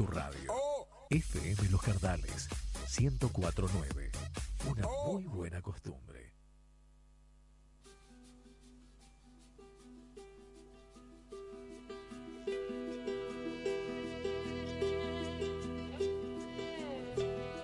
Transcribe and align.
tu 0.00 0.06
radio. 0.06 0.50
FM 1.10 1.68
Los 1.70 1.80
Jardales, 1.82 2.48
1049. 2.98 4.10
Una 4.70 4.88
muy 5.06 5.24
buena 5.24 5.60
costumbre. 5.60 6.32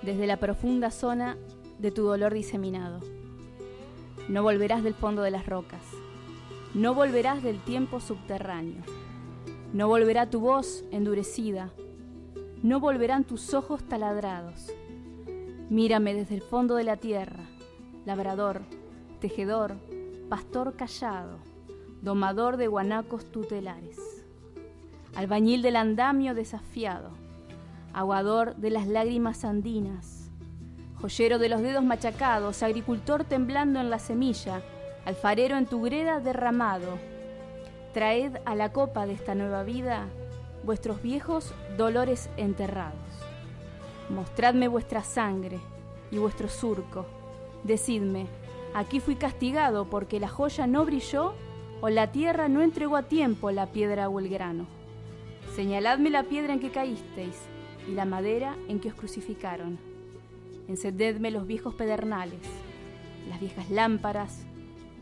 Desde 0.03 0.27
la 0.27 0.37
profunda 0.37 0.91
zona 0.91 1.39
de 1.79 1.91
tu 1.91 2.03
dolor 2.03 2.35
diseminado. 2.35 3.01
No 4.29 4.43
volverás 4.43 4.85
del 4.85 4.95
fondo 4.95 5.23
de 5.23 5.31
las 5.31 5.47
rocas. 5.47 5.81
No 6.75 6.93
volverás 6.93 7.43
del 7.43 7.65
tiempo 7.65 7.99
subterráneo. 7.99 8.83
No 9.73 9.89
volverá 9.89 10.29
tu 10.29 10.41
voz 10.41 10.85
endurecida. 10.91 11.73
No 12.67 12.81
volverán 12.81 13.23
tus 13.23 13.55
ojos 13.55 13.85
taladrados. 13.85 14.73
Mírame 15.71 16.15
desde 16.15 16.35
el 16.35 16.43
fondo 16.43 16.75
de 16.75 16.83
la 16.83 16.97
tierra, 16.97 17.45
labrador, 18.05 18.63
tejedor, 19.21 19.77
pastor 20.29 20.75
callado, 20.75 21.39
domador 22.03 22.57
de 22.57 22.67
guanacos 22.67 23.25
tutelares, 23.31 24.01
albañil 25.15 25.63
del 25.63 25.77
andamio 25.77 26.35
desafiado, 26.35 27.11
aguador 27.93 28.57
de 28.57 28.71
las 28.71 28.89
lágrimas 28.89 29.45
andinas, 29.45 30.33
joyero 31.01 31.39
de 31.39 31.49
los 31.49 31.63
dedos 31.63 31.85
machacados, 31.85 32.65
agricultor 32.65 33.23
temblando 33.23 33.79
en 33.79 33.91
la 33.91 34.01
semilla, 34.01 34.61
alfarero 35.05 35.57
en 35.57 35.67
tu 35.67 35.83
greda 35.83 36.19
derramado. 36.19 36.99
Traed 37.95 38.39
a 38.45 38.57
la 38.57 38.73
copa 38.73 39.07
de 39.07 39.13
esta 39.13 39.37
nueva 39.37 39.63
vida 39.63 40.09
vuestros 40.67 41.01
viejos 41.01 41.55
dolores 41.79 42.29
enterrados. 42.37 42.99
Mostradme 44.11 44.69
vuestra 44.69 45.03
sangre 45.03 45.61
y 46.11 46.19
vuestro 46.19 46.49
surco. 46.49 47.07
Decidme, 47.65 48.27
aquí 48.75 49.01
fui 49.01 49.15
castigado 49.15 49.89
porque 49.89 50.21
la 50.21 50.29
joya 50.29 50.67
no 50.67 50.85
brilló 50.85 51.35
o 51.81 51.89
la 51.89 52.13
tierra 52.13 52.49
no 52.49 52.63
entregó 52.63 52.97
a 52.97 53.05
tiempo 53.05 53.51
la 53.51 53.67
piedra 53.67 54.09
o 54.09 54.19
el 54.19 54.29
grano. 54.29 54.67
Señaladme 55.55 56.11
la 56.11 56.25
piedra 56.25 56.53
en 56.53 56.61
que 56.61 56.71
caísteis 56.71 57.37
y 57.89 57.93
la 57.93 58.05
madera 58.05 58.57
en 58.69 58.81
que 58.81 58.89
os 58.89 58.95
crucificaron. 58.95 59.79
Encendedme 60.69 61.31
los 61.31 61.47
viejos 61.47 61.75
pedernales, 61.75 62.41
las 63.29 63.41
viejas 63.41 63.71
lámparas, 63.71 64.45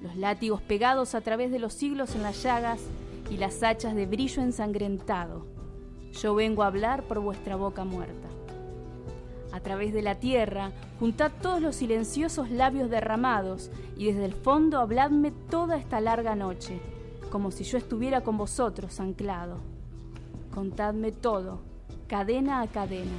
los 0.02 0.14
látigos 0.16 0.60
pegados 0.60 1.14
a 1.14 1.22
través 1.22 1.50
de 1.50 1.58
los 1.58 1.72
siglos 1.72 2.14
en 2.14 2.22
las 2.22 2.42
llagas 2.42 2.80
y 3.30 3.38
las 3.38 3.62
hachas 3.62 3.94
de 3.94 4.06
brillo 4.06 4.42
ensangrentado. 4.42 5.53
Yo 6.20 6.34
vengo 6.34 6.62
a 6.62 6.68
hablar 6.68 7.02
por 7.02 7.18
vuestra 7.18 7.56
boca 7.56 7.84
muerta. 7.84 8.28
A 9.52 9.60
través 9.60 9.92
de 9.92 10.02
la 10.02 10.16
tierra, 10.16 10.70
juntad 11.00 11.32
todos 11.42 11.60
los 11.60 11.76
silenciosos 11.76 12.50
labios 12.50 12.88
derramados 12.88 13.70
y 13.96 14.06
desde 14.06 14.24
el 14.24 14.32
fondo 14.32 14.78
habladme 14.78 15.32
toda 15.50 15.76
esta 15.76 16.00
larga 16.00 16.34
noche, 16.34 16.80
como 17.30 17.50
si 17.50 17.64
yo 17.64 17.78
estuviera 17.78 18.22
con 18.22 18.36
vosotros 18.36 19.00
anclado. 19.00 19.58
Contadme 20.54 21.10
todo, 21.10 21.60
cadena 22.06 22.60
a 22.60 22.68
cadena, 22.68 23.18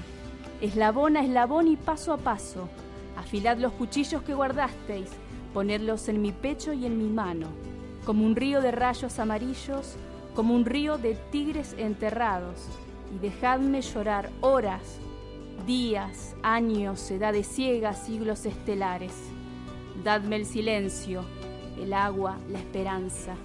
eslabón 0.62 1.18
a 1.18 1.22
eslabón 1.22 1.68
y 1.68 1.76
paso 1.76 2.14
a 2.14 2.18
paso. 2.18 2.70
Afilad 3.18 3.58
los 3.58 3.74
cuchillos 3.74 4.22
que 4.24 4.34
guardasteis, 4.34 5.10
ponedlos 5.54 6.08
en 6.08 6.22
mi 6.22 6.32
pecho 6.32 6.74
y 6.74 6.86
en 6.86 6.98
mi 6.98 7.10
mano, 7.10 7.48
como 8.06 8.26
un 8.26 8.36
río 8.36 8.62
de 8.62 8.72
rayos 8.72 9.20
amarillos, 9.20 9.96
como 10.34 10.54
un 10.54 10.66
río 10.66 10.98
de 10.98 11.16
tigres 11.32 11.76
enterrados, 11.78 12.68
y 13.14 13.20
dejadme 13.20 13.82
llorar 13.82 14.30
horas, 14.42 15.00
días, 15.66 16.36
años, 16.44 17.10
edades 17.12 17.48
ciegas, 17.48 18.06
siglos 18.06 18.46
estelares. 18.46 19.14
Dadme 20.04 20.38
el 20.38 20.46
silencio, 20.46 21.24
el 21.80 21.94
agua, 21.94 22.38
la 22.50 22.60
esperanza. 22.60 23.36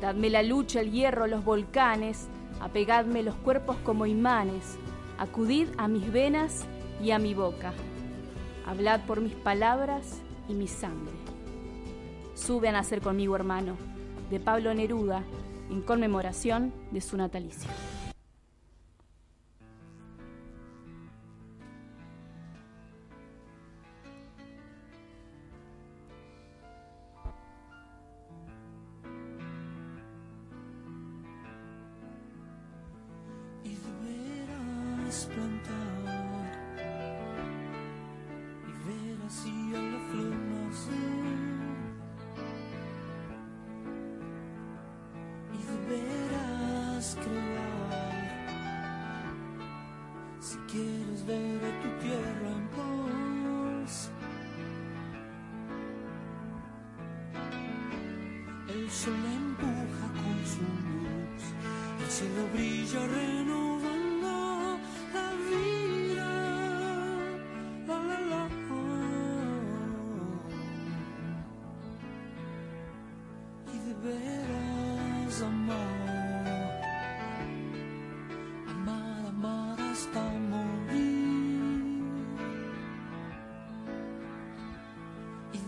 Dadme 0.00 0.30
la 0.30 0.42
lucha, 0.42 0.80
el 0.80 0.90
hierro, 0.90 1.26
los 1.26 1.44
volcanes, 1.44 2.28
apegadme 2.60 3.22
los 3.22 3.34
cuerpos 3.36 3.76
como 3.84 4.06
imanes, 4.06 4.76
acudid 5.18 5.68
a 5.78 5.88
mis 5.88 6.10
venas 6.12 6.64
y 7.02 7.10
a 7.10 7.18
mi 7.18 7.34
boca. 7.34 7.72
Hablad 8.66 9.00
por 9.06 9.20
mis 9.20 9.34
palabras 9.34 10.20
y 10.48 10.54
mi 10.54 10.68
sangre. 10.68 11.14
Sube 12.34 12.68
a 12.68 12.72
nacer 12.72 13.00
conmigo, 13.00 13.36
hermano, 13.36 13.76
de 14.30 14.40
Pablo 14.40 14.74
Neruda, 14.74 15.22
en 15.70 15.82
conmemoración 15.82 16.72
de 16.90 17.00
su 17.00 17.16
natalicio. 17.16 17.70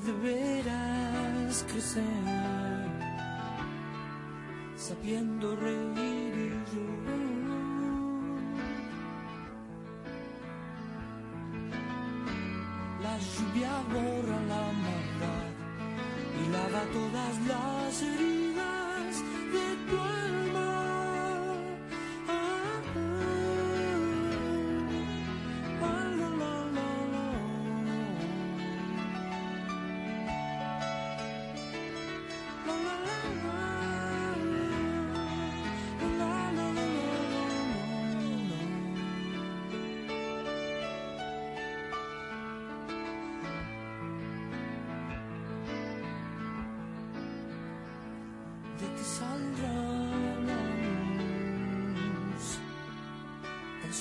Y 0.04 0.06
deberás 0.06 1.64
crecer 1.70 2.02
sabiendo 4.76 5.56
reír 5.56 6.34
y 6.36 6.74
llorar. 6.74 7.24
La 13.02 13.18
lluvia 13.18 13.72
borra 13.92 14.40
la 14.52 14.64
maldad 14.84 15.52
y 16.38 16.52
lava 16.52 16.84
todas 16.92 17.34
las 17.46 18.02
heridas 18.02 18.33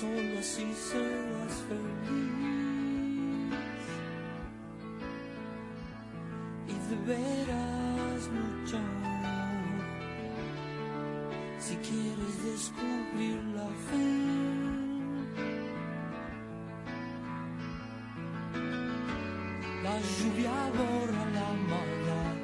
solo 0.04 0.40
así 0.40 0.68
serás 0.90 1.56
feliz 1.68 2.34
y 6.68 6.76
deberás 6.90 8.22
luchar 8.38 9.04
si 11.60 11.76
quieres 11.88 12.36
descubrir 12.50 13.42
la 13.58 13.70
fe. 13.86 14.08
La 19.84 19.96
lluvia 20.16 20.58
borra 20.78 21.24
la 21.40 21.50
maldad 21.72 22.36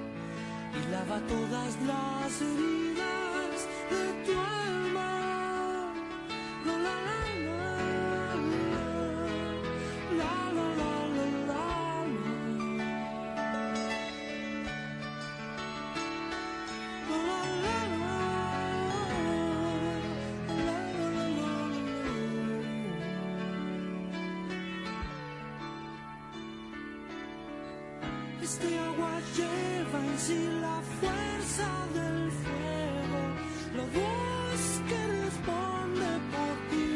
y 0.78 0.92
lava 0.92 1.20
todas 1.28 1.72
las 1.90 2.42
heridas 2.42 3.58
de 3.92 4.04
tu 4.26 4.40
alma. 4.40 4.79
Este 28.42 28.80
agua 28.80 29.20
lleva 29.36 30.00
en 30.06 30.18
sí 30.18 30.50
la 30.62 30.82
fuerza 31.00 31.68
del 31.94 32.32
fuego. 32.32 33.22
Lo 33.76 33.84
Dios 33.98 34.82
que 34.88 35.00
responde 35.24 36.10
por 36.34 36.56
ti, 36.70 36.92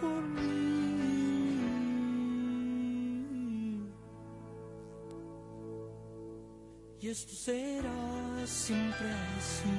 por 0.00 0.22
mí. 0.22 0.66
Y 7.00 7.08
esto 7.08 7.34
será 7.34 8.46
siempre 8.46 9.08
así, 9.36 9.76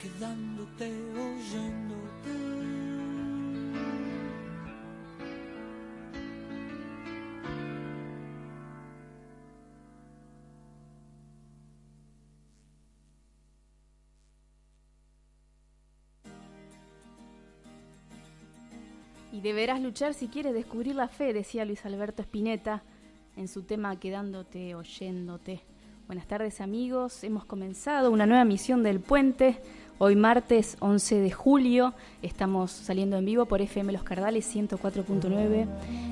quedándote 0.00 0.86
oyéndote. 1.14 1.81
Deberás 19.42 19.80
luchar 19.80 20.14
si 20.14 20.28
quieres 20.28 20.54
descubrir 20.54 20.94
la 20.94 21.08
fe, 21.08 21.32
decía 21.32 21.64
Luis 21.64 21.84
Alberto 21.84 22.22
Spinetta 22.22 22.82
en 23.36 23.48
su 23.48 23.62
tema 23.62 23.98
Quedándote, 23.98 24.74
oyéndote. 24.74 25.62
Buenas 26.06 26.26
tardes 26.26 26.60
amigos, 26.60 27.24
hemos 27.24 27.44
comenzado 27.44 28.10
una 28.10 28.26
nueva 28.26 28.44
misión 28.44 28.82
del 28.82 29.00
puente. 29.00 29.58
Hoy 29.98 30.16
martes 30.16 30.76
11 30.80 31.20
de 31.20 31.30
julio 31.30 31.94
estamos 32.22 32.70
saliendo 32.70 33.16
en 33.16 33.24
vivo 33.24 33.46
por 33.46 33.60
FM 33.60 33.92
Los 33.92 34.02
Cardales 34.02 34.54
104.9. 34.54 35.66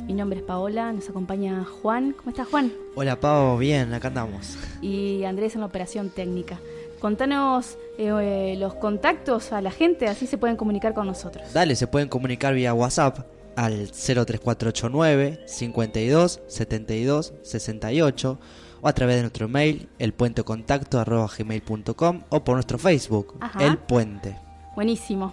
Mi 0.06 0.14
nombre 0.14 0.40
es 0.40 0.44
Paola, 0.44 0.92
nos 0.92 1.08
acompaña 1.08 1.64
Juan. 1.64 2.12
¿Cómo 2.12 2.30
estás 2.30 2.48
Juan? 2.48 2.72
Hola 2.94 3.18
Pau, 3.20 3.58
bien, 3.58 3.92
acá 3.92 4.08
andamos. 4.08 4.58
Y 4.80 5.24
Andrés 5.24 5.54
en 5.54 5.60
la 5.60 5.66
operación 5.66 6.10
técnica. 6.10 6.58
Contanos 7.00 7.78
eh, 7.98 8.54
los 8.58 8.74
contactos 8.74 9.52
a 9.52 9.60
la 9.62 9.70
gente, 9.70 10.06
así 10.06 10.26
se 10.26 10.38
pueden 10.38 10.56
comunicar 10.56 10.94
con 10.94 11.06
nosotros. 11.06 11.52
Dale, 11.52 11.76
se 11.76 11.86
pueden 11.86 12.08
comunicar 12.08 12.54
vía 12.54 12.74
WhatsApp 12.74 13.18
al 13.56 13.90
03489 13.90 15.40
52 15.46 16.40
72 16.46 17.34
68 17.42 18.38
o 18.82 18.88
a 18.88 18.92
través 18.92 19.16
de 19.16 19.22
nuestro 19.22 19.48
mail 19.48 19.88
elpuentecontacto@gmail.com 19.98 22.20
o 22.28 22.44
por 22.44 22.54
nuestro 22.54 22.78
Facebook 22.78 23.34
Ajá. 23.40 23.64
El 23.64 23.78
Puente. 23.78 24.36
Buenísimo. 24.74 25.32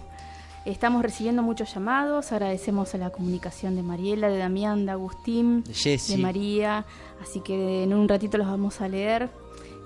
Estamos 0.64 1.02
recibiendo 1.02 1.42
muchos 1.42 1.72
llamados, 1.72 2.32
agradecemos 2.32 2.94
a 2.94 2.98
la 2.98 3.08
comunicación 3.10 3.74
de 3.76 3.82
Mariela, 3.82 4.28
de 4.28 4.36
Damián, 4.36 4.84
de 4.84 4.92
Agustín, 4.92 5.62
De 5.64 5.72
Jessy. 5.72 6.16
de 6.16 6.22
María, 6.22 6.84
así 7.22 7.40
que 7.40 7.84
en 7.84 7.94
un 7.94 8.06
ratito 8.06 8.36
los 8.36 8.46
vamos 8.48 8.82
a 8.82 8.88
leer. 8.88 9.30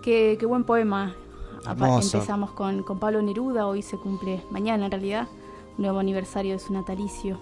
Qué, 0.02 0.37
qué 0.40 0.46
buen 0.46 0.64
poema. 0.64 1.14
Hermoso. 1.66 2.16
Empezamos 2.18 2.50
con, 2.52 2.82
con 2.82 2.98
Pablo 2.98 3.22
Neruda, 3.22 3.66
hoy 3.66 3.82
se 3.82 3.96
cumple, 3.96 4.42
mañana 4.50 4.86
en 4.86 4.90
realidad, 4.90 5.28
un 5.78 5.82
nuevo 5.84 5.98
aniversario 5.98 6.52
de 6.54 6.58
su 6.58 6.72
natalicio. 6.72 7.38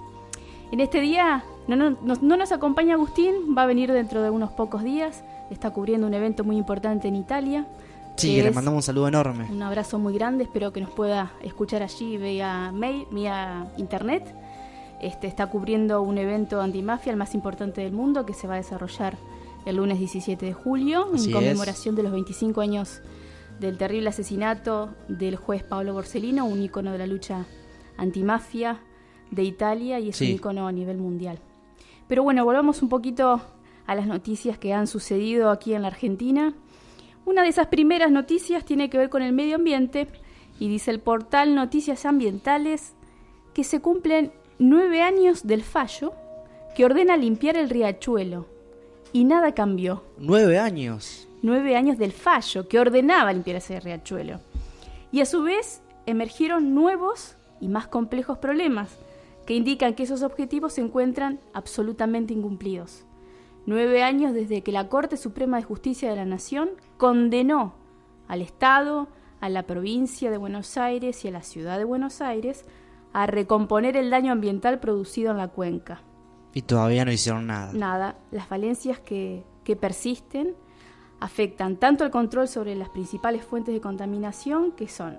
En 0.72 0.80
este 0.80 1.00
día 1.00 1.44
no, 1.66 1.76
no- 1.76 1.96
nos- 2.02 2.22
no 2.22 2.36
nos 2.36 2.52
acompaña 2.52 2.94
Agustín, 2.94 3.54
va 3.56 3.62
a 3.62 3.66
venir 3.66 3.92
dentro 3.92 4.22
de 4.22 4.30
unos 4.30 4.50
pocos 4.52 4.84
días, 4.84 5.24
está 5.50 5.70
cubriendo 5.70 6.06
un 6.06 6.14
evento 6.14 6.44
muy 6.44 6.56
importante 6.56 7.08
en 7.08 7.16
Italia. 7.16 7.66
Sí, 8.16 8.36
que 8.36 8.42
le 8.42 8.50
mandamos 8.50 8.78
un 8.78 8.82
saludo 8.82 9.08
enorme. 9.08 9.46
un 9.50 9.62
abrazo 9.62 9.98
muy 9.98 10.12
grande, 10.14 10.44
espero 10.44 10.72
que 10.72 10.80
nos 10.80 10.90
pueda 10.90 11.32
escuchar 11.42 11.82
allí 11.82 12.18
vía 12.18 12.70
mail, 12.72 13.06
vía 13.10 13.66
internet. 13.78 14.34
Este 15.00 15.26
está 15.26 15.46
cubriendo 15.46 16.02
un 16.02 16.18
evento 16.18 16.60
antimafia, 16.60 17.10
el 17.10 17.16
más 17.16 17.34
importante 17.34 17.80
del 17.80 17.92
mundo, 17.92 18.26
que 18.26 18.34
se 18.34 18.46
va 18.46 18.54
a 18.54 18.56
desarrollar 18.58 19.16
el 19.64 19.76
lunes 19.76 19.98
17 19.98 20.44
de 20.44 20.52
julio, 20.52 21.08
Así 21.14 21.24
en 21.24 21.30
es. 21.30 21.34
conmemoración 21.34 21.94
de 21.96 22.02
los 22.02 22.12
25 22.12 22.60
años 22.60 23.00
del 23.60 23.76
terrible 23.76 24.08
asesinato 24.08 24.94
del 25.08 25.36
juez 25.36 25.62
Paolo 25.62 25.92
Borsellino, 25.92 26.46
un 26.46 26.62
ícono 26.62 26.92
de 26.92 26.98
la 26.98 27.06
lucha 27.06 27.44
antimafia 27.96 28.80
de 29.30 29.44
Italia 29.44 30.00
y 30.00 30.08
es 30.08 30.16
Sí. 30.16 30.26
un 30.30 30.30
ícono 30.36 30.66
a 30.66 30.72
nivel 30.72 30.96
mundial. 30.96 31.38
Pero 32.08 32.22
bueno, 32.22 32.44
volvamos 32.44 32.82
un 32.82 32.88
poquito 32.88 33.40
a 33.86 33.94
las 33.94 34.06
noticias 34.06 34.58
que 34.58 34.72
han 34.72 34.86
sucedido 34.86 35.50
aquí 35.50 35.74
en 35.74 35.82
la 35.82 35.88
Argentina. 35.88 36.54
Una 37.24 37.42
de 37.42 37.48
esas 37.48 37.66
primeras 37.68 38.10
noticias 38.10 38.64
tiene 38.64 38.88
que 38.90 38.98
ver 38.98 39.10
con 39.10 39.22
el 39.22 39.32
medio 39.32 39.56
ambiente 39.56 40.08
y 40.58 40.68
dice 40.68 40.90
el 40.90 41.00
portal 41.00 41.54
Noticias 41.54 42.04
Ambientales 42.06 42.94
que 43.54 43.62
se 43.64 43.80
cumplen 43.80 44.32
nueve 44.58 45.02
años 45.02 45.46
del 45.46 45.62
fallo 45.62 46.12
que 46.74 46.84
ordena 46.84 47.16
limpiar 47.16 47.56
el 47.56 47.68
riachuelo 47.68 48.46
y 49.12 49.24
nada 49.24 49.54
cambió. 49.54 50.02
Nueve 50.18 50.58
años. 50.58 51.28
Nueve 51.42 51.76
años 51.76 51.98
del 51.98 52.12
fallo 52.12 52.68
que 52.68 52.78
ordenaba 52.78 53.32
limpiar 53.32 53.56
ese 53.56 53.80
riachuelo. 53.80 54.40
Y 55.12 55.20
a 55.20 55.26
su 55.26 55.42
vez 55.42 55.82
emergieron 56.06 56.74
nuevos 56.74 57.36
y 57.60 57.68
más 57.68 57.88
complejos 57.88 58.38
problemas 58.38 58.98
que 59.46 59.54
indican 59.54 59.94
que 59.94 60.02
esos 60.02 60.22
objetivos 60.22 60.74
se 60.74 60.82
encuentran 60.82 61.40
absolutamente 61.52 62.34
incumplidos. 62.34 63.04
Nueve 63.66 64.02
años 64.02 64.32
desde 64.32 64.62
que 64.62 64.72
la 64.72 64.88
Corte 64.88 65.16
Suprema 65.16 65.56
de 65.58 65.64
Justicia 65.64 66.10
de 66.10 66.16
la 66.16 66.24
Nación 66.24 66.70
condenó 66.96 67.74
al 68.28 68.42
Estado, 68.42 69.08
a 69.40 69.48
la 69.48 69.64
provincia 69.64 70.30
de 70.30 70.36
Buenos 70.36 70.76
Aires 70.76 71.24
y 71.24 71.28
a 71.28 71.32
la 71.32 71.42
ciudad 71.42 71.78
de 71.78 71.84
Buenos 71.84 72.20
Aires 72.20 72.64
a 73.12 73.26
recomponer 73.26 73.96
el 73.96 74.10
daño 74.10 74.32
ambiental 74.32 74.78
producido 74.80 75.30
en 75.30 75.38
la 75.38 75.48
cuenca. 75.48 76.02
Y 76.52 76.62
todavía 76.62 77.04
no 77.04 77.12
hicieron 77.12 77.46
nada. 77.46 77.72
Nada, 77.72 78.16
las 78.30 78.46
falencias 78.46 79.00
que, 79.00 79.44
que 79.64 79.76
persisten 79.76 80.54
afectan 81.20 81.76
tanto 81.76 82.04
el 82.04 82.10
control 82.10 82.48
sobre 82.48 82.74
las 82.74 82.88
principales 82.88 83.44
fuentes 83.44 83.74
de 83.74 83.80
contaminación, 83.80 84.72
que 84.72 84.88
son 84.88 85.18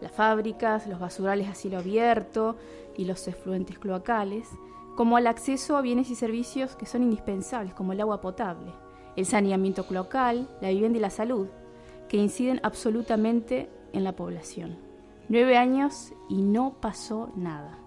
las 0.00 0.10
fábricas, 0.10 0.86
los 0.86 0.98
basurales 0.98 1.48
a 1.48 1.54
cielo 1.54 1.78
abierto 1.78 2.56
y 2.96 3.04
los 3.04 3.28
efluentes 3.28 3.78
cloacales, 3.78 4.48
como 4.96 5.16
al 5.16 5.26
acceso 5.26 5.76
a 5.76 5.82
bienes 5.82 6.10
y 6.10 6.14
servicios 6.14 6.74
que 6.74 6.86
son 6.86 7.02
indispensables, 7.02 7.74
como 7.74 7.92
el 7.92 8.00
agua 8.00 8.20
potable, 8.20 8.72
el 9.16 9.26
saneamiento 9.26 9.86
cloacal, 9.86 10.48
la 10.60 10.70
vivienda 10.70 10.98
y 10.98 11.02
la 11.02 11.10
salud, 11.10 11.48
que 12.08 12.16
inciden 12.16 12.60
absolutamente 12.62 13.70
en 13.92 14.04
la 14.04 14.16
población. 14.16 14.76
Nueve 15.28 15.56
años 15.56 16.12
y 16.28 16.42
no 16.42 16.74
pasó 16.80 17.30
nada. 17.36 17.78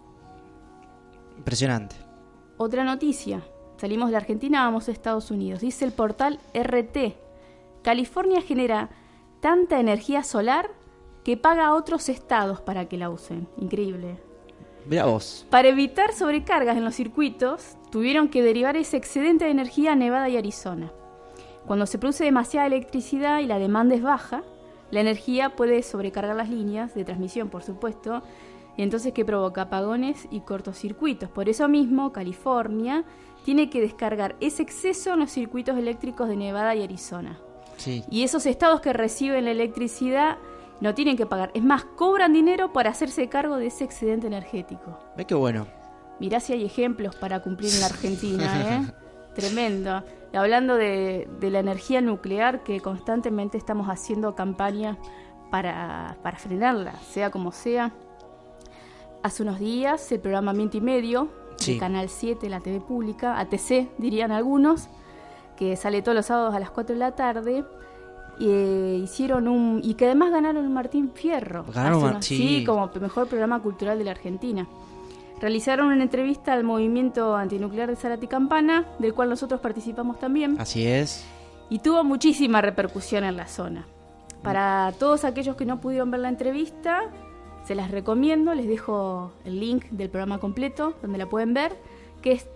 Impresionante. 1.37 1.95
Otra 2.57 2.83
noticia. 2.83 3.43
Salimos 3.77 4.09
de 4.09 4.17
Argentina, 4.17 4.63
vamos 4.63 4.87
a 4.87 4.91
Estados 4.91 5.31
Unidos. 5.31 5.59
Dice 5.59 5.83
el 5.83 5.91
portal 5.91 6.39
RT. 6.53 7.24
California 7.85 8.41
genera 8.41 8.89
tanta 9.41 9.79
energía 9.79 10.23
solar 10.23 10.71
que 11.23 11.37
paga 11.37 11.67
a 11.67 11.75
otros 11.75 12.09
estados 12.09 12.59
para 12.59 12.85
que 12.85 12.97
la 12.97 13.11
usen. 13.11 13.47
Increíble. 13.57 14.17
Mira 14.87 15.05
vos. 15.05 15.45
Para 15.51 15.67
evitar 15.67 16.11
sobrecargas 16.11 16.77
en 16.77 16.83
los 16.83 16.95
circuitos, 16.95 17.77
tuvieron 17.91 18.29
que 18.29 18.41
derivar 18.41 18.75
ese 18.75 18.97
excedente 18.97 19.45
de 19.45 19.51
energía 19.51 19.91
a 19.91 19.95
Nevada 19.95 20.27
y 20.29 20.37
Arizona. 20.37 20.91
Cuando 21.67 21.85
se 21.85 21.99
produce 21.99 22.23
demasiada 22.23 22.65
electricidad 22.65 23.37
y 23.41 23.45
la 23.45 23.59
demanda 23.59 23.93
es 23.93 24.01
baja, 24.01 24.41
la 24.89 25.01
energía 25.01 25.55
puede 25.55 25.83
sobrecargar 25.83 26.35
las 26.35 26.49
líneas 26.49 26.95
de 26.95 27.05
transmisión, 27.05 27.49
por 27.49 27.61
supuesto, 27.61 28.23
y 28.77 28.81
entonces 28.81 29.13
que 29.13 29.25
provoca 29.25 29.61
apagones 29.61 30.27
y 30.31 30.39
cortocircuitos. 30.39 31.29
Por 31.29 31.49
eso 31.49 31.67
mismo, 31.67 32.11
California 32.11 33.03
tiene 33.43 33.69
que 33.69 33.79
descargar 33.79 34.35
ese 34.39 34.63
exceso 34.63 35.13
en 35.13 35.19
los 35.19 35.29
circuitos 35.29 35.77
eléctricos 35.77 36.27
de 36.27 36.35
Nevada 36.35 36.73
y 36.73 36.81
Arizona. 36.81 37.39
Sí. 37.77 38.03
Y 38.09 38.23
esos 38.23 38.45
estados 38.45 38.81
que 38.81 38.93
reciben 38.93 39.45
la 39.45 39.51
electricidad 39.51 40.37
no 40.81 40.93
tienen 40.93 41.17
que 41.17 41.25
pagar. 41.25 41.51
Es 41.53 41.63
más, 41.63 41.83
cobran 41.85 42.33
dinero 42.33 42.73
para 42.73 42.89
hacerse 42.89 43.29
cargo 43.29 43.57
de 43.57 43.67
ese 43.67 43.83
excedente 43.83 44.27
energético. 44.27 44.99
Ve 45.17 45.25
qué 45.25 45.35
bueno. 45.35 45.67
Mirá 46.19 46.39
si 46.39 46.53
hay 46.53 46.65
ejemplos 46.65 47.15
para 47.15 47.41
cumplir 47.41 47.73
en 47.73 47.79
la 47.81 47.85
Argentina, 47.87 48.61
¿eh? 48.87 48.91
Tremendo. 49.35 50.03
Y 50.33 50.37
hablando 50.37 50.75
de, 50.75 51.27
de 51.39 51.49
la 51.49 51.59
energía 51.59 52.01
nuclear, 52.01 52.63
que 52.63 52.79
constantemente 52.81 53.57
estamos 53.57 53.87
haciendo 53.87 54.35
campaña 54.35 54.97
para, 55.51 56.17
para 56.23 56.37
frenarla, 56.37 56.93
sea 57.11 57.31
como 57.31 57.51
sea. 57.51 57.91
Hace 59.23 59.43
unos 59.43 59.59
días, 59.59 60.11
el 60.11 60.19
programa 60.19 60.53
Miento 60.53 60.77
y 60.77 60.81
Medio, 60.81 61.29
Sí. 61.57 61.75
de 61.75 61.79
Canal 61.79 62.09
7, 62.09 62.49
la 62.49 62.59
TV 62.59 62.81
pública, 62.81 63.39
ATC 63.39 63.87
dirían 63.97 64.33
algunos, 64.33 64.89
que 65.57 65.75
sale 65.75 66.01
todos 66.01 66.15
los 66.15 66.25
sábados 66.25 66.53
a 66.55 66.59
las 66.59 66.69
4 66.71 66.93
de 66.95 66.99
la 66.99 67.11
tarde, 67.15 67.63
eh, 68.39 68.99
hicieron 69.03 69.47
un... 69.47 69.79
y 69.83 69.93
que 69.93 70.05
además 70.05 70.31
ganaron 70.31 70.63
el 70.65 70.69
Martín 70.69 71.11
Fierro. 71.13 71.63
Ganaron 71.73 71.97
Hace 71.97 72.03
Mar- 72.05 72.13
unos- 72.15 72.25
sí. 72.25 72.63
como 72.65 72.89
mejor 72.99 73.27
programa 73.27 73.61
cultural 73.61 73.97
de 73.97 74.03
la 74.03 74.11
Argentina. 74.11 74.67
Realizaron 75.39 75.87
una 75.87 76.03
entrevista 76.03 76.53
al 76.53 76.63
movimiento 76.63 77.35
antinuclear 77.35 77.89
de 77.89 77.95
Zárate 77.95 78.25
y 78.25 78.27
Campana, 78.27 78.85
del 78.99 79.13
cual 79.13 79.29
nosotros 79.29 79.59
participamos 79.59 80.17
también, 80.19 80.55
Así 80.59 80.85
es. 80.87 81.25
y 81.69 81.79
tuvo 81.79 82.03
muchísima 82.03 82.61
repercusión 82.61 83.23
en 83.25 83.35
la 83.37 83.47
zona. 83.47 83.85
Para 84.43 84.93
todos 84.99 85.25
aquellos 85.25 85.55
que 85.55 85.65
no 85.65 85.81
pudieron 85.81 86.09
ver 86.11 86.21
la 86.21 86.29
entrevista, 86.29 87.01
se 87.65 87.75
las 87.75 87.91
recomiendo, 87.91 88.53
les 88.53 88.67
dejo 88.67 89.31
el 89.43 89.59
link 89.59 89.85
del 89.89 90.09
programa 90.09 90.37
completo, 90.39 90.93
donde 91.01 91.17
la 91.17 91.25
pueden 91.27 91.53
ver, 91.53 91.75
que 92.21 92.31
es 92.31 92.55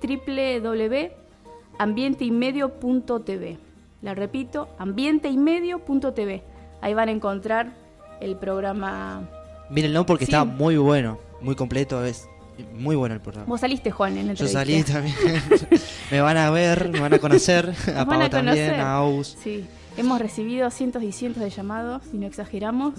ambienteymedio.tv. 1.80 3.58
La 4.02 4.14
repito, 4.16 4.70
ambienteymedio.tv. 4.78 6.44
Ahí 6.82 6.94
van 6.94 7.10
a 7.10 7.12
encontrar 7.12 7.74
el 8.22 8.36
programa. 8.38 9.28
Mírenlo 9.70 10.06
porque 10.06 10.26
Sí. 10.26 10.32
está 10.32 10.46
muy 10.46 10.78
bueno, 10.78 11.20
muy 11.42 11.56
completo, 11.56 12.04
es 12.06 12.28
muy 12.74 12.96
bueno 12.96 13.16
el 13.16 13.22
programa. 13.22 13.48
Vos 13.48 13.62
saliste, 13.62 13.92
Juan, 13.92 14.18
en 14.18 14.28
la 14.28 14.34
Yo 14.34 14.48
salí 14.48 14.84
también. 14.84 15.16
me 16.12 16.22
van 16.22 16.38
a 16.38 16.50
ver, 16.52 16.90
me 16.90 17.00
van 17.00 17.14
a 17.14 17.20
conocer. 17.20 17.74
A 17.96 18.06
Pau 18.06 18.22
a 18.22 18.30
también, 18.30 18.56
conocer. 18.56 18.80
a 18.80 18.94
Aus. 18.96 19.38
Sí, 19.44 19.66
hemos 19.98 20.20
recibido 20.20 20.70
cientos 20.72 21.04
y 21.04 21.12
cientos 21.12 21.44
de 21.44 21.50
llamados, 21.50 22.02
y 22.14 22.18
no 22.18 22.26
exageramos, 22.28 22.94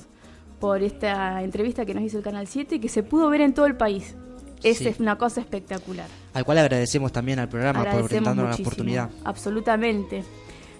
por 0.60 0.82
esta 0.82 1.42
entrevista 1.42 1.86
que 1.86 1.94
nos 1.94 2.02
hizo 2.04 2.18
el 2.18 2.24
Canal 2.24 2.46
7 2.46 2.74
y 2.74 2.78
que 2.80 2.88
se 2.90 3.02
pudo 3.02 3.28
ver 3.30 3.40
en 3.40 3.54
todo 3.54 3.64
el 3.66 3.76
país. 3.76 4.14
Es 4.62 4.78
Sí. 4.78 4.94
una 4.98 5.16
cosa 5.16 5.40
espectacular. 5.40 6.06
Al 6.34 6.44
cual 6.44 6.58
agradecemos 6.58 7.12
también 7.12 7.38
al 7.38 7.48
programa 7.48 7.84
por 7.90 8.04
brindarnos 8.04 8.48
la 8.50 8.54
oportunidad. 8.56 9.10
Absolutamente. 9.24 10.22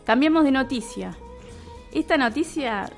Cambiamos 0.05 0.45
de 0.45 0.51
noticia. 0.51 1.17
Esta 1.93 2.17
noticia 2.17 2.91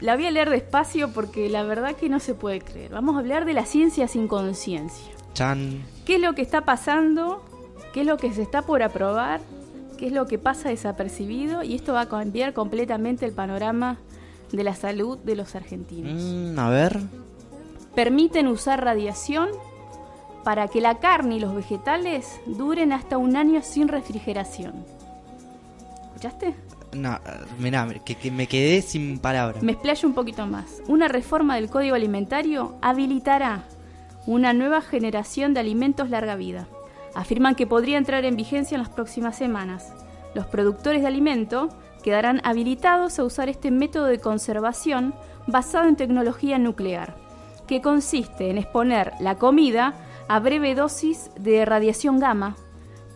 la 0.00 0.16
voy 0.16 0.26
a 0.26 0.30
leer 0.30 0.50
despacio 0.50 1.12
porque 1.12 1.48
la 1.48 1.62
verdad 1.62 1.96
que 1.96 2.08
no 2.08 2.20
se 2.20 2.34
puede 2.34 2.60
creer. 2.60 2.92
Vamos 2.92 3.16
a 3.16 3.20
hablar 3.20 3.44
de 3.44 3.54
la 3.54 3.64
ciencia 3.66 4.08
sin 4.08 4.28
conciencia. 4.28 5.06
Chan, 5.34 5.82
¿Qué 6.04 6.16
es 6.16 6.20
lo 6.20 6.34
que 6.34 6.42
está 6.42 6.62
pasando? 6.64 7.42
¿Qué 7.92 8.00
es 8.02 8.06
lo 8.06 8.16
que 8.16 8.32
se 8.32 8.42
está 8.42 8.62
por 8.62 8.82
aprobar? 8.82 9.40
¿Qué 9.98 10.06
es 10.08 10.12
lo 10.12 10.26
que 10.26 10.38
pasa 10.38 10.68
desapercibido? 10.68 11.62
Y 11.62 11.74
esto 11.74 11.92
va 11.94 12.02
a 12.02 12.08
cambiar 12.08 12.52
completamente 12.52 13.24
el 13.26 13.32
panorama 13.32 13.96
de 14.52 14.62
la 14.64 14.74
salud 14.74 15.18
de 15.18 15.34
los 15.36 15.54
argentinos. 15.54 16.22
mm, 16.22 16.58
a 16.58 16.68
ver. 16.70 17.00
Permiten 17.94 18.46
usar 18.46 18.84
radiación 18.84 19.48
para 20.46 20.68
que 20.68 20.80
la 20.80 21.00
carne 21.00 21.34
y 21.34 21.40
los 21.40 21.56
vegetales 21.56 22.40
duren 22.46 22.92
hasta 22.92 23.18
un 23.18 23.34
año 23.34 23.62
sin 23.62 23.88
refrigeración. 23.88 24.74
¿Escuchaste? 26.04 26.54
No, 26.92 27.18
mirá, 27.58 27.88
que, 28.04 28.14
que 28.14 28.30
me 28.30 28.46
quedé 28.46 28.80
sin 28.80 29.18
palabras. 29.18 29.60
Me 29.64 29.72
explayo 29.72 30.06
un 30.06 30.14
poquito 30.14 30.46
más. 30.46 30.84
Una 30.86 31.08
reforma 31.08 31.56
del 31.56 31.68
Código 31.68 31.96
Alimentario 31.96 32.76
habilitará 32.80 33.64
una 34.28 34.52
nueva 34.52 34.82
generación 34.82 35.52
de 35.52 35.58
alimentos 35.58 36.10
larga 36.10 36.36
vida. 36.36 36.68
Afirman 37.16 37.56
que 37.56 37.66
podría 37.66 37.98
entrar 37.98 38.24
en 38.24 38.36
vigencia 38.36 38.76
en 38.76 38.82
las 38.82 38.90
próximas 38.90 39.36
semanas. 39.36 39.92
Los 40.32 40.46
productores 40.46 41.02
de 41.02 41.08
alimento 41.08 41.70
quedarán 42.04 42.40
habilitados 42.44 43.18
a 43.18 43.24
usar 43.24 43.48
este 43.48 43.72
método 43.72 44.04
de 44.04 44.20
conservación 44.20 45.12
basado 45.48 45.88
en 45.88 45.96
tecnología 45.96 46.56
nuclear, 46.56 47.16
que 47.66 47.80
consiste 47.82 48.48
en 48.48 48.58
exponer 48.58 49.12
la 49.18 49.38
comida 49.38 50.05
a 50.28 50.40
breve 50.40 50.74
dosis 50.74 51.30
de 51.38 51.64
radiación 51.64 52.18
gamma 52.18 52.56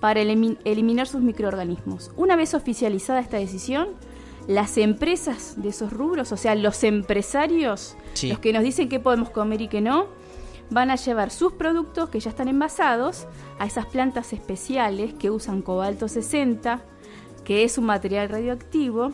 para 0.01 0.21
elimi- 0.23 0.59
eliminar 0.65 1.07
sus 1.07 1.21
microorganismos. 1.21 2.11
Una 2.17 2.37
vez 2.37 2.55
oficializada 2.55 3.21
esta 3.21 3.37
decisión, 3.37 3.89
las 4.47 4.79
empresas 4.79 5.55
de 5.61 5.69
esos 5.69 5.93
rubros, 5.93 6.33
o 6.33 6.37
sea, 6.37 6.55
los 6.55 6.83
empresarios, 6.85 7.97
Sí. 8.15 8.29
los 8.31 8.39
que 8.39 8.53
nos 8.53 8.63
dicen 8.63 8.89
qué 8.89 8.99
podemos 9.01 9.31
comer 9.31 9.61
y 9.61 9.69
qué 9.69 9.81
no, 9.81 10.07
van 10.71 10.91
a 10.91 10.97
llevar 10.97 11.31
sus 11.31 11.53
productos 11.53 12.09
que 12.11 12.21
ya 12.21 12.31
están 12.31 12.49
envasados 12.49 13.27
a 13.59 13.67
esas 13.67 13.87
plantas 13.87 14.33
especiales 14.33 15.13
que 15.15 15.31
usan 15.31 15.63
cobalto 15.63 16.09
60, 16.09 16.81
que 17.45 17.65
es 17.65 17.77
un 17.77 17.85
material 17.87 18.29
radioactivo, 18.29 19.11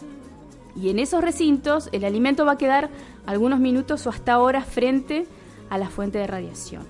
y 0.76 0.90
en 0.90 0.98
esos 0.98 1.22
recintos 1.22 1.88
el 1.92 2.04
alimento 2.04 2.44
va 2.44 2.52
a 2.52 2.58
quedar 2.58 2.90
algunos 3.24 3.58
minutos 3.58 4.06
o 4.06 4.10
hasta 4.10 4.38
horas 4.38 4.66
frente 4.66 5.26
a 5.70 5.78
la 5.78 5.88
fuente 5.88 6.18
de 6.18 6.26
radiación. 6.26 6.84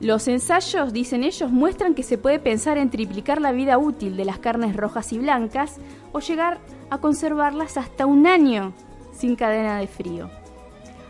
Los 0.00 0.28
ensayos, 0.28 0.94
dicen 0.94 1.24
ellos, 1.24 1.50
muestran 1.50 1.94
que 1.94 2.02
se 2.02 2.16
puede 2.16 2.38
pensar 2.38 2.78
en 2.78 2.88
triplicar 2.88 3.40
la 3.40 3.52
vida 3.52 3.76
útil 3.76 4.16
de 4.16 4.24
las 4.24 4.38
carnes 4.38 4.74
rojas 4.74 5.12
y 5.12 5.18
blancas 5.18 5.76
o 6.12 6.20
llegar 6.20 6.58
a 6.88 6.98
conservarlas 6.98 7.76
hasta 7.76 8.06
un 8.06 8.26
año 8.26 8.72
sin 9.12 9.36
cadena 9.36 9.78
de 9.78 9.86
frío. 9.86 10.30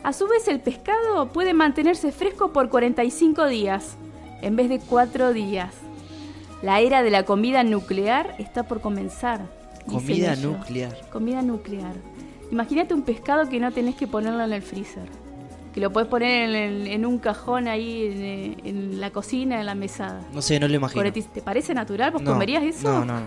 A 0.02 0.12
su 0.12 0.26
vez, 0.26 0.48
el 0.48 0.60
pescado 0.60 1.28
puede 1.28 1.54
mantenerse 1.54 2.10
fresco 2.10 2.52
por 2.52 2.68
45 2.68 3.46
días 3.46 3.96
en 4.42 4.56
vez 4.56 4.68
de 4.68 4.80
4 4.80 5.32
días. 5.32 5.72
La 6.62 6.80
era 6.80 7.02
de 7.02 7.10
la 7.10 7.24
comida 7.24 7.62
nuclear 7.62 8.34
está 8.38 8.64
por 8.64 8.80
comenzar. 8.80 9.46
Comida 9.86 10.34
nuclear. 10.34 10.96
Comida 11.10 11.42
nuclear. 11.42 11.94
Imagínate 12.50 12.92
un 12.92 13.02
pescado 13.02 13.48
que 13.48 13.60
no 13.60 13.70
tenés 13.70 13.94
que 13.94 14.08
ponerlo 14.08 14.42
en 14.42 14.52
el 14.52 14.62
freezer. 14.62 15.08
Que 15.74 15.80
lo 15.80 15.92
podés 15.92 16.08
poner 16.08 16.52
en, 16.88 17.06
un 17.06 17.18
cajón 17.18 17.68
ahí 17.68 18.06
en, 18.62 18.66
en 18.66 19.00
la 19.00 19.10
cocina, 19.10 19.60
en 19.60 19.66
la 19.66 19.74
mesada. 19.76 20.20
No 20.32 20.42
sé, 20.42 20.58
no 20.58 20.66
lo 20.66 20.74
imagino. 20.74 21.12
¿Te 21.12 21.42
parece 21.42 21.74
natural? 21.74 22.10
¿Vos 22.10 22.22
No, 22.22 22.32
comerías 22.32 22.62
eso? 22.64 22.88
No, 22.90 23.04
no. 23.04 23.20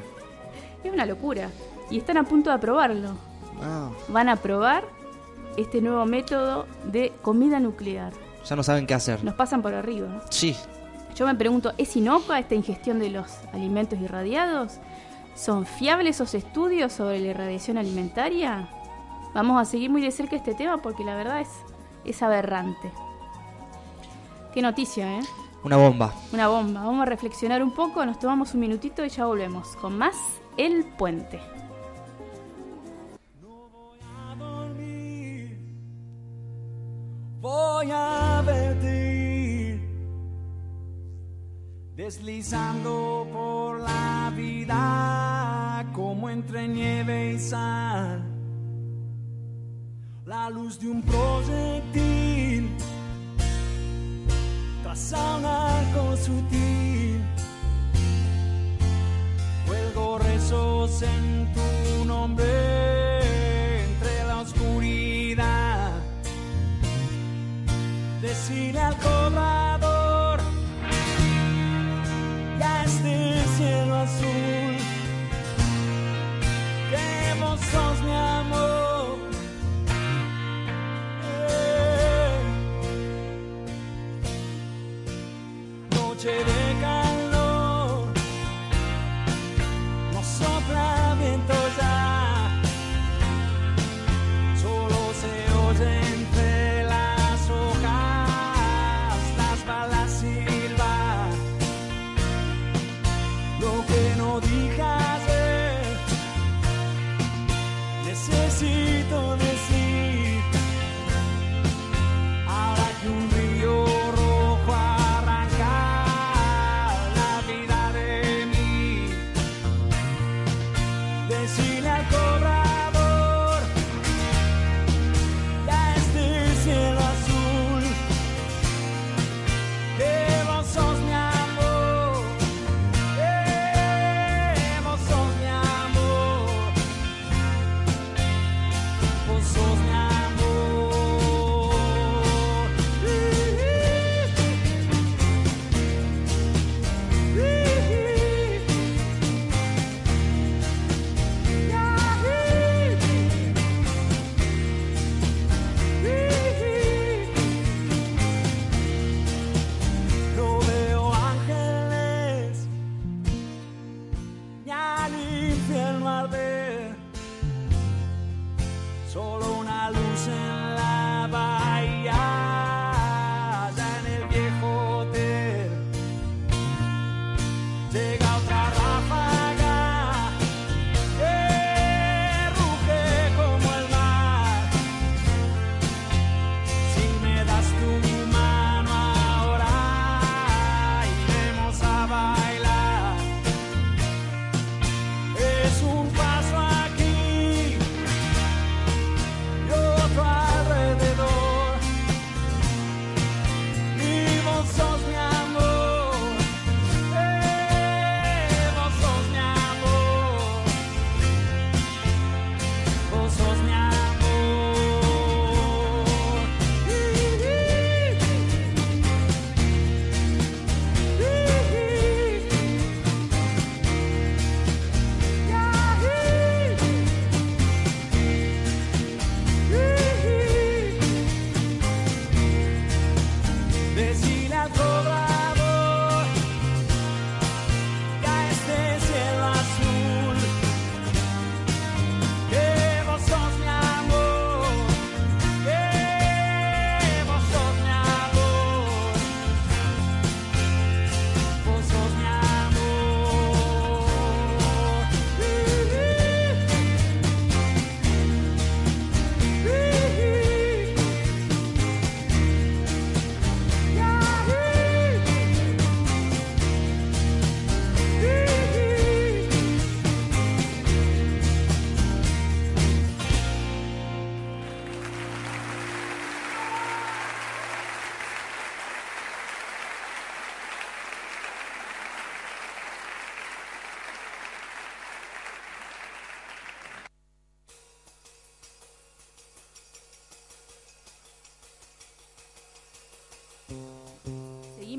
Es 0.84 0.92
una 0.92 1.06
locura. 1.06 1.50
Y 1.90 1.98
están 1.98 2.18
a 2.18 2.24
punto 2.24 2.50
de 2.50 2.58
aprobarlo. 2.58 3.12
No, 3.62 3.96
Van 4.10 4.28
a 4.28 4.34
aprobar 4.34 4.84
este 5.56 5.80
nuevo 5.82 6.06
método 6.06 6.66
de 6.92 7.14
comida 7.22 7.60
nuclear. 7.62 8.12
ya 8.46 8.56
no 8.58 8.64
saben 8.64 8.88
qué 8.88 8.94
hacer. 8.94 9.24
Nos 9.24 9.36
pasan 9.36 9.62
por 9.62 9.74
arriba. 9.74 10.08
¿no? 10.10 10.22
Sí, 10.30 10.54
Yo 11.16 11.26
me 11.26 11.36
pregunto, 11.36 11.72
¿es 11.78 11.96
inocua 11.96 12.40
esta 12.40 12.56
ingestión 12.56 13.00
de 13.00 13.10
los 13.10 13.28
alimentos 13.54 14.00
irradiados? 14.02 14.80
¿Son 15.36 15.66
fiables 15.66 16.18
esos 16.18 16.34
estudios 16.34 16.92
sobre 16.92 17.20
la 17.20 17.28
irradiación 17.28 17.78
alimentaria? 17.78 18.68
Vamos 19.34 19.62
a 19.62 19.66
seguir 19.66 19.90
muy 19.90 20.02
de 20.02 20.12
cerca 20.12 20.36
este 20.36 20.54
tema 20.56 20.78
porque 20.82 21.04
la 21.06 21.16
verdad 21.16 21.40
es, 21.42 21.48
es 22.06 22.22
aberrante. 22.22 22.92
Qué 24.54 24.62
noticia, 24.62 25.20
¿eh? 25.20 25.24
una 25.64 25.78
bomba. 25.78 26.14
Una 26.32 26.48
bomba. 26.48 26.84
Vamos 26.84 27.02
a 27.02 27.06
reflexionar 27.06 27.64
un 27.64 27.74
poco, 27.74 28.06
nos 28.06 28.20
tomamos 28.20 28.54
un 28.54 28.60
minutito 28.60 29.04
y 29.06 29.10
ya 29.10 29.26
volvemos 29.26 29.76
con 29.78 29.98
más 29.98 30.16
El 30.58 30.86
Puente. 30.98 31.40
a 34.06 34.36
dormir. 34.36 35.58
Voy 37.40 37.90
a 37.92 38.44
verte 38.46 39.80
deslizando 41.96 43.28
por 43.32 43.80
la 43.80 44.32
vida 44.36 45.86
como 45.94 46.30
entre 46.30 46.68
nieve 46.68 47.34
y 47.34 47.40
sal. 47.40 48.33
La 50.25 50.50
luz 50.50 50.80
de 50.80 50.88
un 50.88 51.01
proyectil 51.01 52.72
traza 54.82 55.36
un 55.36 55.46
arco 55.46 56.15
sutil. 56.15 57.22
Cuelgo 59.68 60.20
rezos 60.20 61.01
en 61.01 61.53
tu 61.53 62.06
nombre 62.06 62.46
entre 63.84 64.24
la 64.25 64.39
oscuridad. 64.39 65.92
Decirle 68.22 68.80
al 68.80 68.96
cobrador 69.00 70.39
ya 72.60 72.84
este 72.86 73.44
cielo 73.58 73.96
azul 73.96 74.53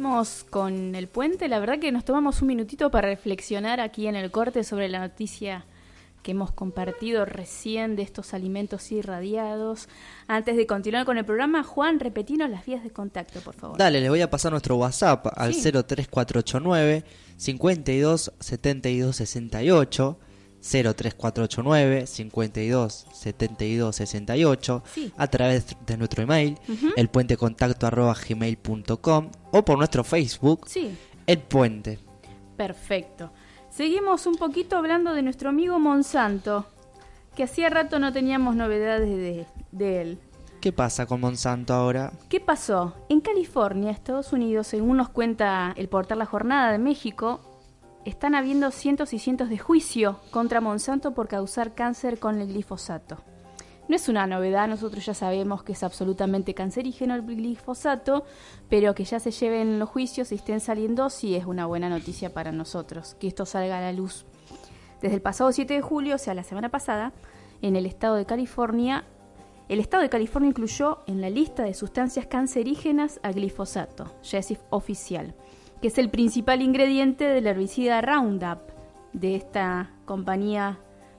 seguimos 0.05 0.45
con 0.51 0.95
el 0.95 1.09
puente. 1.09 1.49
La 1.49 1.59
verdad 1.61 1.79
que 1.79 1.90
nos 1.90 2.05
tomamos 2.05 2.43
un 2.43 2.49
minutito 2.49 2.90
para 2.90 3.09
reflexionar 3.09 3.81
aquí 3.81 4.07
en 4.07 4.17
el 4.17 4.31
corte 4.31 4.62
sobre 4.62 4.90
la 4.90 4.99
noticia 4.99 5.64
que 6.23 6.33
hemos 6.33 6.53
compartido 6.53 7.25
recién 7.25 7.97
de 7.97 8.03
estos 8.03 8.35
alimentos 8.35 8.93
irradiados. 8.93 9.88
Antes 10.27 10.57
de 10.57 10.67
continuar 10.67 11.07
con 11.07 11.17
el 11.17 11.25
programa, 11.25 11.64
Juan, 11.64 12.01
repetinos 12.01 12.51
las 12.51 12.67
vías 12.67 12.85
de 12.85 12.90
contacto, 12.90 13.40
por 13.40 13.55
favor. 13.55 13.79
Dale, 13.79 14.01
les 14.03 14.11
voy 14.11 14.21
a 14.21 14.29
pasar 14.29 14.53
nuestro 14.53 14.77
WhatsApp 14.77 15.27
al 15.37 15.55
Sí. 15.55 15.62
03489 15.73 17.05
52 17.38 18.33
72 18.40 19.17
68 19.17 20.19
03489 20.70 22.07
52 22.07 23.07
72 23.12 23.96
68 23.96 24.83
Sí. 24.92 25.12
a 25.16 25.27
través 25.27 25.77
de 25.87 25.96
nuestro 25.96 26.22
email 26.22 26.59
Ujú. 26.68 26.88
elpuentecontacto 26.96 27.87
arroba 27.87 28.14
gmail.com 28.14 29.31
o 29.53 29.64
por 29.64 29.79
nuestro 29.79 30.05
Facebook 30.05 30.66
Sí, 30.66 30.96
El 31.27 31.38
Puente. 31.40 31.98
perfecto. 32.57 33.31
Seguimos 33.70 34.27
un 34.27 34.37
poquito 34.37 34.77
hablando 34.77 35.14
de 35.14 35.22
nuestro 35.22 35.48
amigo 35.48 35.79
Monsanto, 35.81 36.66
que 37.35 37.42
hacía 37.42 37.68
rato 37.70 37.98
no 37.98 38.12
teníamos 38.12 38.55
novedades 38.55 39.09
de, 39.09 39.46
de 39.72 40.00
él. 40.00 40.18
¿Qué 40.61 40.72
pasa 40.72 41.05
con 41.07 41.20
Monsanto 41.20 41.74
ahora? 41.74 42.12
¿Qué 42.31 42.40
pasó? 42.40 42.94
En 43.11 43.20
California, 43.20 43.90
Estados 43.90 44.33
Unidos, 44.33 44.68
según 44.68 44.96
nos 44.96 45.09
cuenta 45.11 45.74
el 45.77 45.88
portal 45.88 46.20
La 46.20 46.27
Jornada 46.27 46.70
de 46.72 46.79
México, 46.79 47.54
están 48.05 48.35
habiendo 48.35 48.71
cientos 48.71 49.12
y 49.12 49.19
cientos 49.19 49.49
de 49.49 49.59
juicios 49.59 50.17
contra 50.31 50.61
Monsanto 50.61 51.14
por 51.14 51.29
causar 51.29 51.75
cáncer 51.75 52.19
con 52.19 52.40
el 52.40 52.49
glifosato. 52.49 53.19
No 53.88 53.97
es 53.97 54.09
una 54.09 54.27
novedad, 54.27 54.67
nosotros 54.67 55.05
ya 55.05 55.12
sabemos 55.12 55.62
que 55.62 55.73
es 55.73 55.83
absolutamente 55.83 56.55
cancerígeno 56.55 57.14
el 57.14 57.23
glifosato, 57.23 58.25
pero 58.71 58.95
que 58.95 59.05
ya 59.05 59.21
se 59.21 59.31
lleven 59.31 59.79
los 59.79 59.90
juicios 59.90 60.33
y 60.33 60.37
estén 60.37 60.61
saliendo 60.61 61.11
sí 61.11 61.35
es 61.35 61.45
una 61.45 61.67
buena 61.67 61.90
noticia 61.90 62.33
para 62.33 62.51
nosotros, 62.51 63.14
que 63.21 63.29
esto 63.29 63.45
salga 63.45 63.79
a 63.79 63.83
la 63.83 63.93
luz. 63.93 64.25
Desde 65.03 65.17
el 65.17 65.23
pasado 65.23 65.53
7 65.53 65.75
de 65.75 65.83
julio, 65.83 66.14
o 66.14 66.19
sea, 66.19 66.33
la 66.33 66.45
semana 66.45 66.71
pasada, 66.71 67.12
en 67.61 67.77
el 67.77 67.85
estado 67.85 68.14
de 68.14 68.25
California, 68.25 69.05
el 69.69 69.81
estado 69.81 70.03
de 70.03 70.09
California 70.09 70.49
incluyó 70.49 71.01
en 71.07 71.21
la 71.21 71.29
lista 71.29 71.62
de 71.62 71.75
sustancias 71.75 72.27
cancerígenas 72.27 73.21
a 73.23 73.33
glifosato, 73.33 74.11
ya 74.23 74.38
es 74.38 74.55
oficial, 74.71 75.35
que 75.85 75.88
es 75.88 75.99
el 75.99 76.09
principal 76.09 76.62
ingrediente 76.62 77.27
del 77.27 77.47
herbicida 77.47 78.01
Roundup 78.01 78.61
de 79.12 79.37
esta 79.37 79.90
compañía 80.07 80.79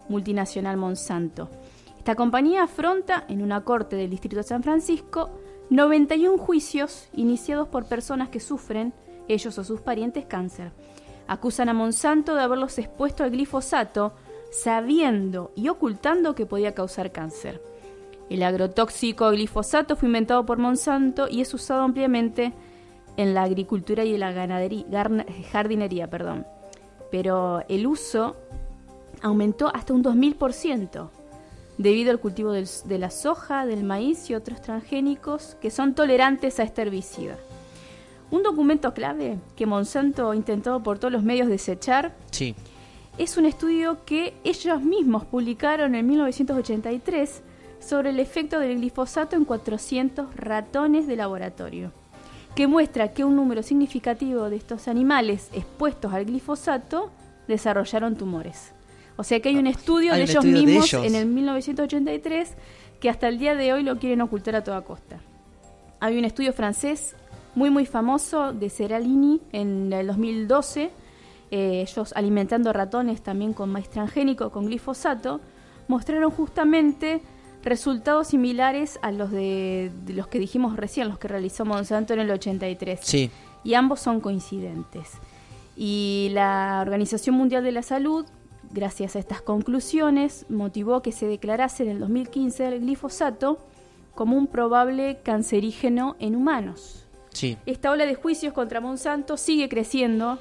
multinacional 0.10 0.76
Monsanto. 0.76 1.52
Esta 2.00 2.16
compañía 2.16 2.64
afronta 2.64 3.26
en 3.28 3.44
una 3.44 3.64
corte 3.64 3.96
del 3.96 4.10
Distrito 4.10 4.38
de 4.38 4.42
San 4.42 4.64
Francisco 4.64 5.30
91 5.70 6.40
juicios 6.40 7.10
iniciados 7.14 7.68
por 7.68 7.86
personas 7.86 8.30
que 8.30 8.40
sufren, 8.40 8.92
ellos 9.28 9.56
o 9.60 9.64
sus 9.64 9.82
parientes, 9.82 10.26
cáncer. 10.26 10.72
Acusan 11.28 11.70
a 11.70 11.74
Monsanto 11.76 12.34
de 12.34 12.42
haberlos 12.42 12.80
expuesto 12.80 13.24
al 13.24 13.30
glifosato 13.30 14.14
sabiendo 14.50 15.52
y 15.56 15.70
ocultando 15.70 16.34
que 16.34 16.48
podía 16.48 16.74
causar 16.74 17.12
cáncer. 17.12 17.62
El 18.32 18.42
agrotóxico 18.42 19.30
glifosato 19.30 19.96
fue 19.96 20.08
inventado 20.08 20.44
por 20.44 20.58
Monsanto 20.58 21.28
y 21.30 21.42
es 21.42 21.54
usado 21.54 21.84
ampliamente 21.84 22.52
en 23.18 23.34
la 23.34 23.44
agricultura 23.44 24.04
y 24.04 24.14
en 24.14 24.20
la 24.20 24.32
ganadería, 24.32 24.86
jardinería. 25.52 26.10
Perdón. 26.10 26.46
Pero 27.12 27.64
el 27.70 27.88
uso 27.88 28.36
aumentó 29.22 29.72
hasta 29.74 29.94
un 29.94 30.04
2000% 30.04 31.10
debido 31.78 32.12
al 32.12 32.20
cultivo 32.20 32.52
del- 32.52 32.68
de 32.86 32.98
la 33.00 33.10
soja, 33.10 33.66
del 33.66 33.84
maíz 33.84 34.30
y 34.30 34.36
otros 34.36 34.62
transgénicos 34.62 35.56
que 35.62 35.70
son 35.72 35.94
tolerantes 35.94 36.60
a 36.60 36.64
este 36.64 36.82
herbicida. 36.84 37.38
Un 38.32 38.44
documento 38.44 38.94
clave 38.94 39.38
que 39.56 39.66
Monsanto 39.66 40.34
intentó 40.34 40.82
por 40.82 41.00
todos 41.00 41.12
los 41.12 41.24
medios 41.24 41.48
desechar 41.48 42.14
Sí. 42.32 42.56
es 43.18 43.38
un 43.38 43.46
estudio 43.46 44.04
que 44.06 44.34
ellos 44.44 44.82
mismos 44.82 45.26
publicaron 45.26 45.96
en 45.96 46.08
1983 46.08 47.42
sobre 47.80 48.10
el 48.10 48.20
efecto 48.20 48.60
del 48.60 48.78
glifosato 48.78 49.36
en 49.36 49.46
400 49.46 50.36
ratones 50.36 51.08
de 51.08 51.16
laboratorio, 51.18 51.92
que 52.56 52.68
muestra 52.68 53.14
que 53.14 53.24
un 53.24 53.36
número 53.36 53.62
significativo 53.64 54.50
de 54.50 54.56
estos 54.56 54.88
animales 54.88 55.50
expuestos 55.54 56.14
al 56.14 56.26
glifosato 56.26 57.12
desarrollaron 57.48 58.16
tumores. 58.16 58.72
O 59.18 59.24
sea 59.24 59.40
que 59.40 59.50
hay 59.50 59.58
un 59.58 59.68
estudio 59.68 60.14
Hay 60.14 60.20
de 60.20 60.24
un 60.24 60.30
ellos 60.30 60.46
estudio 60.46 60.60
de 60.60 60.66
mismos 60.66 60.94
ellos. 60.94 61.06
en 61.06 61.16
el 61.16 61.26
1983 61.28 62.54
que 63.00 63.10
hasta 63.10 63.28
el 63.28 63.38
día 63.38 63.56
de 63.56 63.74
hoy 63.74 63.84
lo 63.84 63.98
quieren 63.98 64.22
ocultar 64.22 64.56
a 64.56 64.64
toda 64.64 64.82
costa. 64.82 65.20
Hay 66.00 66.18
un 66.18 66.26
estudio 66.26 66.54
francés 66.54 67.16
muy 67.56 67.70
muy 67.70 67.86
famoso 67.86 68.54
de 68.54 68.70
Seralini 68.70 69.42
en 69.52 69.92
el 69.94 70.08
2012, 70.08 70.92
eh, 71.52 71.86
ellos 71.88 72.14
alimentando 72.16 72.74
ratones 72.74 73.22
también 73.22 73.54
con 73.54 73.70
maíz 73.70 73.90
transgénico, 73.90 74.50
con 74.50 74.66
glifosato, 74.66 75.40
mostraron 75.88 76.32
justamente 76.32 77.22
resultados 77.66 78.28
similares 78.28 79.00
a 79.02 79.12
los 79.12 79.32
de, 79.32 79.92
de 80.06 80.14
los 80.14 80.28
que 80.28 80.40
dijimos 80.40 80.78
recién, 80.78 81.10
los 81.10 81.18
que 81.20 81.28
realizó 81.28 81.66
Monsanto 81.66 82.14
en 82.14 82.20
el 82.22 82.32
83 82.32 83.00
Sí. 83.02 83.30
y 83.64 83.74
ambos 83.74 84.00
son 84.00 84.22
coincidentes. 84.22 85.10
Y 85.76 86.30
la 86.32 86.80
Organización 86.82 87.36
Mundial 87.36 87.64
de 87.64 87.72
la 87.74 87.82
Salud, 87.82 88.26
gracias 88.72 89.16
a 89.16 89.20
estas 89.20 89.42
conclusiones, 89.42 90.46
motivó 90.50 91.02
que 91.02 91.12
se 91.12 91.28
declarase 91.28 91.84
en 91.84 91.90
el 91.90 92.00
2015 92.00 92.66
el 92.68 92.80
glifosato 92.82 93.60
como 94.14 94.38
un 94.38 94.48
probable 94.48 95.20
cancerígeno 95.24 96.16
en 96.20 96.36
humanos. 96.38 97.06
Sí. 97.34 97.58
Esta 97.66 97.92
ola 97.92 98.06
de 98.06 98.16
juicios 98.16 98.54
contra 98.54 98.80
Monsanto 98.80 99.36
sigue 99.36 99.68
creciendo 99.68 100.40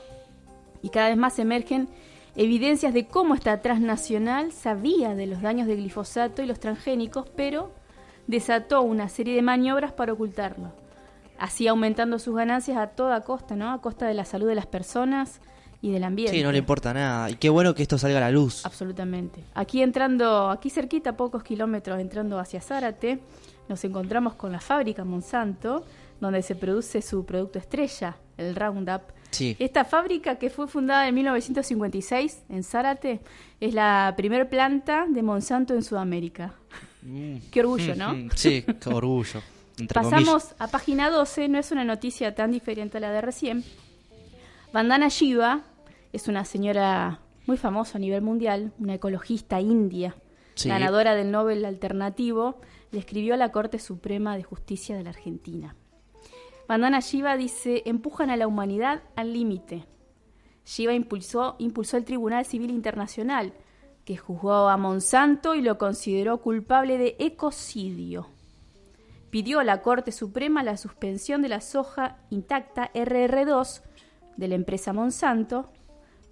y 0.83 0.91
cada 0.91 1.09
vez 1.09 1.17
más 1.17 1.39
emergen 1.41 1.89
evidencias 2.37 2.93
de 2.93 3.07
cómo 3.07 3.35
esta 3.35 3.61
transnacional 3.61 4.53
sabía 4.53 5.15
de 5.15 5.27
los 5.27 5.43
daños 5.43 5.67
del 5.67 5.79
glifosato 5.79 6.43
y 6.43 6.47
los 6.47 6.61
transgénicos, 6.61 7.29
pero 7.37 7.73
desató 8.27 8.83
una 8.83 9.09
serie 9.09 9.35
de 9.35 9.43
maniobras 9.43 9.93
para 9.93 10.13
ocultarlo, 10.13 10.73
así 11.39 11.69
aumentando 11.69 12.19
sus 12.19 12.35
ganancias 12.35 12.77
a 12.79 12.89
toda 12.89 13.21
costa, 13.21 13.57
¿no? 13.57 13.71
A 13.71 13.81
costa 13.81 14.07
de 14.07 14.15
la 14.15 14.25
salud 14.25 14.49
de 14.49 14.55
las 14.55 14.67
personas 14.67 15.41
y 15.81 15.91
del 15.91 16.05
ambiente. 16.05 16.35
Sí, 16.35 16.43
no 16.43 16.51
le 16.51 16.59
importa 16.59 16.95
nada. 16.95 17.29
Y 17.31 17.35
qué 17.35 17.51
bueno 17.51 17.75
que 17.75 17.83
esto 17.83 17.99
salga 17.99 18.17
a 18.17 18.23
la 18.23 18.31
luz. 18.31 18.65
Absolutamente. 18.65 19.45
Aquí 19.55 19.83
entrando, 19.83 20.49
aquí 20.49 20.71
cerquita, 20.71 21.17
pocos 21.17 21.43
kilómetros, 21.43 22.01
entrando 22.01 22.39
hacia 22.39 22.63
Zárate, 22.63 23.21
nos 23.69 23.85
encontramos 23.85 24.35
con 24.35 24.51
la 24.51 24.61
fábrica 24.61 25.05
Monsanto, 25.05 25.85
donde 26.21 26.43
se 26.43 26.55
produce 26.55 27.03
su 27.03 27.25
producto 27.25 27.59
estrella, 27.59 28.17
el 28.37 28.55
Roundup. 28.57 29.03
Sí. 29.31 29.57
Esta 29.59 29.85
fábrica, 29.85 30.37
que 30.37 30.49
fue 30.49 30.69
fundada 30.69 31.09
en 31.09 31.15
1956 31.17 32.45
en 32.49 32.63
Zárate, 32.63 33.21
es 33.61 33.75
la 33.75 34.15
primer 34.17 34.49
planta 34.49 35.07
de 35.09 35.23
Monsanto 35.23 35.75
en 35.75 35.83
Sudamérica. 35.83 36.55
Qué 37.51 37.61
orgullo, 37.61 37.95
¿no? 37.97 38.15
Mm, 38.15 38.31
Sí, 38.37 38.63
qué 38.81 38.89
orgullo. 38.91 39.43
Entre 39.79 40.01
comillas. 40.01 40.25
Pasamos 40.25 40.55
a 40.59 40.69
página 40.69 41.11
12, 41.11 41.49
no 41.49 41.59
es 41.59 41.73
una 41.73 41.85
noticia 41.85 42.35
tan 42.35 42.53
diferente 42.53 42.99
a 42.99 43.01
la 43.01 43.11
de 43.11 43.21
recién. 43.21 43.65
Vandana 44.73 45.09
Shiva 45.09 45.63
es 46.13 46.29
una 46.29 46.45
señora 46.45 47.21
muy 47.47 47.57
famosa 47.57 47.99
a 47.99 48.01
nivel 48.01 48.23
mundial, 48.23 48.73
una 48.79 48.95
ecologista 48.95 49.61
india, 49.61 50.15
Sí. 50.55 50.69
ganadora 50.69 51.17
del 51.17 51.33
Nobel 51.33 51.65
Alternativo, 51.65 52.61
le 52.93 53.01
escribió 53.01 53.35
a 53.35 53.37
la 53.37 53.51
Corte 53.51 53.81
Suprema 53.81 54.37
de 54.37 54.45
Justicia 54.45 54.97
de 54.97 55.03
la 55.03 55.11
Argentina. 55.11 55.75
Vandana 56.69 57.01
Shiva 57.01 57.37
dice, 57.37 57.83
empujan 57.87 58.31
a 58.31 58.37
la 58.37 58.47
humanidad 58.47 59.03
al 59.17 59.33
límite. 59.33 59.85
Shiva 60.65 60.95
impulsó, 60.95 61.57
impulsó 61.59 61.97
el 61.97 62.05
Tribunal 62.05 62.47
Civil 62.47 62.71
Internacional, 62.71 63.53
que 64.05 64.17
juzgó 64.17 64.69
a 64.69 64.77
Monsanto 64.77 65.55
y 65.55 65.63
lo 65.63 65.79
consideró 65.79 66.41
culpable 66.41 66.99
de 66.99 67.17
ecocidio 67.19 68.29
pidió 69.35 69.59
a 69.59 69.65
la 69.65 69.83
Corte 69.83 70.13
Suprema 70.13 70.63
la 70.63 70.77
suspensión 70.77 71.43
de 71.43 71.49
la 71.49 71.61
soja 71.61 72.19
intacta 72.31 72.93
RR2 72.93 73.83
de 74.37 74.47
la 74.47 74.55
empresa 74.55 74.93
Monsanto 74.93 75.73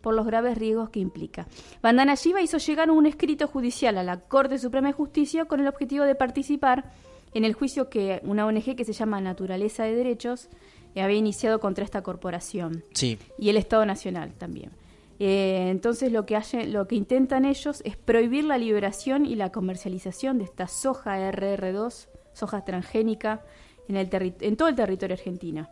por 0.00 0.14
los 0.14 0.24
graves 0.24 0.56
riesgos 0.56 0.90
que 0.90 1.00
implica. 1.00 1.48
Bandana 1.82 2.14
Shiva 2.14 2.42
hizo 2.42 2.58
llegar 2.58 2.92
un 2.92 3.06
escrito 3.06 3.48
judicial 3.48 3.98
a 3.98 4.04
la 4.04 4.20
Corte 4.20 4.56
Suprema 4.56 4.86
de 4.86 4.94
Justicia 4.94 5.46
con 5.46 5.58
el 5.58 5.66
objetivo 5.66 6.04
de 6.04 6.14
participar 6.14 6.92
en 7.34 7.44
el 7.44 7.54
juicio 7.54 7.88
que 7.88 8.20
una 8.24 8.46
ONG 8.46 8.76
que 8.76 8.84
se 8.84 8.92
llama 8.92 9.20
Naturaleza 9.20 9.84
de 9.84 9.94
Derechos 9.94 10.48
eh, 10.94 11.02
había 11.02 11.16
iniciado 11.16 11.60
contra 11.60 11.84
esta 11.84 12.02
corporación 12.02 12.84
Sí. 12.92 13.18
y 13.38 13.48
el 13.48 13.56
Estado 13.56 13.86
Nacional 13.86 14.34
también. 14.34 14.70
Eh, 15.18 15.68
entonces 15.70 16.10
lo 16.12 16.26
que, 16.26 16.36
hace- 16.36 16.66
lo 16.66 16.88
que 16.88 16.96
intentan 16.96 17.44
ellos 17.44 17.80
es 17.84 17.96
prohibir 17.96 18.44
la 18.44 18.58
liberación 18.58 19.24
y 19.24 19.36
la 19.36 19.50
comercialización 19.52 20.38
de 20.38 20.44
esta 20.44 20.66
soja 20.66 21.18
RR2, 21.30 22.08
soja 22.32 22.64
transgénica, 22.64 23.42
en, 23.88 23.96
el 23.96 24.08
en 24.40 24.56
todo 24.56 24.68
el 24.68 24.74
territorio 24.74 25.14
argentino. 25.14 25.68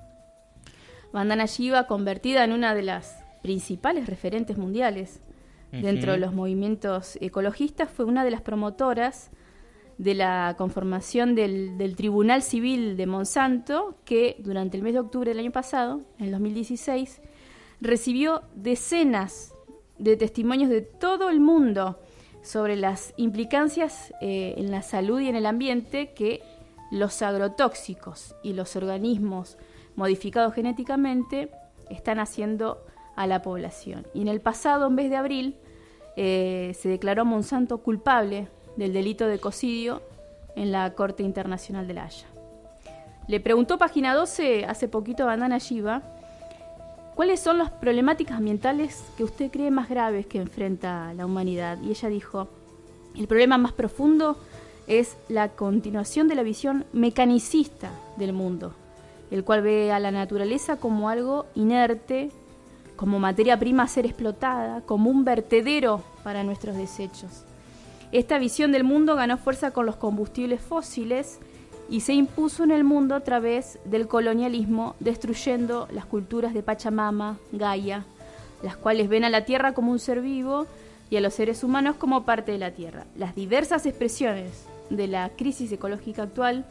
Bandana 1.13 1.47
Shiva, 1.47 1.87
convertida 1.87 2.45
en 2.45 2.53
una 2.53 2.75
de 2.75 2.83
las 2.83 3.25
principales 3.43 4.07
referentes 4.07 4.57
mundiales 4.59 5.21
dentro 5.73 6.13
de 6.13 6.19
los 6.19 6.33
movimientos 6.35 7.17
ecologistas, 7.21 7.89
fue 7.91 8.05
una 8.05 8.25
de 8.25 8.31
las 8.33 8.43
promotoras 8.43 9.31
de 10.01 10.15
la 10.15 10.55
conformación 10.57 11.35
del, 11.35 11.95
Tribunal 11.95 12.41
Civil 12.41 12.97
de 12.97 13.07
Monsanto, 13.07 13.97
que 14.07 14.37
durante 14.39 14.79
el 14.79 14.83
mes 14.83 14.95
de 14.95 15.01
octubre 15.01 15.29
del 15.29 15.39
año 15.39 15.53
pasado, 15.53 16.01
en 16.19 16.25
el 16.25 16.31
2016, 16.33 17.21
recibió 17.83 18.41
decenas 18.55 19.53
de 19.99 20.17
testimonios 20.17 20.71
de 20.71 20.81
todo 20.81 21.29
el 21.29 21.41
mundo 21.41 21.99
sobre 22.41 22.77
las 22.77 23.13
implicancias 23.19 24.15
eh, 24.23 24.55
en 24.57 24.71
la 24.71 24.81
salud 24.81 25.21
y 25.21 25.29
en 25.29 25.37
el 25.37 25.45
ambiente 25.45 26.15
que 26.15 26.41
los 26.91 27.21
agrotóxicos 27.21 28.35
y 28.43 28.55
los 28.55 28.77
organismos 28.77 29.59
modificados 29.97 30.55
genéticamente 30.55 31.51
están 31.91 32.21
haciendo 32.21 32.83
a 33.17 33.27
la 33.27 33.43
población. 33.43 34.07
Y 34.15 34.23
en 34.23 34.29
el 34.29 34.41
pasado 34.41 34.89
mes 34.89 35.11
de 35.11 35.17
abril 35.17 35.57
eh, 36.17 36.73
se 36.75 36.89
declaró 36.89 37.27
Monsanto 37.27 37.83
culpable 37.83 38.49
del 38.77 38.93
delito 38.93 39.27
de 39.27 39.39
cocidio 39.39 40.03
en 40.57 40.73
la 40.73 40.95
Corte 40.95 41.23
Internacional 41.23 41.87
de 41.87 41.95
la 41.95 42.05
Haya. 42.05 42.27
Le 43.29 43.41
preguntó 43.41 43.79
Página 43.79 44.15
12 44.15 44.65
hace 44.65 44.89
poquito 44.89 45.23
a 45.23 45.27
Bandana 45.27 45.59
Shiva 45.59 46.03
cuáles 47.15 47.41
son 47.41 47.59
las 47.59 47.71
problemáticas 47.71 48.39
ambientales 48.39 49.05
que 49.17 49.25
usted 49.25 49.51
cree 49.51 49.71
más 49.71 49.89
graves 49.89 50.27
que 50.27 50.39
enfrenta 50.39 51.13
la 51.15 51.27
humanidad. 51.27 51.79
Y 51.83 51.91
ella 51.91 52.09
dijo, 52.09 52.49
el 53.17 53.27
problema 53.27 53.59
más 53.59 53.73
profundo 53.73 54.37
es 54.87 55.17
la 55.29 55.51
continuación 55.51 56.29
de 56.29 56.35
la 56.35 56.43
visión 56.43 56.87
mecanicista 56.93 57.91
del 58.17 58.33
mundo, 58.33 58.75
el 59.31 59.45
cual 59.45 59.63
ve 59.63 59.93
a 59.93 60.01
la 60.01 60.11
naturaleza 60.11 60.79
como 60.79 61.09
algo 61.09 61.47
inerte, 61.55 62.31
como 62.97 63.19
materia 63.19 63.59
prima 63.59 63.85
a 63.85 63.89
ser 63.89 64.07
explotada, 64.07 64.81
como 64.83 65.11
un 65.11 65.25
vertedero 65.25 66.03
para 66.25 66.43
nuestros 66.43 66.77
desechos. 66.77 67.45
Esta 68.13 68.39
visión 68.39 68.73
del 68.73 68.83
mundo 68.85 69.15
ganó 69.15 69.39
fuerza 69.39 69.71
con 69.71 69.87
los 69.87 69.97
combustibles 69.97 70.61
fósiles 70.61 71.39
y 71.89 72.01
se 72.01 72.13
impuso 72.13 72.65
en 72.65 72.73
el 72.73 72.83
mundo 72.83 73.15
a 73.15 73.21
través 73.21 73.79
del 73.85 74.09
colonialismo, 74.09 74.97
destruyendo 75.01 75.87
las 75.93 76.07
culturas 76.07 76.53
de 76.53 76.63
Pachamama, 76.63 77.39
Gaia, 77.53 78.05
las 78.63 78.77
cuales 78.77 79.09
ven 79.09 79.25
a 79.25 79.31
la 79.31 79.45
Tierra 79.45 79.75
como 79.75 79.93
un 79.93 79.99
ser 79.99 80.21
vivo 80.21 80.67
y 81.09 81.17
a 81.17 81.21
los 81.21 81.35
seres 81.35 81.63
humanos 81.63 81.97
como 81.97 82.25
parte 82.25 82.53
de 82.53 82.59
la 82.59 82.73
Tierra. 82.73 83.07
Las 83.17 83.35
diversas 83.35 83.87
expresiones 83.87 84.67
de 84.91 85.07
la 85.07 85.31
crisis 85.31 85.71
ecológica 85.71 86.25
actual, 86.25 86.65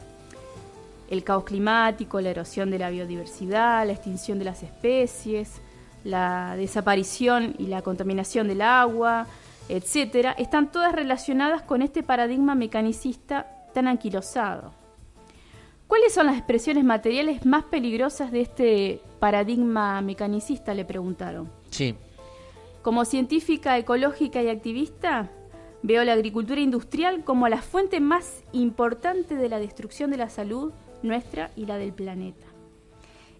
el 1.10 1.24
caos 1.24 1.44
climático, 1.44 2.20
la 2.20 2.30
erosión 2.30 2.70
de 2.70 2.78
la 2.78 2.90
biodiversidad, 2.90 3.86
la 3.86 3.92
extinción 3.92 4.38
de 4.38 4.44
las 4.44 4.62
especies, 4.62 5.60
la 6.04 6.54
desaparición 6.56 7.54
y 7.58 7.66
la 7.66 7.82
contaminación 7.82 8.48
del 8.48 8.62
agua, 8.62 9.26
etcétera, 9.76 10.32
están 10.32 10.70
todas 10.70 10.92
relacionadas 10.92 11.62
con 11.62 11.82
este 11.82 12.02
paradigma 12.02 12.54
mecanicista 12.54 13.46
tan 13.72 13.88
anquilosado. 13.88 14.72
¿Cuáles 15.86 16.14
son 16.14 16.26
las 16.26 16.36
expresiones 16.36 16.84
materiales 16.84 17.44
más 17.44 17.64
peligrosas 17.64 18.30
de 18.30 18.42
este 18.42 19.00
paradigma 19.18 20.00
mecanicista? 20.02 20.72
Le 20.72 20.84
preguntaron. 20.84 21.50
Sí. 21.70 21.96
Como 22.82 23.04
científica 23.04 23.76
ecológica 23.76 24.42
y 24.42 24.48
activista, 24.48 25.30
veo 25.82 26.04
la 26.04 26.12
agricultura 26.12 26.60
industrial 26.60 27.24
como 27.24 27.48
la 27.48 27.60
fuente 27.60 28.00
más 28.00 28.44
importante 28.52 29.34
de 29.34 29.48
la 29.48 29.58
destrucción 29.58 30.10
de 30.10 30.16
la 30.16 30.30
salud 30.30 30.72
nuestra 31.02 31.50
y 31.56 31.66
la 31.66 31.76
del 31.76 31.92
planeta. 31.92 32.46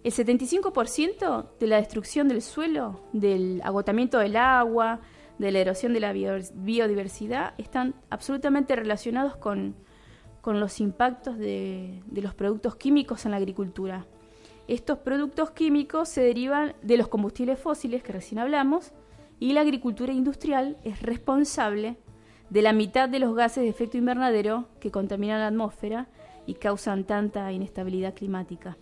El 0.03 0.11
75% 0.11 1.45
de 1.59 1.67
la 1.67 1.77
destrucción 1.77 2.27
del 2.27 2.41
suelo, 2.41 2.99
del 3.13 3.61
agotamiento 3.63 4.17
del 4.17 4.35
agua, 4.35 4.99
de 5.41 5.51
la 5.51 5.59
erosión 5.59 5.93
de 5.93 5.99
la 5.99 6.13
biodiversidad 6.13 7.55
están 7.57 7.95
absolutamente 8.11 8.75
relacionados 8.75 9.35
con, 9.35 9.75
los 10.45 10.79
impactos 10.79 11.39
de, 11.39 12.03
de, 12.05 12.21
los 12.21 12.35
productos 12.35 12.75
químicos 12.75 13.25
en 13.25 13.31
la 13.31 13.37
agricultura. 13.37 14.05
Estos 14.67 14.99
productos 14.99 15.49
químicos 15.49 16.09
se 16.09 16.21
derivan 16.21 16.75
de 16.83 16.97
los 16.97 17.07
combustibles 17.07 17.59
fósiles 17.59 18.03
que 18.03 18.13
recién 18.13 18.37
hablamos 18.37 18.91
y 19.39 19.53
la 19.53 19.61
agricultura 19.61 20.13
industrial 20.13 20.77
es 20.83 21.01
responsable 21.01 21.97
de 22.51 22.61
la 22.61 22.71
mitad 22.71 23.09
de 23.09 23.17
los 23.17 23.35
gases 23.35 23.63
de 23.63 23.69
efecto 23.69 23.97
invernadero 23.97 24.67
que 24.79 24.91
contaminan 24.91 25.39
la 25.39 25.47
atmósfera 25.47 26.07
y 26.45 26.53
causan 26.53 27.05
tanta 27.05 27.51
inestabilidad 27.51 28.13
climática. 28.13 28.77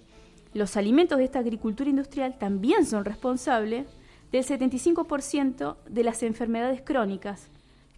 Los 0.54 0.76
alimentos 0.76 1.19
de 1.19 1.24
esta 1.24 1.39
agricultura 1.39 1.89
industrial 1.89 2.38
también 2.38 2.86
son 2.86 3.06
responsables 3.06 3.88
del 4.32 4.44
75% 4.46 5.78
de 5.88 6.04
las 6.04 6.24
enfermedades 6.24 6.82
crónicas 6.82 7.50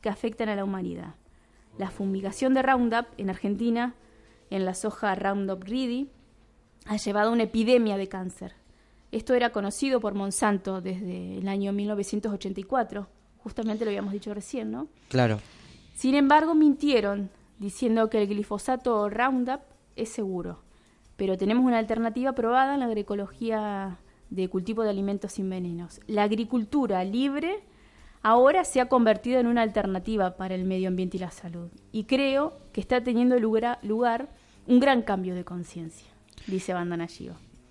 que 0.02 0.10
afectan 0.10 0.50
a 0.50 0.56
la 0.56 0.63
humanidad. 0.63 1.15
La 1.78 1.89
fumigación 1.89 2.54
de 2.54 2.62
Roundup 2.62 3.08
en 3.17 3.30
Argentina, 3.30 3.96
en 4.50 4.65
la 4.65 4.74
soja 4.74 5.15
Roundup 5.15 5.63
Ready, 5.63 6.10
ha 6.86 6.98
llevado 6.98 7.30
a 7.30 7.34
una 7.34 7.44
epidemia 7.44 7.98
de 7.98 8.08
cáncer. 8.08 8.54
Esto 9.12 9.34
era 9.34 9.52
conocido 9.52 10.00
por 10.00 10.13
Monsanto 10.13 10.82
desde 10.82 11.38
el 11.38 11.48
año 11.48 11.74
1984, 11.74 13.08
justamente 13.38 13.84
lo 13.84 13.89
habíamos 13.89 14.13
dicho 14.13 14.34
recién, 14.34 14.72
¿no? 14.72 14.88
Claro. 15.10 15.39
Sin 15.96 16.15
embargo, 16.15 16.56
mintieron 16.56 17.30
diciendo 17.60 18.10
que 18.10 18.22
el 18.22 18.28
glifosato 18.28 19.10
Roundup 19.10 19.62
es 19.96 20.10
seguro, 20.10 20.60
pero 21.17 21.38
tenemos 21.38 21.65
una 21.65 21.78
alternativa 21.78 22.34
probada 22.34 22.74
en 22.74 22.80
la 22.80 22.88
agroecología 22.88 24.00
de 24.32 24.50
cultivo 24.50 24.82
de 24.82 24.89
alimentos 24.89 25.34
sin 25.34 25.50
venenos. 25.50 26.00
La 26.08 26.24
agricultura 26.24 27.04
libre 27.04 27.60
ahora 28.24 28.63
se 28.63 28.82
ha 28.82 28.89
convertido 28.89 29.39
en 29.39 29.46
una 29.46 29.62
alternativa 29.62 30.38
para 30.38 30.56
el 30.56 30.63
medio 30.63 30.88
ambiente 30.88 31.17
y 31.17 31.20
la 31.20 31.32
salud. 31.32 31.70
Y 31.91 32.06
creo 32.06 32.58
que 32.72 32.82
está 32.82 33.04
teniendo 33.04 33.38
lugar, 33.39 33.78
lugar 33.84 34.30
un 34.65 34.80
gran 34.80 35.02
cambio 35.04 35.36
de 35.36 35.44
conciencia, 35.44 36.08
dice 36.48 36.74
Bandana. 36.74 37.08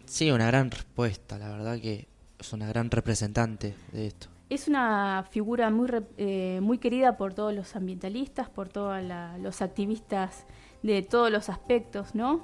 Sí, 0.05 0.31
una 0.31 0.47
gran 0.47 0.71
respuesta, 0.71 1.39
la 1.39 1.49
verdad 1.49 1.81
que 1.81 2.09
es 2.39 2.53
una 2.53 2.67
gran 2.67 2.91
representante 2.91 3.75
de 3.93 4.07
esto. 4.07 4.29
Es 4.51 4.67
una 4.67 5.25
figura 5.31 5.71
muy, 5.71 5.89
eh, 6.17 6.59
muy 6.61 6.79
querida 6.79 7.17
por 7.17 7.35
todos 7.35 7.55
los 7.55 7.77
ambientalistas, 7.77 8.51
por 8.51 8.69
todos 8.69 9.01
los 9.39 9.63
activistas 9.63 10.45
de 10.83 11.03
todos 11.03 11.31
los 11.31 11.49
aspectos, 11.49 12.17
¿no? 12.17 12.41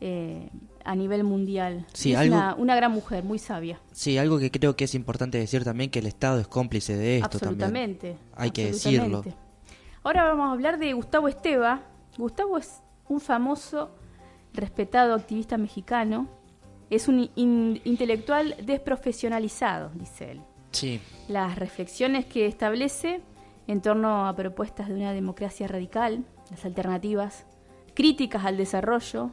Eh, 0.00 0.50
a 0.88 0.94
nivel 0.94 1.22
mundial. 1.22 1.84
Sí, 1.92 2.12
es 2.12 2.18
algo, 2.18 2.34
una, 2.34 2.54
una, 2.54 2.74
gran 2.74 2.92
mujer, 2.92 3.22
muy 3.22 3.38
sabia. 3.38 3.78
Sí, 3.92 4.16
algo 4.16 4.38
que 4.38 4.50
creo 4.50 4.74
que 4.74 4.84
es 4.84 4.94
importante 4.94 5.36
decir 5.36 5.62
también, 5.62 5.90
que 5.90 5.98
el 5.98 6.06
Estado 6.06 6.40
es 6.40 6.48
cómplice 6.48 6.96
de 6.96 7.16
esto 7.18 7.36
absolutamente, 7.36 8.14
también. 8.14 8.32
Hay 8.34 8.52
que 8.52 8.66
decirlo. 8.72 9.22
Ahora 10.02 10.22
vamos 10.24 10.48
a 10.48 10.52
hablar 10.52 10.78
de 10.78 10.94
Gustavo 10.94 11.28
Esteva. 11.28 11.82
Gustavo 12.16 12.56
es 12.56 12.80
un 13.06 13.20
famoso, 13.20 13.90
respetado 14.54 15.14
activista 15.14 15.58
mexicano. 15.58 16.26
Es 16.88 17.06
un 17.06 17.30
in, 17.34 17.82
intelectual 17.84 18.56
desprofesionalizado, 18.64 19.90
dice 19.94 20.30
él. 20.30 20.40
Sí. 20.70 21.02
Las 21.28 21.56
reflexiones 21.56 22.24
que 22.24 22.46
establece 22.46 23.20
en 23.66 23.82
torno 23.82 24.26
a 24.26 24.34
propuestas 24.34 24.88
de 24.88 24.94
una 24.94 25.12
democracia 25.12 25.68
radical, 25.68 26.24
las 26.50 26.64
alternativas, 26.64 27.44
críticas 27.92 28.46
al 28.46 28.56
desarrollo, 28.56 29.32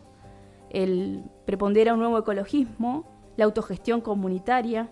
el 0.69 1.23
prepondera 1.45 1.93
un 1.93 1.99
nuevo 1.99 2.17
ecologismo, 2.17 3.05
la 3.37 3.45
autogestión 3.45 4.01
comunitaria, 4.01 4.89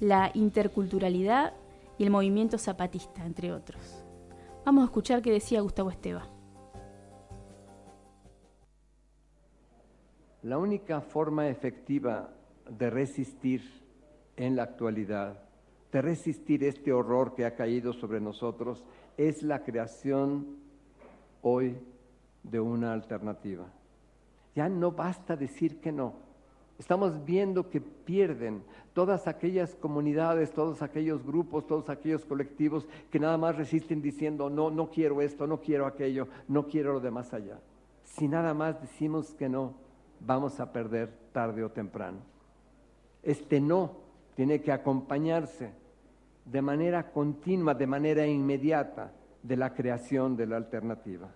la 0.00 0.30
interculturalidad 0.34 1.54
y 1.98 2.04
el 2.04 2.10
movimiento 2.10 2.58
zapatista, 2.58 3.24
entre 3.24 3.52
otros. 3.52 4.04
Vamos 4.64 4.82
a 4.82 4.84
escuchar 4.86 5.22
qué 5.22 5.30
decía 5.30 5.60
Gustavo 5.60 5.90
Esteba. 5.90 6.28
La 10.42 10.58
única 10.58 11.00
forma 11.00 11.48
efectiva 11.48 12.30
de 12.68 12.90
resistir 12.90 13.62
en 14.36 14.56
la 14.56 14.64
actualidad, 14.64 15.40
de 15.92 16.02
resistir 16.02 16.62
este 16.64 16.92
horror 16.92 17.34
que 17.34 17.44
ha 17.44 17.54
caído 17.54 17.92
sobre 17.92 18.20
nosotros, 18.20 18.84
es 19.16 19.42
la 19.42 19.64
creación 19.64 20.58
hoy 21.42 21.78
de 22.42 22.60
una 22.60 22.92
alternativa. 22.92 23.66
Ya 24.56 24.70
no 24.70 24.90
basta 24.90 25.36
decir 25.36 25.80
que 25.80 25.92
no. 25.92 26.14
Estamos 26.78 27.24
viendo 27.24 27.68
que 27.68 27.80
pierden 27.80 28.62
todas 28.94 29.28
aquellas 29.28 29.74
comunidades, 29.74 30.52
todos 30.52 30.80
aquellos 30.80 31.24
grupos, 31.24 31.66
todos 31.66 31.90
aquellos 31.90 32.24
colectivos 32.24 32.88
que 33.10 33.20
nada 33.20 33.36
más 33.36 33.56
resisten 33.56 34.00
diciendo, 34.00 34.48
no, 34.48 34.70
no 34.70 34.90
quiero 34.90 35.20
esto, 35.20 35.46
no 35.46 35.60
quiero 35.60 35.86
aquello, 35.86 36.28
no 36.48 36.66
quiero 36.66 36.94
lo 36.94 37.00
de 37.00 37.10
más 37.10 37.34
allá. 37.34 37.60
Si 38.02 38.28
nada 38.28 38.54
más 38.54 38.80
decimos 38.80 39.34
que 39.34 39.48
no, 39.48 39.74
vamos 40.20 40.58
a 40.58 40.72
perder 40.72 41.12
tarde 41.32 41.62
o 41.62 41.70
temprano. 41.70 42.18
Este 43.22 43.60
no 43.60 43.92
tiene 44.34 44.62
que 44.62 44.72
acompañarse 44.72 45.70
de 46.46 46.62
manera 46.62 47.10
continua, 47.10 47.74
de 47.74 47.86
manera 47.86 48.26
inmediata, 48.26 49.12
de 49.42 49.56
la 49.56 49.74
creación 49.74 50.36
de 50.36 50.46
la 50.46 50.56
alternativa. 50.56 51.28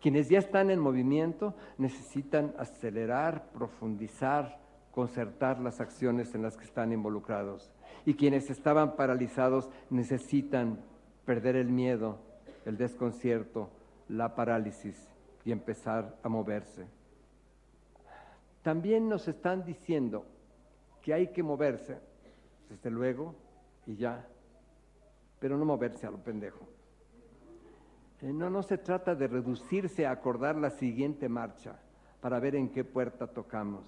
Quienes 0.00 0.28
ya 0.28 0.38
están 0.38 0.70
en 0.70 0.80
movimiento 0.80 1.54
necesitan 1.76 2.54
acelerar, 2.58 3.50
profundizar, 3.52 4.58
concertar 4.92 5.60
las 5.60 5.80
acciones 5.80 6.34
en 6.34 6.42
las 6.42 6.56
que 6.56 6.64
están 6.64 6.92
involucrados. 6.92 7.70
Y 8.06 8.14
quienes 8.14 8.48
estaban 8.50 8.96
paralizados 8.96 9.70
necesitan 9.90 10.80
perder 11.26 11.56
el 11.56 11.68
miedo, 11.68 12.18
el 12.64 12.78
desconcierto, 12.78 13.70
la 14.08 14.34
parálisis 14.34 15.08
y 15.44 15.52
empezar 15.52 16.16
a 16.22 16.28
moverse. 16.28 16.86
También 18.62 19.08
nos 19.08 19.28
están 19.28 19.64
diciendo 19.64 20.24
que 21.02 21.14
hay 21.14 21.28
que 21.28 21.42
moverse, 21.42 21.98
desde 22.68 22.90
luego, 22.90 23.34
y 23.86 23.96
ya, 23.96 24.26
pero 25.38 25.56
no 25.56 25.64
moverse 25.64 26.06
a 26.06 26.10
lo 26.10 26.18
pendejo. 26.18 26.66
Eh, 28.22 28.32
no, 28.32 28.50
no 28.50 28.62
se 28.62 28.76
trata 28.76 29.14
de 29.14 29.26
reducirse 29.26 30.06
a 30.06 30.10
acordar 30.10 30.56
la 30.56 30.70
siguiente 30.70 31.28
marcha 31.28 31.78
para 32.20 32.38
ver 32.38 32.54
en 32.54 32.68
qué 32.68 32.84
puerta 32.84 33.26
tocamos. 33.26 33.84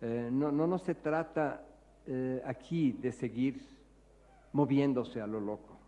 Eh, 0.00 0.28
no, 0.32 0.52
no, 0.52 0.66
no 0.66 0.78
se 0.78 0.94
trata 0.94 1.64
eh, 2.06 2.40
aquí 2.44 2.92
de 2.92 3.12
seguir 3.12 3.60
moviéndose 4.52 5.20
a 5.20 5.26
lo 5.26 5.40
loco. 5.40 5.78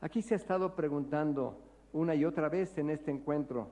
Aquí 0.00 0.22
se 0.22 0.34
ha 0.34 0.36
estado 0.36 0.74
preguntando 0.74 1.60
una 1.92 2.14
y 2.14 2.24
otra 2.24 2.48
vez 2.48 2.76
en 2.78 2.90
este 2.90 3.10
encuentro, 3.10 3.70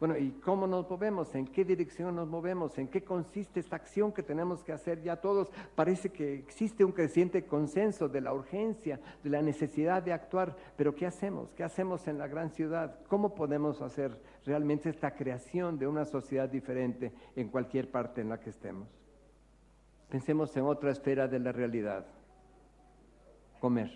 bueno, 0.00 0.16
¿y 0.16 0.30
cómo 0.30 0.66
nos 0.66 0.88
movemos? 0.88 1.34
¿En 1.34 1.46
qué 1.46 1.62
dirección 1.62 2.16
nos 2.16 2.26
movemos? 2.26 2.78
¿En 2.78 2.88
qué 2.88 3.04
consiste 3.04 3.60
esta 3.60 3.76
acción 3.76 4.12
que 4.12 4.22
tenemos 4.22 4.64
que 4.64 4.72
hacer 4.72 5.02
ya 5.02 5.16
todos? 5.16 5.52
Parece 5.74 6.08
que 6.08 6.36
existe 6.36 6.86
un 6.86 6.92
creciente 6.92 7.44
consenso 7.44 8.08
de 8.08 8.22
la 8.22 8.32
urgencia, 8.32 8.98
de 9.22 9.28
la 9.28 9.42
necesidad 9.42 10.02
de 10.02 10.14
actuar, 10.14 10.56
pero 10.74 10.94
¿qué 10.94 11.04
hacemos? 11.04 11.52
¿Qué 11.52 11.64
hacemos 11.64 12.08
en 12.08 12.16
la 12.16 12.28
gran 12.28 12.48
ciudad? 12.48 12.98
¿Cómo 13.08 13.34
podemos 13.34 13.82
hacer 13.82 14.18
realmente 14.46 14.88
esta 14.88 15.14
creación 15.14 15.78
de 15.78 15.86
una 15.86 16.06
sociedad 16.06 16.48
diferente 16.48 17.12
en 17.36 17.50
cualquier 17.50 17.90
parte 17.90 18.22
en 18.22 18.30
la 18.30 18.40
que 18.40 18.48
estemos? 18.48 18.88
Pensemos 20.08 20.56
en 20.56 20.64
otra 20.64 20.92
esfera 20.92 21.28
de 21.28 21.40
la 21.40 21.52
realidad, 21.52 22.06
comer. 23.60 23.90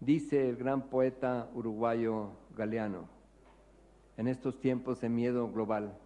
Dice 0.00 0.48
el 0.48 0.56
gran 0.56 0.90
poeta 0.90 1.48
uruguayo 1.54 2.32
Galeano, 2.56 3.17
en 4.18 4.26
estos 4.26 4.58
tiempos 4.60 5.00
de 5.00 5.08
miedo 5.08 5.48
global, 5.50 5.96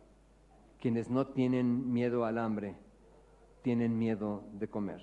quienes 0.81 1.11
no 1.11 1.27
tienen 1.27 1.92
miedo 1.92 2.27
al 2.27 2.38
hambre, 2.38 2.77
tienen 3.62 3.98
miedo 3.98 4.44
de 4.53 4.68
comer. 4.68 5.01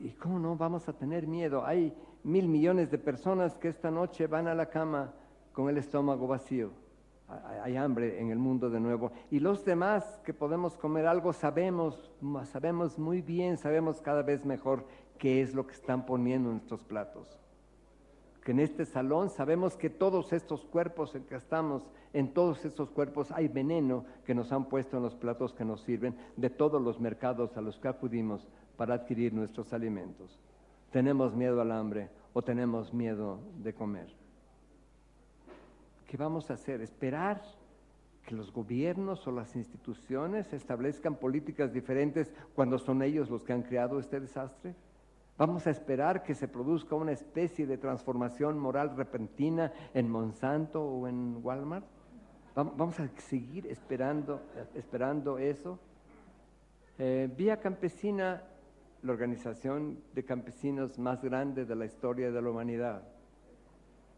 ¿Y 0.00 0.10
cómo 0.10 0.40
no 0.40 0.56
vamos 0.56 0.88
a 0.88 0.92
tener 0.92 1.28
miedo? 1.28 1.64
Hay 1.64 1.94
mil 2.24 2.48
millones 2.48 2.90
de 2.90 2.98
personas 2.98 3.56
que 3.56 3.68
esta 3.68 3.90
noche 3.90 4.26
van 4.26 4.48
a 4.48 4.54
la 4.54 4.66
cama 4.66 5.14
con 5.52 5.70
el 5.70 5.78
estómago 5.78 6.26
vacío. 6.26 6.72
Hay 7.62 7.76
hambre 7.76 8.20
en 8.20 8.30
el 8.30 8.38
mundo 8.38 8.68
de 8.68 8.80
nuevo. 8.80 9.12
Y 9.30 9.38
los 9.38 9.64
demás 9.64 10.20
que 10.24 10.34
podemos 10.34 10.76
comer 10.76 11.06
algo 11.06 11.32
sabemos, 11.32 12.10
sabemos 12.50 12.98
muy 12.98 13.22
bien, 13.22 13.56
sabemos 13.58 14.00
cada 14.00 14.22
vez 14.22 14.44
mejor 14.44 14.86
qué 15.18 15.40
es 15.40 15.54
lo 15.54 15.66
que 15.66 15.74
están 15.74 16.04
poniendo 16.04 16.48
en 16.48 16.56
nuestros 16.56 16.82
platos 16.82 17.38
que 18.48 18.52
en 18.52 18.60
este 18.60 18.86
salón 18.86 19.28
sabemos 19.28 19.76
que 19.76 19.90
todos 19.90 20.32
estos 20.32 20.64
cuerpos 20.64 21.14
en 21.14 21.24
que 21.24 21.34
estamos, 21.34 21.82
en 22.14 22.32
todos 22.32 22.64
estos 22.64 22.88
cuerpos 22.88 23.30
hay 23.30 23.46
veneno 23.46 24.06
que 24.24 24.34
nos 24.34 24.52
han 24.52 24.70
puesto 24.70 24.96
en 24.96 25.02
los 25.02 25.14
platos 25.14 25.52
que 25.52 25.66
nos 25.66 25.82
sirven 25.82 26.16
de 26.34 26.48
todos 26.48 26.80
los 26.80 26.98
mercados 26.98 27.58
a 27.58 27.60
los 27.60 27.78
que 27.78 27.88
acudimos 27.88 28.48
para 28.78 28.94
adquirir 28.94 29.34
nuestros 29.34 29.74
alimentos. 29.74 30.38
Tenemos 30.90 31.36
miedo 31.36 31.60
al 31.60 31.70
hambre 31.70 32.08
o 32.32 32.40
tenemos 32.40 32.94
miedo 32.94 33.38
de 33.58 33.74
comer. 33.74 34.08
¿Qué 36.06 36.16
vamos 36.16 36.50
a 36.50 36.54
hacer? 36.54 36.80
¿Esperar 36.80 37.42
que 38.24 38.34
los 38.34 38.50
gobiernos 38.50 39.26
o 39.26 39.30
las 39.30 39.56
instituciones 39.56 40.54
establezcan 40.54 41.16
políticas 41.16 41.74
diferentes 41.74 42.32
cuando 42.54 42.78
son 42.78 43.02
ellos 43.02 43.28
los 43.28 43.44
que 43.44 43.52
han 43.52 43.62
creado 43.62 44.00
este 44.00 44.18
desastre? 44.18 44.74
Vamos 45.38 45.68
a 45.68 45.70
esperar 45.70 46.24
que 46.24 46.34
se 46.34 46.48
produzca 46.48 46.96
una 46.96 47.12
especie 47.12 47.64
de 47.64 47.78
transformación 47.78 48.58
moral 48.58 48.96
repentina 48.96 49.72
en 49.94 50.10
Monsanto 50.10 50.82
o 50.82 51.06
en 51.06 51.38
Walmart. 51.40 51.86
Vamos 52.56 52.98
a 52.98 53.06
seguir 53.18 53.68
esperando, 53.68 54.42
esperando 54.74 55.38
eso. 55.38 55.78
Eh, 56.98 57.32
Vía 57.36 57.60
Campesina, 57.60 58.42
la 59.02 59.12
organización 59.12 60.00
de 60.12 60.24
campesinos 60.24 60.98
más 60.98 61.22
grande 61.22 61.64
de 61.64 61.76
la 61.76 61.84
historia 61.84 62.32
de 62.32 62.42
la 62.42 62.50
humanidad, 62.50 63.02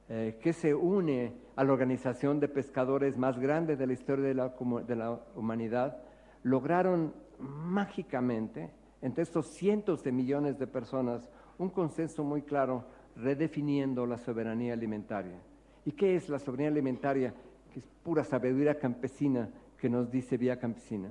eh, 0.08 0.38
que 0.40 0.54
se 0.54 0.74
une 0.74 1.34
a 1.54 1.64
la 1.64 1.74
organización 1.74 2.40
de 2.40 2.48
pescadores 2.48 3.18
más 3.18 3.38
grande 3.38 3.76
de 3.76 3.86
la 3.86 3.92
historia 3.92 4.24
de 4.24 4.34
la, 4.34 4.54
de 4.86 4.96
la 4.96 5.20
humanidad, 5.36 5.98
lograron 6.44 7.12
mágicamente 7.38 8.70
entre 9.02 9.22
estos 9.22 9.46
cientos 9.46 10.02
de 10.02 10.12
millones 10.12 10.58
de 10.58 10.66
personas 10.66 11.28
un 11.58 11.70
consenso 11.70 12.24
muy 12.24 12.42
claro 12.42 12.84
redefiniendo 13.16 14.06
la 14.06 14.18
soberanía 14.18 14.72
alimentaria. 14.72 15.40
¿Y 15.84 15.92
qué 15.92 16.16
es 16.16 16.28
la 16.28 16.38
soberanía 16.38 16.70
alimentaria? 16.70 17.34
Que 17.72 17.80
es 17.80 17.86
pura 18.02 18.24
sabiduría 18.24 18.78
campesina 18.78 19.50
que 19.78 19.88
nos 19.88 20.10
dice 20.10 20.36
Vía 20.36 20.58
Campesina. 20.58 21.10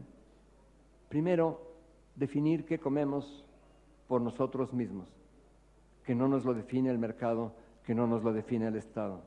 Primero, 1.08 1.60
definir 2.16 2.66
qué 2.66 2.80
comemos 2.80 3.46
por 4.08 4.22
nosotros 4.22 4.74
mismos, 4.74 5.08
que 6.04 6.14
no 6.14 6.28
nos 6.28 6.46
lo 6.46 6.54
define 6.54 6.90
el 6.90 7.00
mercado, 7.00 7.54
que 7.84 7.96
no 7.96 8.06
nos 8.08 8.24
lo 8.24 8.34
define 8.34 8.68
el 8.68 8.76
Estado. 8.76 9.22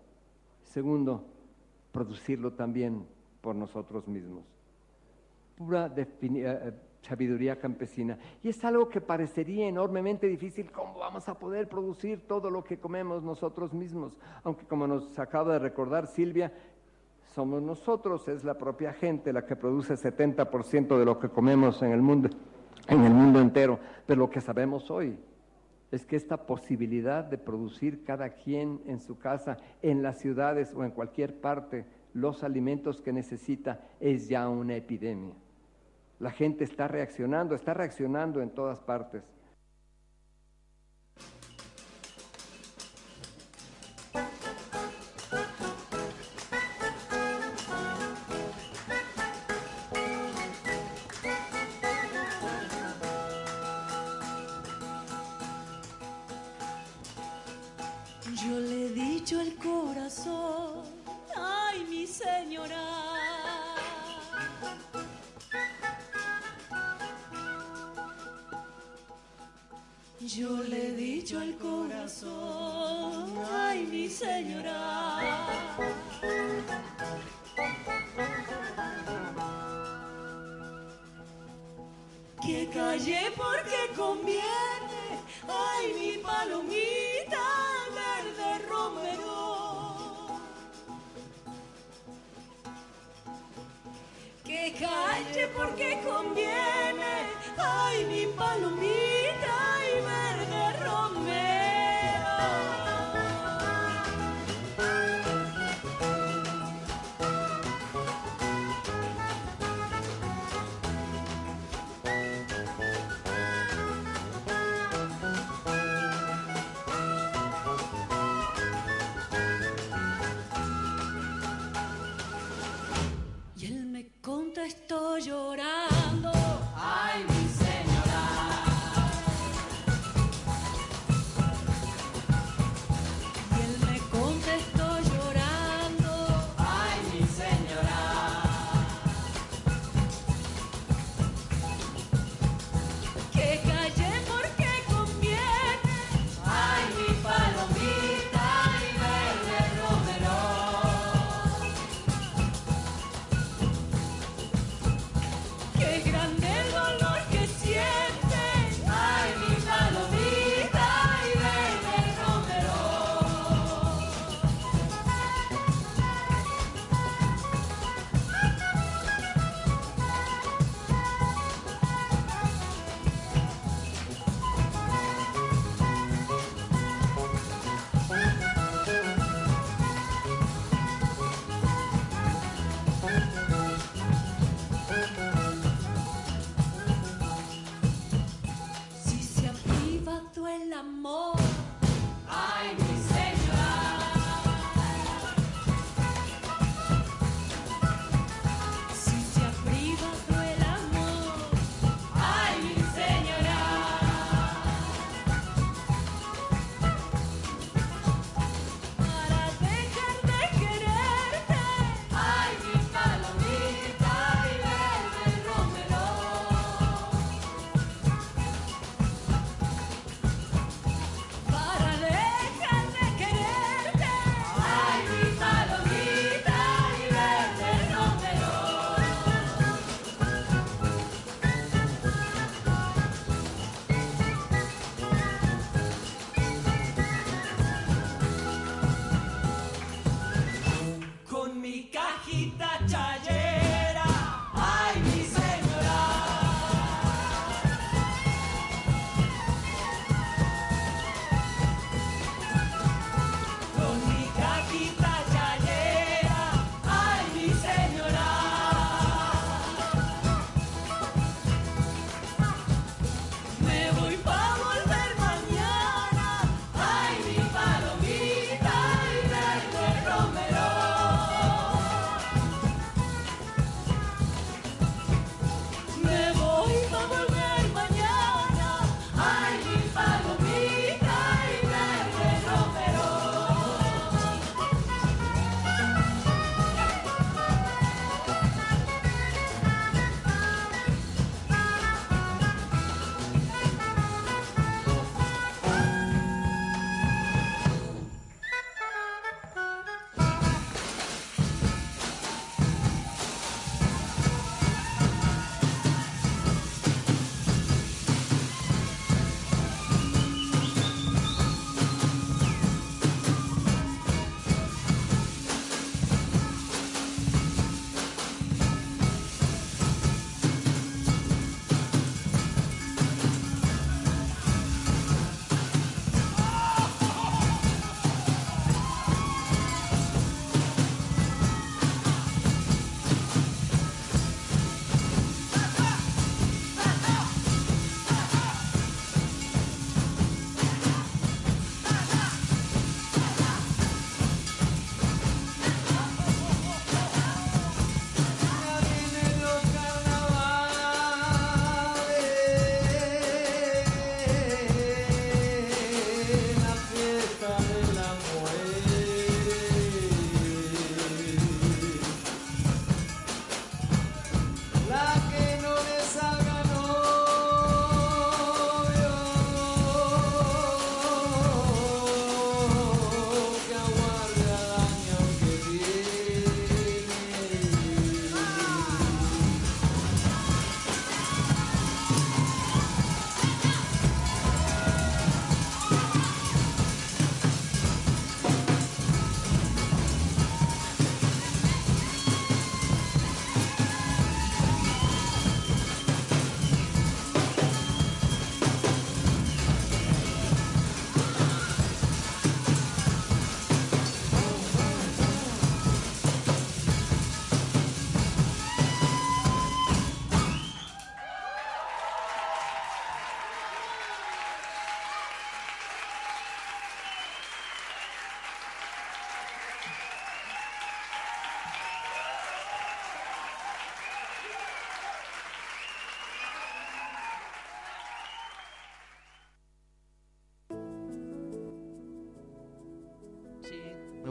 Segundo, 0.63 1.25
producirlo 1.91 2.53
también 2.53 3.05
por 3.41 3.57
nosotros 3.57 4.07
mismos. 4.09 4.45
Pura 5.57 5.93
eh, 5.97 6.73
sabiduría 7.03 7.59
campesina. 7.59 8.19
Y 8.43 8.49
es 8.49 8.65
algo 8.65 8.89
que 8.89 9.01
parecería 9.01 9.69
enormemente 9.69 10.27
difícil. 10.27 10.71
¿Cómo 10.71 10.99
vamos 10.99 11.29
a 11.29 11.35
poder 11.35 11.69
producir 11.69 12.27
todo 12.27 12.51
lo 12.51 12.65
que 12.65 12.79
comemos 12.79 13.23
nosotros 13.23 13.73
mismos? 13.73 14.17
Aunque 14.45 14.67
como 14.67 14.87
nos 14.87 15.19
acaba 15.19 15.53
de 15.55 15.59
recordar 15.59 16.07
Silvia, 16.07 16.53
somos 17.35 17.63
nosotros, 17.63 18.29
es 18.29 18.45
la 18.45 18.55
propia 18.55 18.93
gente 18.93 19.33
la 19.33 19.47
que 19.47 19.57
produce 19.57 19.95
70% 19.95 20.99
de 20.99 21.05
lo 21.05 21.19
que 21.19 21.29
comemos 21.29 21.83
en 21.83 21.93
el 21.93 22.03
mundo, 22.03 22.29
en 22.89 23.05
el 23.05 23.13
mundo 23.13 23.41
entero. 23.41 23.79
Pero 24.07 24.21
lo 24.21 24.31
que 24.31 24.41
sabemos 24.41 24.91
hoy 24.91 25.19
es 25.91 26.07
que 26.07 26.17
esta 26.17 26.47
posibilidad 26.47 27.25
de 27.25 27.39
producir 27.39 28.05
cada 28.05 28.31
quien 28.31 28.81
en 28.87 29.01
su 29.01 29.19
casa, 29.19 29.59
en 29.83 30.03
las 30.03 30.19
ciudades 30.19 30.73
o 30.75 30.85
en 30.85 30.91
cualquier 30.91 31.41
parte, 31.41 31.85
los 32.15 32.45
alimentos 32.45 33.01
que 33.01 33.13
necesita, 33.13 33.81
es 34.01 34.29
ya 34.29 34.49
una 34.49 34.77
epidemia. 34.77 35.35
La 36.23 36.31
gente 36.31 36.63
está 36.63 36.87
reaccionando, 36.87 37.57
está 37.57 37.75
reaccionando 37.75 38.43
en 38.43 38.51
todas 38.51 38.79
partes. 38.79 39.25
Yo 70.25 70.57
le 70.69 70.87
he 70.87 70.93
dicho 70.93 71.41
al 71.41 71.57
corazón, 71.57 73.35
ay 73.53 73.85
mi 73.91 74.09
señora. 74.09 75.29
Que 82.41 82.69
calle 82.73 83.33
porque 83.37 83.91
conviene, 83.97 85.05
ay 85.49 85.93
mi 85.99 86.19
palomita 86.23 87.45
verde 87.99 88.67
romero. 88.69 90.29
Que 94.45 94.73
calle 94.79 95.49
porque 95.49 96.01
conviene, 96.05 97.15
ay 97.59 98.05
mi 98.05 98.27
palomita 98.37 99.22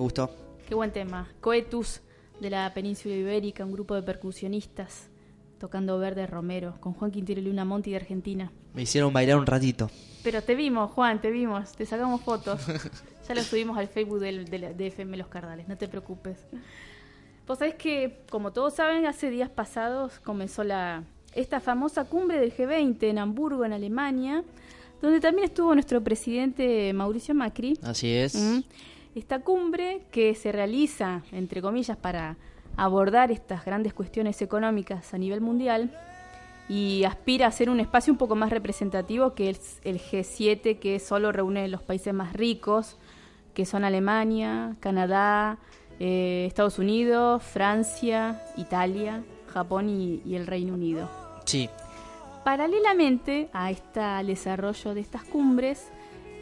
gustó. 0.02 0.30
Qué 0.68 0.76
buen 0.76 0.92
tema. 0.92 1.28
Coetus 1.42 2.02
de 2.40 2.50
la 2.50 2.74
península 2.74 3.16
ibérica, 3.16 3.64
un 3.66 3.72
grupo 3.72 3.96
de 3.96 4.02
percusionistas 4.04 5.10
tocando 5.60 6.00
Verde 6.00 6.26
Romero, 6.26 6.76
con 6.80 6.94
Juan 6.94 7.12
Quintero 7.12 7.40
y 7.40 7.44
Luna 7.44 7.66
Monti 7.66 7.92
de 7.92 7.98
Argentina. 7.98 8.52
Me 8.74 8.82
hicieron 8.82 9.14
bailar 9.14 9.38
un 9.38 9.46
ratito. 9.46 9.92
Pero 10.24 10.42
te 10.42 10.56
vimos, 10.56 10.90
Juan, 10.92 11.22
te 11.22 11.30
vimos, 11.30 11.74
te 11.74 11.86
sacamos 11.86 12.22
fotos. 12.22 12.60
ya 13.28 13.36
lo 13.36 13.42
subimos 13.44 13.78
al 13.78 13.88
Facebook 13.88 14.20
del, 14.20 14.46
del- 14.46 14.76
de 14.76 14.88
FM 14.88 15.18
Los 15.18 15.28
Cardales, 15.28 15.68
no 15.68 15.78
te 15.78 15.88
preocupes. 15.88 16.40
Vos 17.48 17.60
sabés 17.60 17.76
que, 17.76 18.22
como 18.30 18.52
todos 18.54 18.74
saben, 18.76 19.06
hace 19.06 19.30
días 19.30 19.50
pasados 19.50 20.20
comenzó 20.20 20.64
la 20.64 21.04
esta 21.36 21.60
famosa 21.60 22.06
cumbre 22.06 22.40
del 22.40 22.54
G20 22.56 23.04
en 23.04 23.18
Hamburgo, 23.20 23.64
en 23.64 23.74
Alemania, 23.74 24.44
donde 25.02 25.20
también 25.20 25.46
estuvo 25.46 25.74
nuestro 25.74 26.02
presidente 26.04 26.92
Mauricio 26.94 27.34
Macri. 27.36 27.78
Así 27.84 28.12
es. 28.12 28.36
Mm. 28.36 28.60
Esta 29.16 29.40
cumbre 29.40 30.04
que 30.12 30.36
se 30.36 30.52
realiza, 30.52 31.22
entre 31.32 31.62
comillas, 31.62 31.98
para 31.98 32.38
abordar 32.78 33.32
estas 33.32 33.66
grandes 33.66 33.94
cuestiones 33.94 34.42
económicas 34.42 35.14
a 35.14 35.18
nivel 35.18 35.42
mundial 35.42 35.92
y 36.70 37.04
aspira 37.04 37.48
a 37.48 37.52
ser 37.52 37.70
un 37.70 37.82
espacio 37.82 38.14
un 38.14 38.18
poco 38.18 38.36
más 38.36 38.50
representativo 38.50 39.34
que 39.34 39.50
el, 39.50 39.58
el 39.84 40.00
G7, 40.00 40.80
que 40.80 41.00
solo 41.00 41.34
reúne 41.34 41.68
los 41.68 41.84
países 41.84 42.14
más 42.14 42.32
ricos, 42.32 42.98
que 43.54 43.66
son 43.66 43.84
Alemania, 43.84 44.78
Canadá, 44.80 45.58
eh, 46.00 46.46
Estados 46.48 46.80
Unidos, 46.80 47.44
Francia, 47.44 48.42
Italia, 48.56 49.24
Japón 49.54 49.90
y- 49.90 50.22
y 50.26 50.36
el 50.36 50.48
Reino 50.48 50.74
Unido. 50.76 51.10
Sí. 51.44 51.70
Paralelamente 52.46 53.50
a 53.52 53.70
este 53.72 54.00
al 54.00 54.28
desarrollo 54.28 54.94
de 54.94 55.02
estas 55.02 55.24
cumbres, 55.26 55.92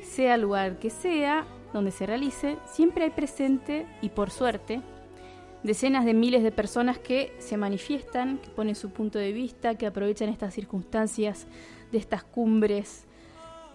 sea 0.03 0.35
el 0.35 0.41
lugar 0.41 0.77
que 0.77 0.91
sea, 0.91 1.45
donde 1.73 1.91
se 1.91 2.05
realice, 2.05 2.57
siempre 2.65 3.03
hay 3.03 3.09
presente, 3.11 3.85
y 4.01 4.09
por 4.09 4.31
suerte, 4.31 4.81
decenas 5.63 6.05
de 6.05 6.13
miles 6.13 6.43
de 6.43 6.51
personas 6.51 6.97
que 6.97 7.35
se 7.39 7.57
manifiestan, 7.57 8.37
que 8.37 8.49
ponen 8.49 8.75
su 8.75 8.89
punto 8.89 9.19
de 9.19 9.31
vista, 9.31 9.75
que 9.75 9.85
aprovechan 9.85 10.29
estas 10.29 10.53
circunstancias 10.53 11.47
de 11.91 11.97
estas 11.97 12.23
cumbres 12.23 13.05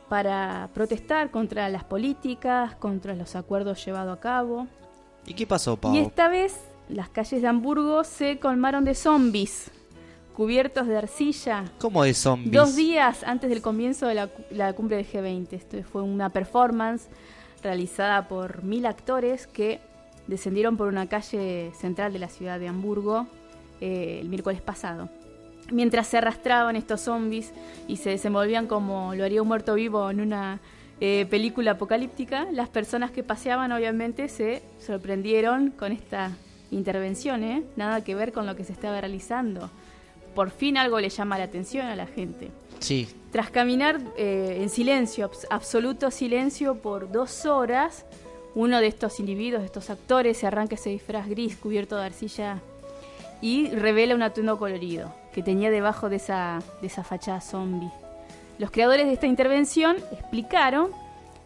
para 0.09 0.71
protestar 0.75 1.31
contra 1.31 1.69
las 1.69 1.85
políticas, 1.85 2.75
contra 2.77 3.15
los 3.15 3.37
acuerdos 3.37 3.85
llevados 3.85 4.17
a 4.17 4.21
cabo. 4.21 4.67
¿Y 5.27 5.35
qué 5.35 5.47
pasó, 5.47 5.77
Pau? 5.77 5.95
Y 5.95 5.99
esta 5.99 6.29
vez 6.29 6.61
las 6.89 7.09
calles 7.09 7.43
de 7.43 7.49
Hamburgo 7.49 8.05
se 8.05 8.39
colmaron 8.39 8.85
de 8.85 8.95
zombies, 8.95 9.71
cubiertos 10.37 10.87
de 10.87 10.99
arcilla, 10.99 11.65
¿Cómo 11.79 12.03
de 12.05 12.13
zombies? 12.13 12.53
Dos 12.53 12.77
días 12.77 13.25
antes 13.25 13.49
del 13.49 13.63
comienzo 13.63 14.07
de 14.07 14.15
la, 14.15 14.31
la 14.51 14.73
cumbre 14.75 14.97
del 14.97 15.07
G20. 15.07 15.53
Esto 15.53 15.83
fue 15.85 16.03
una 16.03 16.31
performance 16.31 17.09
realizada 17.65 18.29
por 18.29 18.63
mil 18.63 18.87
actores 18.87 19.47
que 19.47 19.81
descendieron 20.27 20.77
por 20.77 20.89
una 20.89 21.09
calle 21.09 21.73
central 21.75 22.13
de 22.13 22.19
la 22.19 22.29
ciudad 22.29 22.61
de 22.61 22.69
Hamburgo 22.69 23.27
eh, 23.81 24.19
el 24.21 24.29
miércoles 24.29 24.61
pasado. 24.61 25.09
Mientras 25.73 26.07
se 26.07 26.19
arrastraban 26.19 26.77
estos 26.77 27.01
zombies 27.01 27.53
y 27.89 27.97
se 27.97 28.11
desenvolvían 28.11 28.67
como 28.67 29.15
lo 29.15 29.25
haría 29.25 29.43
un 29.43 29.49
muerto 29.49 29.75
vivo 29.75 30.11
en 30.11 30.21
una 30.21 30.61
eh, 31.01 31.27
película 31.29 31.73
apocalíptica, 31.73 32.47
las 32.53 32.69
personas 32.69 33.11
que 33.11 33.23
paseaban 33.23 33.73
obviamente 33.73 34.29
se 34.29 34.63
sorprendieron 34.79 35.71
con 35.71 35.91
esta 35.91 36.33
intervención, 36.71 37.43
¿eh? 37.43 37.65
nada 37.77 38.05
que 38.05 38.15
ver 38.15 38.33
con 38.33 38.47
lo 38.47 38.57
que 38.57 38.65
se 38.65 38.73
estaba 38.73 39.01
realizando. 39.01 39.71
Por 40.35 40.51
fin 40.51 40.77
algo 40.77 41.01
le 41.01 41.09
llama 41.09 41.39
la 41.39 41.45
atención 41.45 41.87
a 41.87 41.97
la 41.97 42.07
gente. 42.07 42.51
Sí. 42.85 43.09
Tras 43.33 43.51
caminar 43.51 44.01
eh, 44.17 44.59
en 44.61 44.69
silencio, 44.69 45.29
abs- 45.31 45.47
absoluto 45.51 46.11
silencio 46.11 46.77
por 46.77 47.11
dos 47.11 47.47
horas, 47.47 48.05
uno 48.55 48.81
de 48.81 48.87
estos 48.87 49.19
individuos, 49.21 49.63
de 49.63 49.67
estos 49.67 49.91
actores, 49.91 50.37
se 50.39 50.47
arranca 50.47 50.75
ese 50.77 50.91
disfraz 50.91 51.29
gris 51.29 51.57
cubierto 51.57 51.97
de 51.97 52.05
arcilla 52.05 52.61
y 53.41 53.69
revela 53.71 54.15
un 54.15 54.23
atuendo 54.23 54.59
colorido 54.59 55.13
que 55.33 55.43
tenía 55.43 55.71
debajo 55.71 56.09
de 56.09 56.17
esa, 56.17 56.63
de 56.81 56.87
esa 56.87 57.03
fachada 57.03 57.41
zombie. 57.41 57.91
Los 58.59 58.71
creadores 58.71 59.07
de 59.07 59.15
esta 59.15 59.27
intervención 59.27 59.97
explicaron 60.13 60.91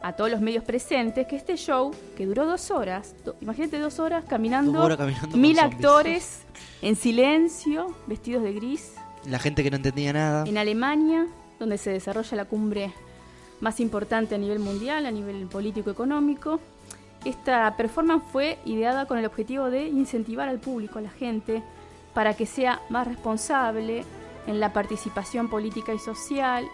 a 0.02 0.12
todos 0.12 0.30
los 0.30 0.40
medios 0.40 0.62
presentes 0.64 1.26
que 1.26 1.36
este 1.36 1.56
show, 1.56 1.92
que 2.16 2.26
duró 2.26 2.44
dos 2.46 2.70
horas, 2.70 3.14
do- 3.24 3.34
imagínate 3.40 3.78
dos 3.78 3.98
horas 3.98 4.24
caminando, 4.28 4.72
Dos 4.72 4.84
horas 4.84 4.98
caminando 4.98 5.36
mil 5.38 5.58
actores 5.58 6.42
en 6.82 6.94
silencio, 6.96 7.96
vestidos 8.06 8.42
de 8.42 8.52
gris, 8.52 8.92
La 9.28 9.38
gente 9.38 9.62
que 9.62 9.70
no 9.70 9.76
entendía 9.76 10.12
nada. 10.12 10.44
en 10.46 10.56
Alemania, 10.56 11.26
donde 11.58 11.76
se 11.76 11.90
desarrolla 11.90 12.36
la 12.36 12.44
cumbre 12.46 12.92
más 13.60 13.78
importante 13.80 14.34
a 14.34 14.38
nivel 14.38 14.58
mundial, 14.58 15.04
a 15.04 15.10
nivel 15.10 15.46
político-económico. 15.46 16.60
Esta 17.24 17.76
performance 17.76 18.22
fue 18.32 18.58
ideada 18.64 19.06
con 19.06 19.18
el 19.18 19.26
objetivo 19.26 19.70
de 19.70 19.86
incentivar 19.88 20.48
al 20.48 20.60
público, 20.60 20.98
a 20.98 21.02
la 21.02 21.10
gente, 21.10 21.62
para 22.14 22.34
que 22.34 22.46
sea 22.46 22.80
más 22.88 23.06
responsable 23.06 24.04
en 24.46 24.60
la 24.60 24.72
participación 24.72 25.48
política 25.48 25.92
y 25.92 25.98
social 25.98 26.66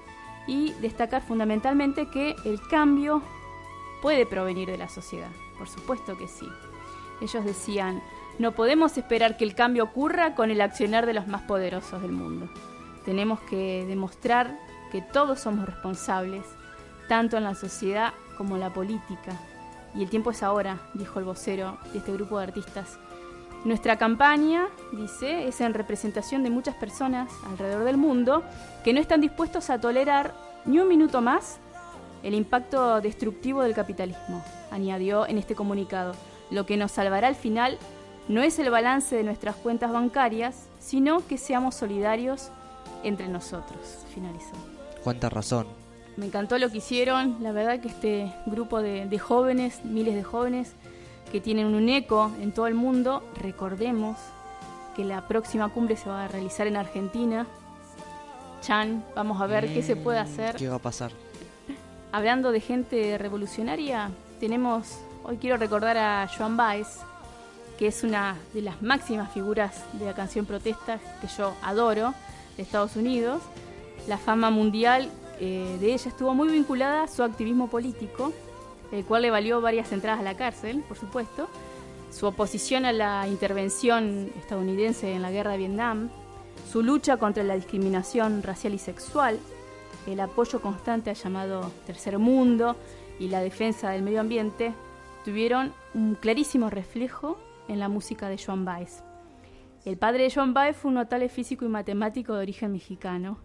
y 0.47 0.73
destacar 0.75 1.23
fundamentalmente 1.23 2.09
que 2.09 2.37
el 2.45 2.61
cambio 2.69 3.23
puede 4.01 4.27
provenir 4.27 4.69
de 4.69 4.79
la 4.79 4.89
sociedad. 4.89 5.31
Por 5.59 5.69
supuesto 5.69 6.17
que 6.17 6.29
sí. 6.29 6.47
Ellos 7.21 7.45
decían, 7.45 8.03
no 8.39 8.53
podemos 8.53 8.97
esperar 8.99 9.37
que 9.37 9.45
el 9.45 9.55
cambio 9.55 9.85
ocurra 9.85 10.35
con 10.35 10.51
el 10.51 10.61
accionar 10.61 11.07
de 11.07 11.15
los 11.15 11.29
más 11.29 11.43
poderosos 11.43 12.03
del 12.03 12.13
mundo. 12.13 12.49
Tenemos 13.05 13.41
que 13.41 13.85
demostrar 13.87 14.59
que 14.91 15.03
todos 15.03 15.41
somos 15.41 15.67
responsables, 15.67 16.45
tanto 17.09 17.37
en 17.37 17.45
la 17.45 17.55
sociedad 17.55 18.13
como 18.37 18.57
en 18.57 18.61
la 18.61 18.73
política. 18.73 19.39
Y 19.95 20.03
el 20.03 20.11
tiempo 20.11 20.33
es 20.33 20.43
ahora, 20.43 20.79
dijo 20.95 21.19
el 21.19 21.25
vocero 21.25 21.79
de 21.93 21.99
este 21.99 22.13
grupo 22.13 22.39
de 22.39 22.45
artistas. 22.45 22.99
Nuestra 23.65 23.97
campaña, 23.97 24.67
dice, 24.93 25.47
es 25.47 25.61
en 25.61 25.73
representación 25.73 26.43
de 26.43 26.51
muchas 26.51 26.75
personas 26.75 27.33
alrededor 27.49 27.85
del 27.85 27.97
mundo 27.97 28.43
que 28.83 28.93
no 28.93 29.01
están 29.01 29.21
dispuestos 29.21 29.71
a 29.71 29.81
tolerar 29.81 30.35
ni 30.65 30.81
un 30.81 30.89
minuto 30.89 31.21
más 31.21 31.61
el 32.23 32.35
impacto 32.35 33.01
destructivo 33.01 33.63
del 33.63 33.75
capitalismo, 33.75 34.43
añadió 34.71 35.27
en 35.27 35.39
este 35.39 35.55
comunicado. 35.55 36.15
Lo 36.51 36.67
que 36.67 36.77
nos 36.77 36.93
salvará 36.93 37.29
al 37.29 37.37
final 37.37 37.79
no 38.29 38.43
es 38.43 38.59
el 38.59 38.71
balance 38.71 39.17
de 39.17 39.23
nuestras 39.25 39.57
cuentas 39.57 39.93
bancarias, 39.93 40.69
sino 40.79 41.27
que 41.27 41.39
seamos 41.39 41.75
solidarios 41.75 42.51
entre 43.03 43.29
nosotros, 43.29 44.05
finalizó. 44.15 44.55
Cuánta 45.03 45.29
razón. 45.29 45.67
Me 46.17 46.27
encantó 46.27 46.59
lo 46.59 46.71
que 46.71 46.79
hicieron, 46.79 47.37
la 47.43 47.53
verdad 47.53 47.81
que 47.81 47.89
este 47.89 48.33
grupo 48.47 48.81
de, 48.81 49.07
de 49.07 49.19
jóvenes, 49.19 49.85
miles 49.85 50.15
de 50.15 50.23
jóvenes, 50.23 50.73
que 51.33 51.41
tienen 51.41 51.75
un 51.75 51.89
eco 51.89 52.31
en 52.41 52.53
todo 52.53 52.67
el 52.69 52.75
mundo, 52.75 53.23
recordemos 53.43 54.17
que 54.95 55.05
la 55.05 55.27
próxima 55.27 55.69
cumbre 55.71 55.97
se 55.97 56.09
va 56.09 56.25
a 56.25 56.29
realizar 56.29 56.67
en 56.69 56.77
Argentina. 56.77 57.47
Chan, 58.63 59.05
vamos 59.17 59.41
a 59.43 59.47
ver 59.47 59.67
qué 59.75 59.83
se 59.83 59.97
puede 59.97 60.21
Mm, 60.21 60.25
hacer. 60.25 60.57
¿Qué 60.57 60.69
va 60.69 60.77
a 60.77 60.79
pasar? 60.79 61.11
Hablando 62.13 62.53
de 62.53 62.61
gente 62.61 63.19
revolucionaria, 63.19 64.11
tenemos, 64.39 65.01
hoy 65.25 65.37
quiero 65.39 65.57
recordar 65.57 65.97
a 65.99 66.29
Joan 66.29 66.57
Baez, 66.57 67.01
que 67.79 67.89
es 67.89 68.05
una 68.05 68.37
de 68.53 68.63
las 68.63 68.83
máximas 68.83 69.33
figuras 69.33 69.85
de 69.95 70.07
la 70.07 70.15
canción 70.15 70.47
protesta 70.47 70.99
que 71.21 71.27
yo 71.27 71.55
adoro, 71.63 72.15
de 72.57 72.63
Estados 72.63 72.97
Unidos. 72.97 73.43
La 74.07 74.19
fama 74.19 74.51
mundial 74.51 75.11
eh, 75.41 75.77
de 75.81 75.95
ella 75.95 76.09
estuvo 76.09 76.35
muy 76.35 76.49
vinculada 76.49 77.05
a 77.05 77.09
su 77.09 77.23
activismo 77.23 77.69
político, 77.69 78.33
el 78.93 79.05
cual 79.05 79.23
le 79.23 79.31
valió 79.31 79.61
varias 79.61 79.93
entradas 79.93 80.21
a 80.21 80.23
la 80.23 80.37
cárcel, 80.37 80.85
por 80.87 80.97
supuesto. 80.97 81.49
Su 82.13 82.27
oposición 82.27 82.85
a 82.85 82.93
la 82.93 83.27
intervención 83.27 84.31
estadounidense 84.39 85.13
en 85.13 85.23
la 85.23 85.33
guerra 85.33 85.53
de 85.53 85.59
Vietnam, 85.59 86.11
su 86.71 86.83
lucha 86.83 87.17
contra 87.17 87.43
la 87.43 87.57
discriminación 87.57 88.43
racial 88.43 88.75
y 88.75 88.79
sexual, 88.79 89.41
el 90.07 90.21
apoyo 90.21 90.61
constante 90.61 91.11
al 91.11 91.17
llamado 91.17 91.73
tercer 91.87 92.19
mundo 92.19 92.77
y 93.19 93.29
la 93.29 93.41
defensa 93.41 93.91
del 93.91 94.03
medio 94.03 94.21
ambiente 94.21 94.73
tuvieron 95.25 95.73
un 95.95 96.15
clarísimo 96.15 96.71
reflejo 96.71 97.39
en 97.69 97.79
la 97.79 97.89
música 97.89 98.29
de 98.29 98.39
Joan 98.39 98.65
Baez. 98.65 99.03
El 99.85 99.97
padre 99.99 100.25
de 100.25 100.31
Joan 100.31 100.55
Baez 100.55 100.77
fue 100.77 100.89
un 100.91 100.95
notable 100.95 101.29
físico 101.29 101.65
y 101.65 101.69
matemático 101.69 102.35
de 102.35 102.41
origen 102.43 102.73
mexicano, 102.73 103.39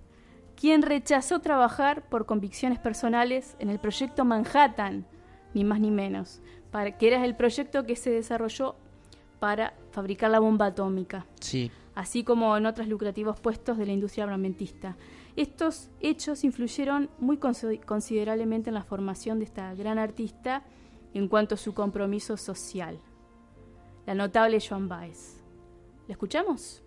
quien 0.55 0.81
rechazó 0.81 1.39
trabajar 1.39 2.07
por 2.09 2.25
convicciones 2.25 2.79
personales 2.79 3.55
en 3.59 3.69
el 3.69 3.79
proyecto 3.79 4.25
Manhattan, 4.25 5.05
ni 5.53 5.63
más 5.63 5.79
ni 5.79 5.91
menos, 5.91 6.41
para, 6.71 6.97
que 6.97 7.07
era 7.07 7.23
el 7.25 7.35
proyecto 7.35 7.85
que 7.85 7.95
se 7.95 8.11
desarrolló 8.11 8.75
para 9.39 9.73
fabricar 9.91 10.29
la 10.31 10.39
bomba 10.39 10.67
atómica 10.67 11.25
Sí. 11.39 11.71
así 11.95 12.23
como 12.25 12.55
en 12.57 12.65
otros 12.65 12.87
lucrativos 12.87 13.39
puestos 13.39 13.77
de 13.77 13.85
la 13.85 13.93
industria 13.93 14.25
armamentista. 14.25 14.97
Estos 15.35 15.89
hechos 16.01 16.43
influyeron 16.43 17.09
muy 17.19 17.37
consi- 17.37 17.83
considerablemente 17.83 18.69
en 18.69 18.73
la 18.73 18.83
formación 18.83 19.39
de 19.39 19.45
esta 19.45 19.73
gran 19.75 19.97
artista 19.97 20.63
en 21.13 21.27
cuanto 21.29 21.55
a 21.55 21.57
su 21.57 21.73
compromiso 21.73 22.35
social. 22.37 22.99
La 24.09 24.15
notable 24.15 24.57
Joan 24.59 24.89
Baez. 24.89 25.39
¿La 26.07 26.13
escuchamos? 26.13 26.81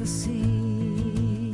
Prophecy. 0.00 1.52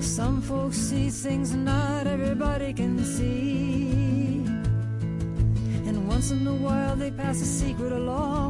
Some 0.00 0.40
folks 0.40 0.76
see 0.76 1.10
things 1.10 1.54
not 1.54 2.06
everybody 2.06 2.72
can 2.72 3.04
see. 3.04 4.44
And 5.88 6.06
once 6.06 6.30
in 6.30 6.46
a 6.46 6.54
while 6.54 6.94
they 6.94 7.10
pass 7.10 7.40
a 7.40 7.44
secret 7.44 7.92
along 7.92 8.47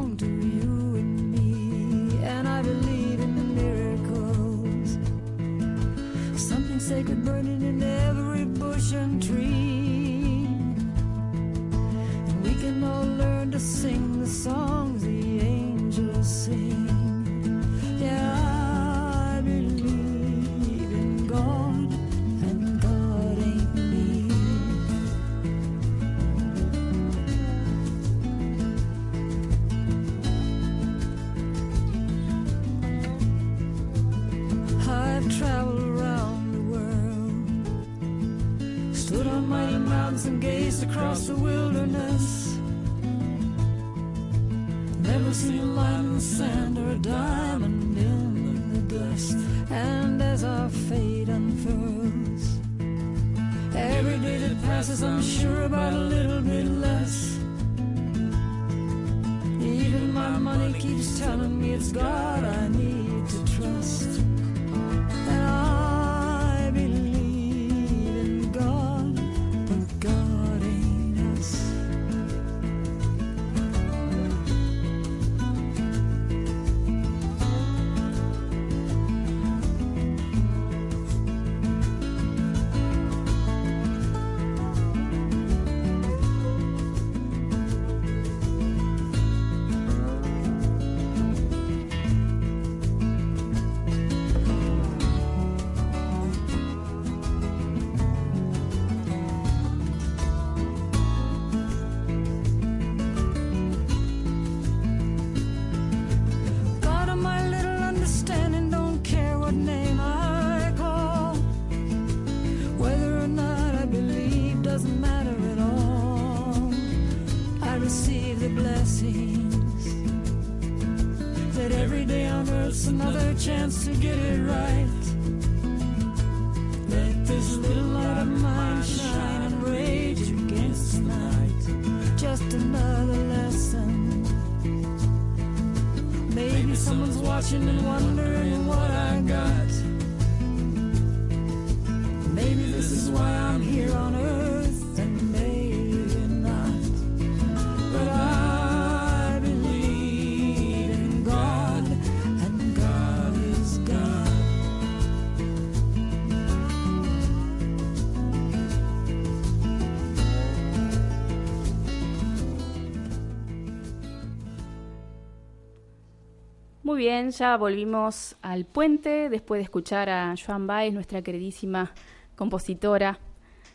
Muy 166.99 167.05
bien, 167.05 167.31
ya 167.31 167.55
volvimos 167.55 168.35
al 168.41 168.65
puente 168.65 169.29
después 169.29 169.59
de 169.59 169.63
escuchar 169.63 170.09
a 170.09 170.35
Joan 170.35 170.67
Baez, 170.67 170.93
nuestra 170.93 171.21
queridísima 171.21 171.93
compositora, 172.35 173.19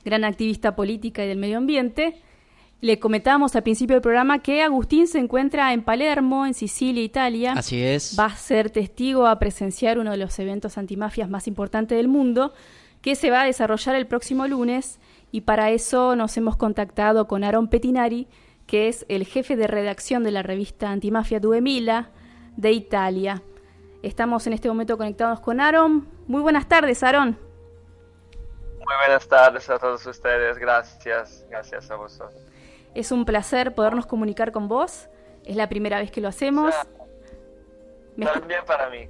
gran 0.04 0.24
activista 0.24 0.76
política 0.76 1.24
y 1.24 1.28
del 1.28 1.38
medio 1.38 1.56
ambiente. 1.56 2.20
Le 2.82 2.98
comentábamos 2.98 3.56
al 3.56 3.62
principio 3.62 3.96
del 3.96 4.02
programa 4.02 4.40
que 4.40 4.62
Agustín 4.62 5.06
se 5.06 5.20
encuentra 5.20 5.72
en 5.72 5.84
Palermo, 5.84 6.44
en 6.44 6.52
Sicilia, 6.52 7.02
Italia. 7.02 7.54
Así 7.56 7.82
es. 7.82 8.14
Va 8.20 8.26
a 8.26 8.36
ser 8.36 8.68
testigo 8.68 9.26
a 9.26 9.38
presenciar 9.38 9.98
uno 9.98 10.10
de 10.10 10.18
los 10.18 10.38
eventos 10.38 10.76
antimafias 10.76 11.30
más 11.30 11.48
importantes 11.48 11.96
del 11.96 12.08
mundo, 12.08 12.52
que 13.00 13.14
se 13.14 13.30
va 13.30 13.40
a 13.40 13.46
desarrollar 13.46 13.96
el 13.96 14.06
próximo 14.06 14.46
lunes. 14.46 15.00
Y 15.32 15.40
para 15.40 15.70
eso 15.70 16.14
nos 16.14 16.36
hemos 16.36 16.58
contactado 16.58 17.26
con 17.26 17.42
Aaron 17.42 17.68
Petinari, 17.68 18.26
que 18.66 18.88
es 18.88 19.06
el 19.08 19.24
jefe 19.24 19.56
de 19.56 19.66
redacción 19.66 20.24
de 20.24 20.30
la 20.30 20.42
revista 20.42 20.90
Antimafia 20.90 21.40
Duemila 21.40 22.10
de 22.56 22.72
Italia. 22.72 23.42
Estamos 24.02 24.46
en 24.46 24.52
este 24.52 24.68
momento 24.68 24.96
conectados 24.96 25.40
con 25.40 25.60
Aaron. 25.60 26.08
Muy 26.26 26.42
buenas 26.42 26.68
tardes, 26.68 27.02
Aaron. 27.02 27.38
Muy 28.78 28.94
buenas 29.06 29.26
tardes 29.26 29.70
a 29.70 29.78
todos 29.78 30.04
ustedes, 30.06 30.58
gracias, 30.58 31.46
gracias 31.48 31.90
a 31.90 31.96
vosotros. 31.96 32.34
Es 32.94 33.10
un 33.12 33.24
placer 33.24 33.74
podernos 33.74 34.06
comunicar 34.06 34.52
con 34.52 34.68
vos. 34.68 35.08
Es 35.44 35.56
la 35.56 35.68
primera 35.68 35.98
vez 35.98 36.10
que 36.10 36.20
lo 36.20 36.28
hacemos. 36.28 36.74
También 38.16 38.60
para 38.66 38.90
mí. 38.90 39.08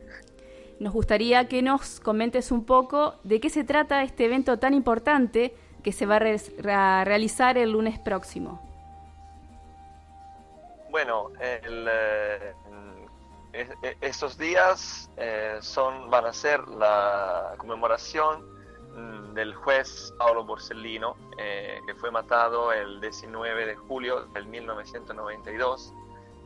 Nos 0.80 0.92
gustaría 0.92 1.48
que 1.48 1.60
nos 1.60 2.00
comentes 2.00 2.50
un 2.50 2.64
poco 2.64 3.16
de 3.24 3.40
qué 3.40 3.50
se 3.50 3.64
trata 3.64 4.02
este 4.02 4.24
evento 4.24 4.58
tan 4.58 4.74
importante 4.74 5.54
que 5.82 5.92
se 5.92 6.06
va 6.06 6.16
a, 6.16 6.18
re- 6.20 6.38
a 6.72 7.04
realizar 7.04 7.58
el 7.58 7.72
lunes 7.72 7.98
próximo. 7.98 8.60
Bueno, 10.90 11.30
el, 11.40 11.88
eh, 13.54 13.68
es- 13.82 13.90
e- 13.90 13.96
estos 14.00 14.36
días 14.38 15.10
eh, 15.16 15.58
son, 15.60 16.10
van 16.10 16.26
a 16.26 16.32
ser 16.32 16.66
la 16.68 17.54
conmemoración 17.58 18.44
mm, 18.94 19.34
del 19.34 19.54
juez 19.54 20.12
Paolo 20.18 20.44
Borsellino, 20.44 21.16
eh, 21.38 21.78
que 21.86 21.94
fue 21.94 22.10
matado 22.10 22.72
el 22.72 23.00
19 23.00 23.66
de 23.66 23.74
julio 23.76 24.26
del 24.34 24.46
1992. 24.46 25.92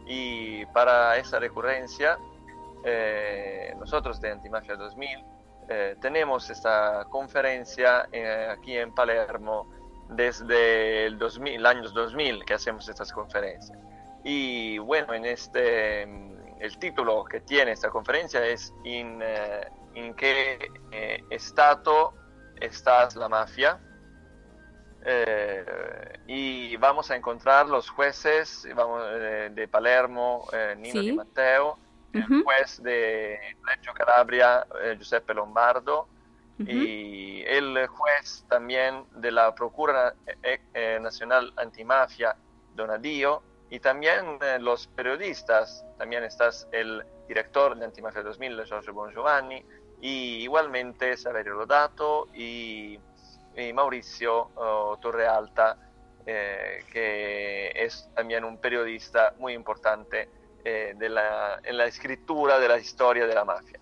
Y 0.07 0.65
para 0.67 1.17
esa 1.19 1.39
recurrencia, 1.39 2.19
eh, 2.85 3.75
nosotros 3.79 4.21
de 4.21 4.31
Antimafia 4.33 4.77
2000 4.77 5.25
eh, 5.71 5.97
tenemos 6.01 6.49
esta 6.49 7.05
conferencia 7.11 8.09
eh, 8.13 8.49
aquí 8.51 8.77
en 8.79 8.95
Palermo 8.95 9.67
desde 10.09 11.05
el 11.05 11.19
2000, 11.19 11.55
el 11.57 11.67
año 11.67 11.83
2000 11.91 12.45
que 12.47 12.55
hacemos 12.55 12.89
estas 12.89 13.13
conferencias. 13.13 13.77
Y 14.25 14.79
bueno, 14.79 15.13
en 15.13 15.27
este, 15.27 16.03
el 16.61 16.79
título 16.79 17.25
que 17.25 17.41
tiene 17.41 17.73
esta 17.73 17.91
conferencia 17.91 18.45
es 18.45 18.73
¿En, 18.85 19.21
eh, 19.23 19.67
en 19.95 20.15
qué 20.15 20.71
eh, 20.91 21.25
estado 21.31 22.15
está 22.61 23.09
la 23.15 23.29
mafia? 23.29 23.81
Eh, 25.05 25.65
y 26.27 26.77
vamos 26.77 27.11
a 27.11 27.17
encontrar 27.17 27.67
los 27.69 27.89
jueces 27.89 28.67
vamos, 28.75 29.05
eh, 29.11 29.51
de 29.53 29.69
Palermo, 29.69 30.47
eh, 30.53 30.75
Nino 30.77 31.01
Sí. 31.01 31.11
Di 31.11 31.13
Matteo, 31.13 31.79
el 32.13 32.25
Ujú. 32.25 32.43
juez 32.45 32.83
de 32.83 33.39
Reggio 33.63 33.93
Calabria, 33.95 34.67
eh, 34.83 34.97
Giuseppe 34.97 35.35
Lombardo, 35.35 36.09
Ujú. 36.59 36.69
y 36.69 37.43
el 37.47 37.87
juez 37.87 38.45
también 38.49 39.07
de 39.13 39.31
la 39.31 39.55
Procura 39.55 40.15
Nacional 41.01 41.53
Antimafia, 41.57 42.37
Donadio, 42.75 43.43
y 43.71 43.81
también 43.81 44.39
eh, 44.41 44.59
los 44.59 44.87
periodistas, 44.87 45.85
también 45.99 46.25
estás 46.25 46.67
el 46.73 47.05
director 47.27 47.77
de 47.77 47.85
Antimafia 47.85 48.23
2000, 48.23 48.65
Giorgio 48.65 48.93
Bongiovanni, 48.95 49.65
y 50.01 50.43
igualmente 50.43 51.17
Saverio 51.17 51.55
Lodato 51.55 52.29
y, 52.33 52.99
y 53.57 53.73
Mauricio 53.73 54.51
oh, 54.55 54.97
Torrealta, 55.01 55.77
eh, 56.25 56.85
que 56.93 57.73
es 57.75 58.09
también 58.15 58.45
un 58.45 58.59
periodista 58.59 59.35
muy 59.39 59.53
importante 59.55 60.29
eh, 60.65 60.95
de 60.97 61.09
la, 61.09 61.61
en 61.63 61.77
la 61.77 61.87
escritura 61.87 62.59
de 62.59 62.69
la 62.69 62.79
historia 62.79 63.27
de 63.27 63.35
la 63.35 63.45
mafia. 63.45 63.79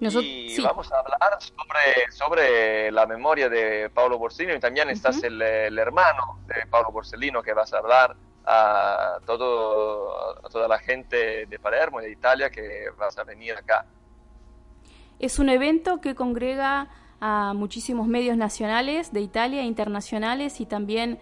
Nosot- 0.00 0.22
y 0.22 0.50
sí. 0.50 0.62
vamos 0.62 0.90
a 0.92 1.00
hablar 1.00 1.38
sobre, 1.40 2.12
sobre 2.12 2.90
la 2.92 3.04
memoria 3.06 3.48
de 3.48 3.90
Paolo 3.90 4.16
Borsellino 4.16 4.54
y 4.54 4.60
también 4.60 4.88
estás 4.90 5.22
el, 5.24 5.42
el 5.42 5.76
hermano 5.76 6.40
de 6.46 6.66
Paolo 6.66 6.92
Borsellino 6.92 7.42
que 7.42 7.52
vas 7.52 7.74
a 7.74 7.78
hablar 7.78 8.14
a, 8.50 9.18
todo, 9.26 10.40
toda 10.50 10.66
la 10.68 10.78
gente 10.78 11.44
de 11.46 11.58
Palermo 11.58 12.00
y 12.00 12.04
de 12.04 12.12
Italia 12.12 12.50
que 12.50 12.86
vas 12.96 13.18
a 13.18 13.24
venir 13.24 13.52
acá. 13.52 13.84
Es 15.18 15.38
un 15.38 15.50
evento 15.50 16.00
que 16.00 16.14
congrega 16.14 16.88
a 17.20 17.52
muchísimos 17.54 18.06
medios 18.06 18.36
nacionales 18.36 19.12
de 19.12 19.20
Italia 19.20 19.62
internacionales 19.64 20.60
y 20.60 20.66
también 20.66 21.18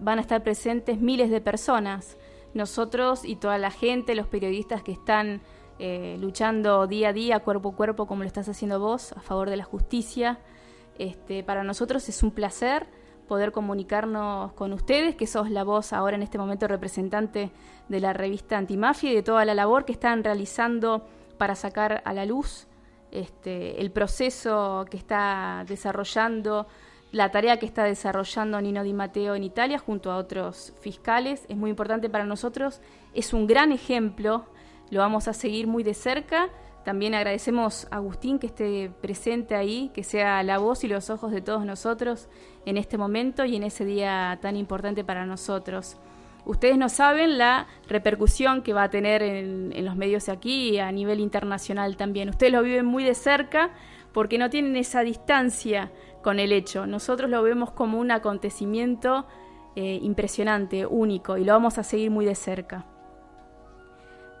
van 0.00 0.18
a 0.18 0.20
estar 0.20 0.42
presentes 0.42 1.00
miles 1.00 1.30
de 1.30 1.40
personas. 1.40 2.18
Nosotros 2.52 3.24
y 3.24 3.36
toda 3.36 3.56
la 3.56 3.70
gente, 3.70 4.14
los 4.14 4.26
periodistas 4.26 4.82
que 4.82 4.92
están 4.92 5.40
eh, 5.78 6.16
luchando 6.18 6.86
día 6.86 7.10
a 7.10 7.12
día, 7.12 7.40
cuerpo 7.40 7.70
a 7.70 7.76
cuerpo, 7.76 8.06
como 8.06 8.22
lo 8.22 8.26
estás 8.26 8.48
haciendo 8.48 8.80
vos, 8.80 9.12
a 9.12 9.20
favor 9.20 9.48
de 9.48 9.56
la 9.56 9.64
justicia. 9.64 10.40
Este, 10.98 11.42
para 11.44 11.62
nosotros 11.62 12.08
es 12.08 12.22
un 12.22 12.32
placer 12.32 12.86
poder 13.26 13.52
comunicarnos 13.52 14.52
con 14.52 14.72
ustedes, 14.72 15.16
que 15.16 15.26
sos 15.26 15.50
la 15.50 15.64
voz 15.64 15.92
ahora 15.92 16.16
en 16.16 16.22
este 16.22 16.38
momento 16.38 16.68
representante 16.68 17.50
de 17.88 18.00
la 18.00 18.12
revista 18.12 18.56
Antimafia 18.56 19.10
y 19.10 19.14
de 19.14 19.22
toda 19.22 19.44
la 19.44 19.54
labor 19.54 19.84
que 19.84 19.92
están 19.92 20.24
realizando 20.24 21.06
para 21.38 21.54
sacar 21.54 22.02
a 22.04 22.12
la 22.12 22.24
luz 22.24 22.66
este, 23.10 23.80
el 23.80 23.90
proceso 23.90 24.84
que 24.90 24.96
está 24.96 25.64
desarrollando, 25.66 26.66
la 27.12 27.30
tarea 27.30 27.58
que 27.58 27.66
está 27.66 27.84
desarrollando 27.84 28.60
Nino 28.60 28.82
Di 28.82 28.92
Matteo 28.92 29.34
en 29.34 29.44
Italia 29.44 29.78
junto 29.78 30.10
a 30.10 30.16
otros 30.16 30.72
fiscales. 30.80 31.46
Es 31.48 31.56
muy 31.56 31.70
importante 31.70 32.10
para 32.10 32.24
nosotros, 32.24 32.80
es 33.14 33.32
un 33.32 33.46
gran 33.46 33.72
ejemplo, 33.72 34.44
lo 34.90 35.00
vamos 35.00 35.28
a 35.28 35.32
seguir 35.32 35.66
muy 35.66 35.82
de 35.82 35.94
cerca. 35.94 36.48
También 36.86 37.16
agradecemos 37.16 37.88
a 37.90 37.96
Agustín 37.96 38.38
que 38.38 38.46
esté 38.46 38.92
presente 39.00 39.56
ahí, 39.56 39.90
que 39.92 40.04
sea 40.04 40.40
la 40.44 40.58
voz 40.58 40.84
y 40.84 40.86
los 40.86 41.10
ojos 41.10 41.32
de 41.32 41.40
todos 41.40 41.66
nosotros 41.66 42.28
en 42.64 42.76
este 42.76 42.96
momento 42.96 43.44
y 43.44 43.56
en 43.56 43.64
ese 43.64 43.84
día 43.84 44.38
tan 44.40 44.54
importante 44.54 45.02
para 45.02 45.26
nosotros. 45.26 45.96
Ustedes 46.44 46.78
no 46.78 46.88
saben 46.88 47.38
la 47.38 47.66
repercusión 47.88 48.62
que 48.62 48.72
va 48.72 48.84
a 48.84 48.88
tener 48.88 49.20
en, 49.24 49.84
los 49.84 49.96
medios 49.96 50.28
aquí 50.28 50.74
y 50.74 50.78
a 50.78 50.92
nivel 50.92 51.18
internacional 51.18 51.96
también. 51.96 52.28
Ustedes 52.28 52.52
lo 52.52 52.62
viven 52.62 52.86
muy 52.86 53.02
de 53.02 53.16
cerca 53.16 53.70
porque 54.12 54.38
no 54.38 54.48
tienen 54.48 54.76
esa 54.76 55.00
distancia 55.00 55.90
con 56.22 56.38
el 56.38 56.52
hecho. 56.52 56.86
Nosotros 56.86 57.28
lo 57.28 57.42
vemos 57.42 57.72
como 57.72 57.98
un 57.98 58.12
acontecimiento 58.12 59.26
eh, 59.74 59.98
impresionante, 60.02 60.86
único, 60.86 61.36
y 61.36 61.42
lo 61.42 61.52
vamos 61.52 61.78
a 61.78 61.82
seguir 61.82 62.12
muy 62.12 62.26
de 62.26 62.36
cerca. 62.36 62.86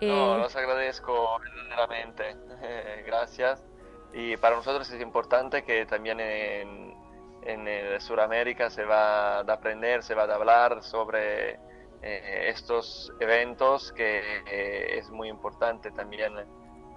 No, 0.00 0.36
Eh, 0.36 0.38
los 0.38 0.54
agradezco 0.56 1.38
verdaderamente. 1.40 2.36
Gracias. 3.06 3.64
Y 4.12 4.36
para 4.36 4.56
nosotros 4.56 4.90
es 4.90 5.00
importante 5.00 5.62
que 5.64 5.86
también 5.86 6.20
en, 6.20 6.94
en 7.42 7.68
el 7.68 8.00
Sudamérica 8.00 8.70
se 8.70 8.84
va 8.84 9.38
a 9.38 9.40
aprender, 9.40 10.02
se 10.02 10.14
va 10.14 10.24
a 10.24 10.34
hablar 10.34 10.82
sobre 10.82 11.58
eh, 12.02 12.48
estos 12.48 13.12
eventos 13.20 13.92
que 13.92 14.42
eh, 14.50 14.98
es 14.98 15.10
muy 15.10 15.28
importante 15.28 15.90
también 15.90 16.32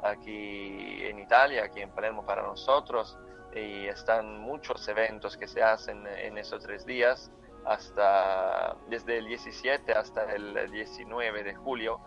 aquí 0.04 1.06
en 1.06 1.20
Italia, 1.20 1.66
aquí 1.66 1.82
en 1.82 1.90
Palermo 1.92 2.26
para 2.26 2.44
nosotros. 2.44 3.18
Y 3.54 3.88
están 3.88 4.40
muchos 4.40 4.88
eventos 4.88 5.36
que 5.36 5.48
se 5.48 5.64
hacen 5.64 6.06
en 6.06 6.38
esos 6.38 6.64
tres 6.64 6.86
días, 6.86 7.32
hasta 7.66 8.76
desde 8.88 9.18
el 9.18 9.28
17 9.28 9.92
hasta 9.94 10.24
el 10.34 10.72
19 10.72 11.44
de 11.44 11.56
julio 11.56 12.00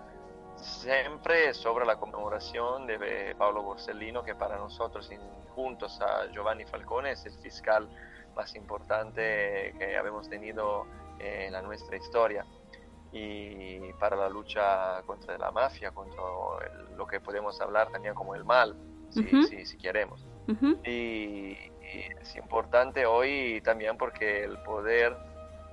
siempre 0.57 1.55
sobre 1.55 1.85
la 1.85 1.97
conmemoración 1.97 2.87
de 2.87 3.35
Paolo 3.39 3.63
Borsellino, 3.63 4.23
que 4.23 4.35
para 4.35 4.57
nosotros, 4.57 5.11
juntos 5.55 6.01
a 6.01 6.27
Giovanni 6.33 6.65
Falcone, 6.65 7.13
es 7.13 7.25
el 7.27 7.35
fiscal 7.35 7.89
más 8.35 8.55
importante 8.57 9.75
que 9.79 9.97
habemos 9.97 10.29
tenido 10.29 10.87
en 11.19 11.53
la 11.53 11.63
nuestra 11.63 11.97
historia. 11.97 12.47
Y 13.13 13.93
para 13.95 14.17
la 14.17 14.29
lucha 14.29 15.03
contra 15.03 15.37
la 15.37 15.51
mafia, 15.51 15.91
contra 15.91 16.23
el- 16.65 16.97
lo 16.97 17.07
que 17.07 17.21
podemos 17.21 17.61
hablar 17.61 17.91
también 17.91 18.15
como 18.15 18.35
el 18.35 18.45
mal, 18.45 18.75
si, 19.11 19.21
Ujú. 19.21 19.43
si- 19.45 19.67
si 19.67 19.77
queremos. 19.79 20.25
ujú, 20.49 20.81
Y, 20.85 21.53
y 21.53 22.07
es 22.21 22.35
importante 22.37 23.05
hoy 23.05 23.61
también 23.63 23.97
porque 23.99 24.45
el 24.45 24.57
poder 24.63 25.15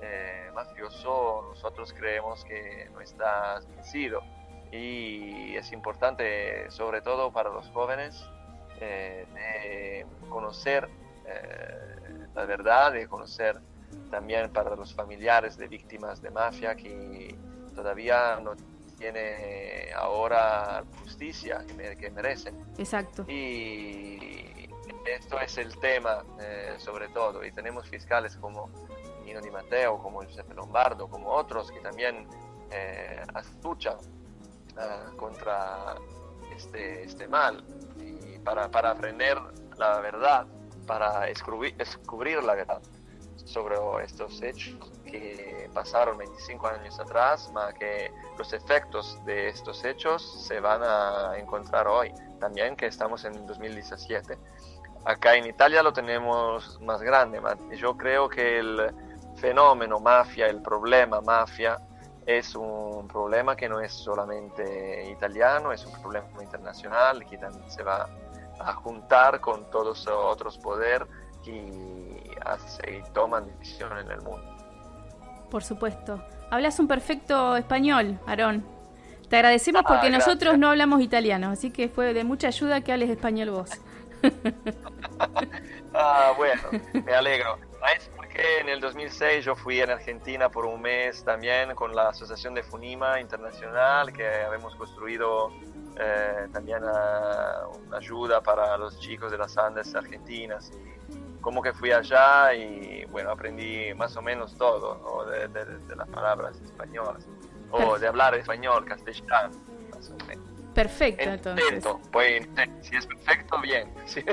eh, 0.01 0.49
mafioso 0.53 1.45
nosotros 1.49 1.93
creemos 1.93 2.43
que 2.45 2.89
no 2.93 3.01
está 3.01 3.59
vencido 3.67 4.21
y 4.71 5.55
es 5.55 5.71
importante 5.71 6.69
sobre 6.71 7.01
todo 7.01 7.31
para 7.31 7.49
los 7.49 7.67
jóvenes 7.69 8.23
eh, 8.79 9.25
de 9.33 10.05
conocer 10.29 10.87
eh, 11.25 12.27
la 12.35 12.45
verdad, 12.45 12.91
de 12.93 13.07
conocer 13.07 13.59
también 14.11 14.51
para 14.51 14.75
los 14.75 14.93
familiares 14.93 15.57
de 15.57 15.67
víctimas 15.67 16.21
de 16.21 16.29
mafia 16.29 16.75
que 16.75 17.35
todavía 17.75 18.39
no 18.41 18.53
tiene 18.97 19.91
ahora 19.95 20.83
justicia 21.01 21.63
que, 21.65 21.73
me- 21.73 21.95
que 21.95 22.09
merecen. 22.11 22.59
exacto. 22.77 23.23
Y 23.27 24.69
esto 25.05 25.39
es 25.39 25.57
el 25.57 25.77
tema, 25.79 26.23
eh, 26.41 26.75
sobre 26.77 27.07
todo. 27.09 27.43
Y 27.45 27.51
tenemos 27.51 27.87
fiscales 27.89 28.35
como 28.37 28.69
Nino 29.23 29.41
Di 29.41 29.49
Matteo, 29.49 29.97
como 29.99 30.21
Giuseppe 30.23 30.53
Lombardo, 30.53 31.07
como 31.07 31.29
otros 31.29 31.71
que 31.71 31.79
también 31.79 32.27
eh, 32.71 33.23
luchan 33.63 33.97
contra 35.17 35.95
este, 36.55 37.03
este 37.03 37.27
mal. 37.27 37.63
Y 37.99 38.39
para, 38.39 38.69
para 38.69 38.91
aprender 38.91 39.37
la 39.77 39.99
verdad, 39.99 40.45
para 40.85 41.21
descubrir, 41.21 41.75
descubrir 41.75 42.43
la 42.43 42.55
verdad 42.55 42.81
sobre 43.45 43.75
estos 44.03 44.41
hechos 44.41 44.91
que 45.05 45.69
pasaron 45.73 46.17
25 46.17 46.67
años 46.67 46.99
atrás, 46.99 47.51
más 47.53 47.73
que 47.73 48.11
los 48.37 48.53
efectos 48.53 49.17
de 49.25 49.49
estos 49.49 49.83
hechos 49.83 50.45
se 50.47 50.59
van 50.59 50.81
a 50.83 51.37
encontrar 51.37 51.87
hoy, 51.87 52.13
también 52.39 52.75
que 52.75 52.85
estamos 52.85 53.25
en 53.25 53.45
2017. 53.47 54.37
Acá 55.05 55.35
en 55.35 55.47
Italia 55.47 55.81
lo 55.81 55.93
tenemos 55.93 56.79
más 56.81 57.01
grande, 57.01 57.41
yo 57.75 57.97
creo 57.97 58.29
que 58.29 58.59
el 58.59 58.93
fenómeno 59.37 59.99
mafia, 59.99 60.47
el 60.47 60.61
problema 60.61 61.21
mafia, 61.21 61.79
es 62.37 62.55
un 62.55 63.07
problema 63.07 63.55
que 63.55 63.67
no 63.67 63.79
es 63.79 63.91
solamente 63.91 65.09
italiano, 65.09 65.71
es 65.71 65.83
un 65.85 65.99
problema 65.99 66.27
internacional 66.43 67.25
que 67.25 67.39
también 67.39 67.69
se 67.71 67.81
va 67.81 68.07
a 68.59 68.73
juntar 68.73 69.39
con 69.41 69.67
todos 69.71 70.05
los 70.05 70.07
otros 70.07 70.57
poderes 70.59 71.07
que 71.43 72.37
hace 72.45 73.03
toman 73.13 73.47
decisiones 73.57 74.05
en 74.05 74.11
el 74.11 74.21
mundo. 74.21 74.45
Por 75.49 75.63
supuesto. 75.63 76.23
Hablas 76.51 76.79
un 76.79 76.87
perfecto 76.87 77.55
español, 77.55 78.19
Aarón. 78.27 78.63
Te 79.27 79.37
agradecemos 79.37 79.81
Ah, 79.85 79.87
porque 79.87 80.09
gracias. 80.09 80.27
nosotros 80.27 80.57
no 80.59 80.69
hablamos 80.69 81.01
italiano, 81.01 81.49
así 81.49 81.71
que 81.71 81.89
fue 81.89 82.13
de 82.13 82.23
mucha 82.23 82.47
ayuda 82.49 82.81
que 82.81 82.91
hables 82.93 83.09
español 83.09 83.49
vos. 83.51 83.71
Ah, 85.93 86.33
bueno, 86.37 86.61
me 87.03 87.13
alegro. 87.13 87.57
¿Sabes 88.39 88.51
por 88.51 88.55
qué 88.55 88.59
en 88.61 88.69
el 88.69 88.79
2006 88.79 89.45
yo 89.45 89.55
fui 89.55 89.79
en 89.81 89.89
Argentina 89.89 90.49
por 90.49 90.65
un 90.65 90.81
mes 90.81 91.23
también 91.23 91.75
con 91.75 91.95
la 91.95 92.09
Asociación 92.09 92.53
de 92.53 92.63
Funima 92.63 93.19
Internacional 93.19 94.11
que 94.13 94.25
habíamos 94.27 94.75
construido 94.75 95.51
eh, 95.99 96.47
también 96.53 96.79
ah, 96.85 97.63
una 97.87 97.97
ayuda 97.97 98.41
para 98.41 98.77
los 98.77 98.99
chicos 98.99 99.31
de 99.31 99.37
las 99.37 99.57
Andes 99.57 99.93
argentinas? 99.95 100.71
Y 100.73 101.41
como 101.41 101.61
que 101.61 101.73
fui 101.73 101.91
allá 101.91 102.53
y 102.53 103.05
bueno, 103.05 103.31
aprendí 103.31 103.93
más 103.95 104.15
o 104.15 104.21
menos 104.21 104.57
todo 104.57 104.97
¿no? 105.03 105.29
de, 105.29 105.47
de- 105.49 105.65
de 105.79 105.95
las 105.95 106.07
palabras 106.09 106.59
españolas 106.61 107.25
o 107.71 107.97
de 107.99 108.07
hablar 108.07 108.35
español, 108.35 108.85
castellano, 108.85 109.51
más 109.93 110.09
o 110.11 110.25
menos. 110.25 110.45
Perfecto, 110.73 111.23
entonces. 111.29 111.65
Intento, 111.65 111.99
pues, 112.11 112.47
si 112.81 112.95
es 112.95 113.05
perfecto, 113.05 113.59
bien. 113.61 113.93
Sí. 114.05 114.23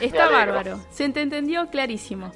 Está 0.00 0.28
bárbaro. 0.28 0.78
Se 0.90 1.08
te 1.08 1.22
entendió 1.22 1.68
clarísimo. 1.70 2.30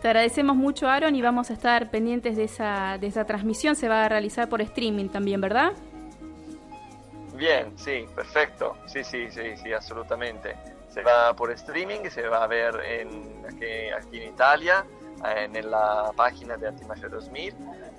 Te 0.00 0.08
agradecemos 0.08 0.56
mucho, 0.56 0.88
Aaron, 0.88 1.14
y 1.14 1.22
vamos 1.22 1.50
a 1.50 1.52
estar 1.52 1.90
pendientes 1.90 2.36
de 2.36 2.44
esa, 2.44 2.96
de 2.98 3.06
esa 3.06 3.24
transmisión. 3.24 3.76
Se 3.76 3.88
va 3.88 4.04
a 4.04 4.08
realizar 4.08 4.48
por 4.48 4.62
streaming 4.62 5.08
también, 5.08 5.40
¿verdad? 5.40 5.72
Bien, 7.34 7.76
sí, 7.76 8.06
perfecto. 8.14 8.76
Sí, 8.86 9.04
sí, 9.04 9.30
sí, 9.30 9.56
sí, 9.56 9.72
absolutamente. 9.72 10.56
Se 10.88 11.02
va 11.02 11.34
por 11.34 11.50
streaming, 11.52 12.08
se 12.10 12.26
va 12.28 12.44
a 12.44 12.46
ver 12.46 12.74
en, 12.84 13.44
aquí, 13.46 13.90
aquí 13.96 14.22
en 14.22 14.32
Italia 14.32 14.84
en 15.24 15.70
la 15.70 16.12
página 16.16 16.56
de 16.56 16.68
Antimafia 16.68 17.08
2000, 17.08 17.54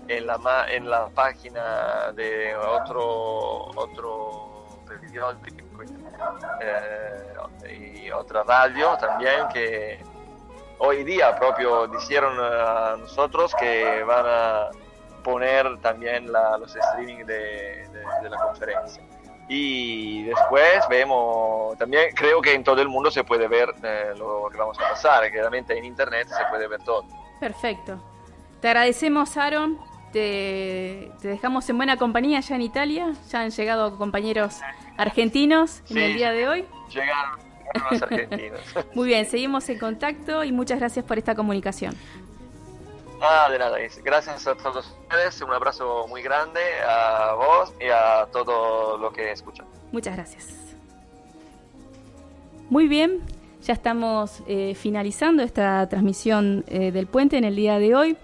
en 0.07 0.27
la, 0.27 0.65
en 0.69 0.89
la 0.89 1.07
página 1.09 2.11
de 2.13 2.55
otro, 2.55 3.67
otro 3.75 4.79
periódico 4.87 5.83
eh, 6.61 8.03
y 8.05 8.11
otra 8.11 8.43
radio 8.43 8.97
también 8.97 9.47
que 9.53 10.03
hoy 10.83 11.03
día 11.03 11.35
propio 11.35 11.87
dijeron 11.87 12.35
a 12.39 12.95
nosotros 12.97 13.53
que 13.59 14.03
van 14.03 14.25
a 14.27 14.69
poner 15.23 15.77
también 15.81 16.31
la- 16.31 16.57
los 16.57 16.75
streaming 16.75 17.25
de, 17.25 17.87
de- 17.89 18.05
de 18.23 18.29
la 18.29 18.37
conferencia. 18.37 19.03
Y 19.47 20.23
después 20.23 20.87
vemos, 20.89 21.77
también 21.77 22.13
creo 22.15 22.41
que 22.41 22.53
en 22.53 22.63
todo 22.63 22.81
el 22.81 22.87
mundo 22.87 23.11
se 23.11 23.23
puede 23.23 23.47
ver 23.47 23.69
eh, 23.83 24.13
lo 24.17 24.47
que 24.51 24.57
vamos 24.57 24.79
a 24.79 24.89
pasar, 24.89 25.23
que 25.29 25.37
realmente 25.37 25.77
en 25.77 25.83
internet 25.85 26.27
se 26.29 26.43
puede 26.49 26.67
ver 26.67 26.81
todo. 26.83 27.05
Perfecto. 27.39 28.01
Te 28.61 28.67
agradecemos, 28.69 29.35
Aaron. 29.37 29.77
Te, 30.13 31.11
te 31.21 31.27
dejamos 31.29 31.69
en 31.69 31.77
buena 31.77 31.97
compañía 31.97 32.39
ya 32.39 32.55
en 32.55 32.61
Italia. 32.61 33.11
Ya 33.29 33.41
han 33.41 33.49
llegado 33.51 33.97
compañeros 33.97 34.59
argentinos 34.97 35.81
en 35.89 35.97
el 35.97 36.13
día 36.15 36.31
de 36.31 36.47
hoy. 36.47 36.65
Llegaron 36.89 37.39
los 37.91 38.01
argentinos. 38.01 38.61
Muy 38.93 39.07
bien, 39.07 39.25
seguimos 39.25 39.67
en 39.69 39.79
contacto 39.79 40.43
y 40.43 40.51
muchas 40.51 40.79
gracias 40.79 41.05
por 41.05 41.17
esta 41.17 41.35
comunicación. 41.35 41.95
Ah, 43.21 43.47
de 43.51 43.59
nada, 43.59 43.77
gracias 44.03 44.47
a 44.47 44.55
todos 44.55 44.95
ustedes, 45.03 45.39
un 45.43 45.51
abrazo 45.51 46.07
muy 46.07 46.23
grande 46.23 46.59
a 46.87 47.35
vos 47.35 47.71
y 47.79 47.85
a 47.85 48.27
todo 48.31 48.97
lo 48.97 49.13
que 49.13 49.31
escuchan. 49.31 49.67
Muchas 49.91 50.15
gracias. 50.15 50.47
Muy 52.71 52.87
bien, 52.87 53.21
ya 53.63 53.73
estamos 53.73 54.41
eh, 54.47 54.73
finalizando 54.73 55.43
esta 55.43 55.87
transmisión 55.87 56.65
eh, 56.67 56.91
del 56.91 57.05
puente 57.05 57.37
en 57.37 57.43
el 57.43 57.55
día 57.55 57.77
de 57.77 57.93
hoy. 57.93 58.17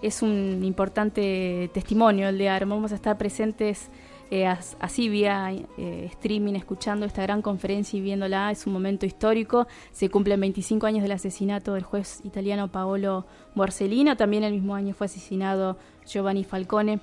Es 0.00 0.22
un 0.22 0.62
importante 0.62 1.68
testimonio 1.74 2.28
el 2.28 2.38
de 2.38 2.48
Aaron. 2.48 2.68
Vamos 2.68 2.92
a 2.92 2.94
estar 2.94 3.18
presentes 3.18 3.88
eh, 4.30 4.46
as- 4.46 4.76
así 4.80 5.08
vía 5.08 5.52
eh, 5.78 6.08
streaming, 6.12 6.54
escuchando 6.54 7.06
esta 7.06 7.22
gran 7.22 7.42
conferencia 7.42 7.96
y 7.96 8.00
viéndola. 8.00 8.50
Es 8.50 8.66
un 8.66 8.72
momento 8.72 9.06
histórico. 9.06 9.66
Se 9.92 10.08
cumplen 10.10 10.40
25 10.40 10.86
años 10.86 11.02
del 11.02 11.12
asesinato 11.12 11.74
del 11.74 11.84
juez 11.84 12.20
italiano 12.24 12.70
Paolo 12.70 13.26
Borsellino. 13.54 14.16
También 14.16 14.44
el 14.44 14.52
mismo 14.52 14.74
año 14.74 14.94
fue 14.94 15.06
asesinado 15.06 15.78
Giovanni 16.06 16.44
Falcone. 16.44 17.00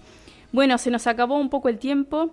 Bueno, 0.51 0.77
se 0.77 0.91
nos 0.91 1.07
acabó 1.07 1.37
un 1.39 1.49
poco 1.49 1.69
el 1.69 1.79
tiempo. 1.79 2.31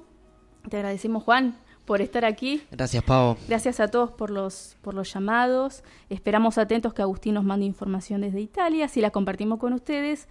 Te 0.69 0.77
agradecemos, 0.77 1.23
Juan, 1.23 1.57
por 1.87 2.03
estar 2.03 2.25
aquí. 2.25 2.63
Gracias, 2.71 3.03
Pavo. 3.03 3.39
Gracias 3.49 3.81
a 3.81 3.89
todos 3.89 4.11
por 4.11 4.31
los, 4.31 4.77
por 4.83 4.93
los 4.95 5.13
llamados. 5.13 5.83
Esperamos 6.11 6.59
atentos 6.59 6.93
que 6.93 7.01
Agustín 7.03 7.35
nos 7.35 7.45
mande 7.45 7.65
información 7.65 8.21
desde 8.21 8.41
Italia, 8.41 8.85
así 8.85 9.01
la 9.01 9.11
compartimos 9.11 9.59
con 9.59 9.73
ustedes. 9.73 10.29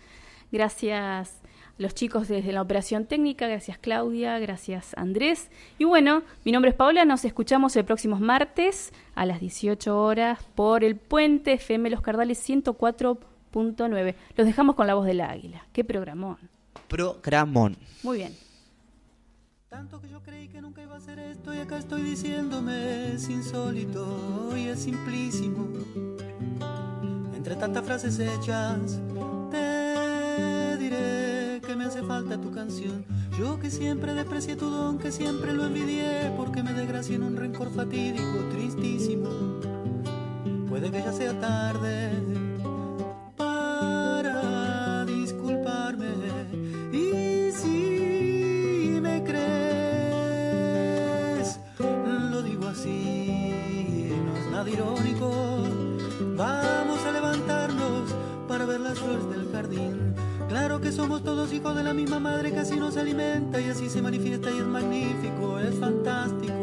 Gracias 0.52 1.39
los 1.80 1.96
chicos 1.96 2.28
desde 2.28 2.52
la 2.52 2.62
operación 2.62 3.06
técnica, 3.06 3.48
gracias 3.48 3.80
Claudia, 3.80 4.38
gracias 4.38 4.94
Andrés. 4.98 5.50
Y 5.80 5.86
bueno, 5.86 6.24
mi 6.44 6.52
nombre 6.52 6.72
es 6.72 6.76
Paola, 6.76 7.06
nos 7.06 7.26
escuchamos 7.26 7.76
el 7.78 7.86
próximo 7.86 8.20
martes 8.20 8.94
a 9.16 9.26
las 9.26 9.40
18 9.40 10.00
horas 10.00 10.40
por 10.56 10.84
el 10.84 10.98
puente 10.98 11.54
FM 11.54 11.90
Los 11.90 12.02
Cardales 12.02 12.48
104.9. 12.48 14.16
Los 14.36 14.46
dejamos 14.46 14.76
con 14.76 14.88
la 14.88 14.94
voz 14.94 15.06
del 15.06 15.22
águila. 15.22 15.66
Qué 15.72 15.86
programón. 15.86 16.38
Programón. 16.90 17.78
Muy 18.04 18.18
bien. 18.18 18.36
Tanto 19.70 20.02
que 20.02 20.10
yo 20.10 20.22
creí 20.22 20.50
que 20.50 20.62
nunca 20.62 20.84
iba 20.84 20.96
a 20.96 20.98
hacer 20.98 21.18
esto 21.18 21.54
y 21.54 21.60
acá 21.60 21.78
estoy 21.78 22.02
diciéndome 22.02 23.14
es 23.14 23.30
insólito 23.30 24.52
y 24.58 24.68
es 24.68 24.80
simplísimo. 24.80 25.66
Entre 27.34 27.56
tantas 27.56 27.86
frases 27.86 28.20
hechas, 28.20 29.00
te 29.50 30.59
que 30.88 31.76
me 31.76 31.86
hace 31.86 32.02
falta 32.04 32.40
tu 32.40 32.52
canción. 32.52 33.06
Yo 33.38 33.60
que 33.60 33.70
siempre 33.70 34.14
desprecié 34.14 34.56
tu 34.56 34.70
don, 34.70 34.98
que 34.98 35.12
siempre 35.12 35.54
lo 35.54 35.66
envidié, 35.66 36.32
porque 36.38 36.64
me 36.64 36.74
desgracié 36.74 37.16
en 37.16 37.24
un 37.24 37.36
rencor 37.36 37.70
fatídico, 37.70 38.48
tristísimo. 38.50 39.30
Puede 40.70 40.90
que 40.90 41.00
ya 41.00 41.12
sea 41.12 41.38
tarde 41.40 42.12
madre 62.20 62.52
así 62.60 62.76
nos 62.76 62.98
alimenta 62.98 63.62
y 63.62 63.70
así 63.70 63.90
se 63.90 64.02
manifiesta 64.02 64.52
y 64.52 64.58
es 64.58 64.66
magnífico, 64.66 65.60
es 65.60 65.76
fantástico. 65.76 66.54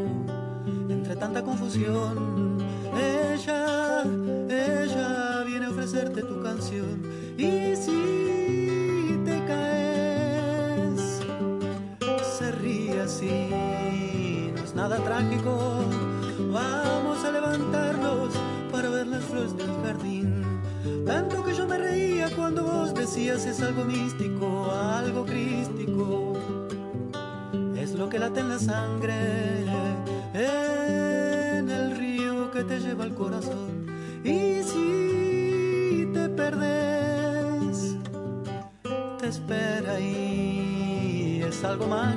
Entre 0.88 1.16
tanta 1.16 1.42
confusión, 1.42 2.58
ella, 2.94 4.02
ella 4.48 5.42
viene 5.44 5.66
a 5.66 5.70
ofrecerte 5.70 6.22
tu 6.22 6.42
canción. 6.42 7.02
Y 7.38 7.74
si 7.76 9.20
te 9.24 9.44
caes, 9.46 11.22
se 12.38 12.52
ríe 12.52 13.00
así, 13.00 14.52
no 14.54 14.62
es 14.62 14.74
nada 14.74 14.96
trágico. 14.98 15.65
Sangre, 28.66 29.14
en 30.34 31.70
el 31.70 31.96
río 31.96 32.50
que 32.50 32.64
te 32.64 32.80
lleva 32.80 33.04
al 33.04 33.14
corazón. 33.14 33.86
Y 34.24 34.60
si 34.64 36.08
te 36.12 36.28
perdes, 36.30 37.96
te 39.20 39.28
espera 39.28 39.92
ahí, 39.92 41.44
es 41.48 41.62
algo 41.62 41.86
mágico. 41.86 42.15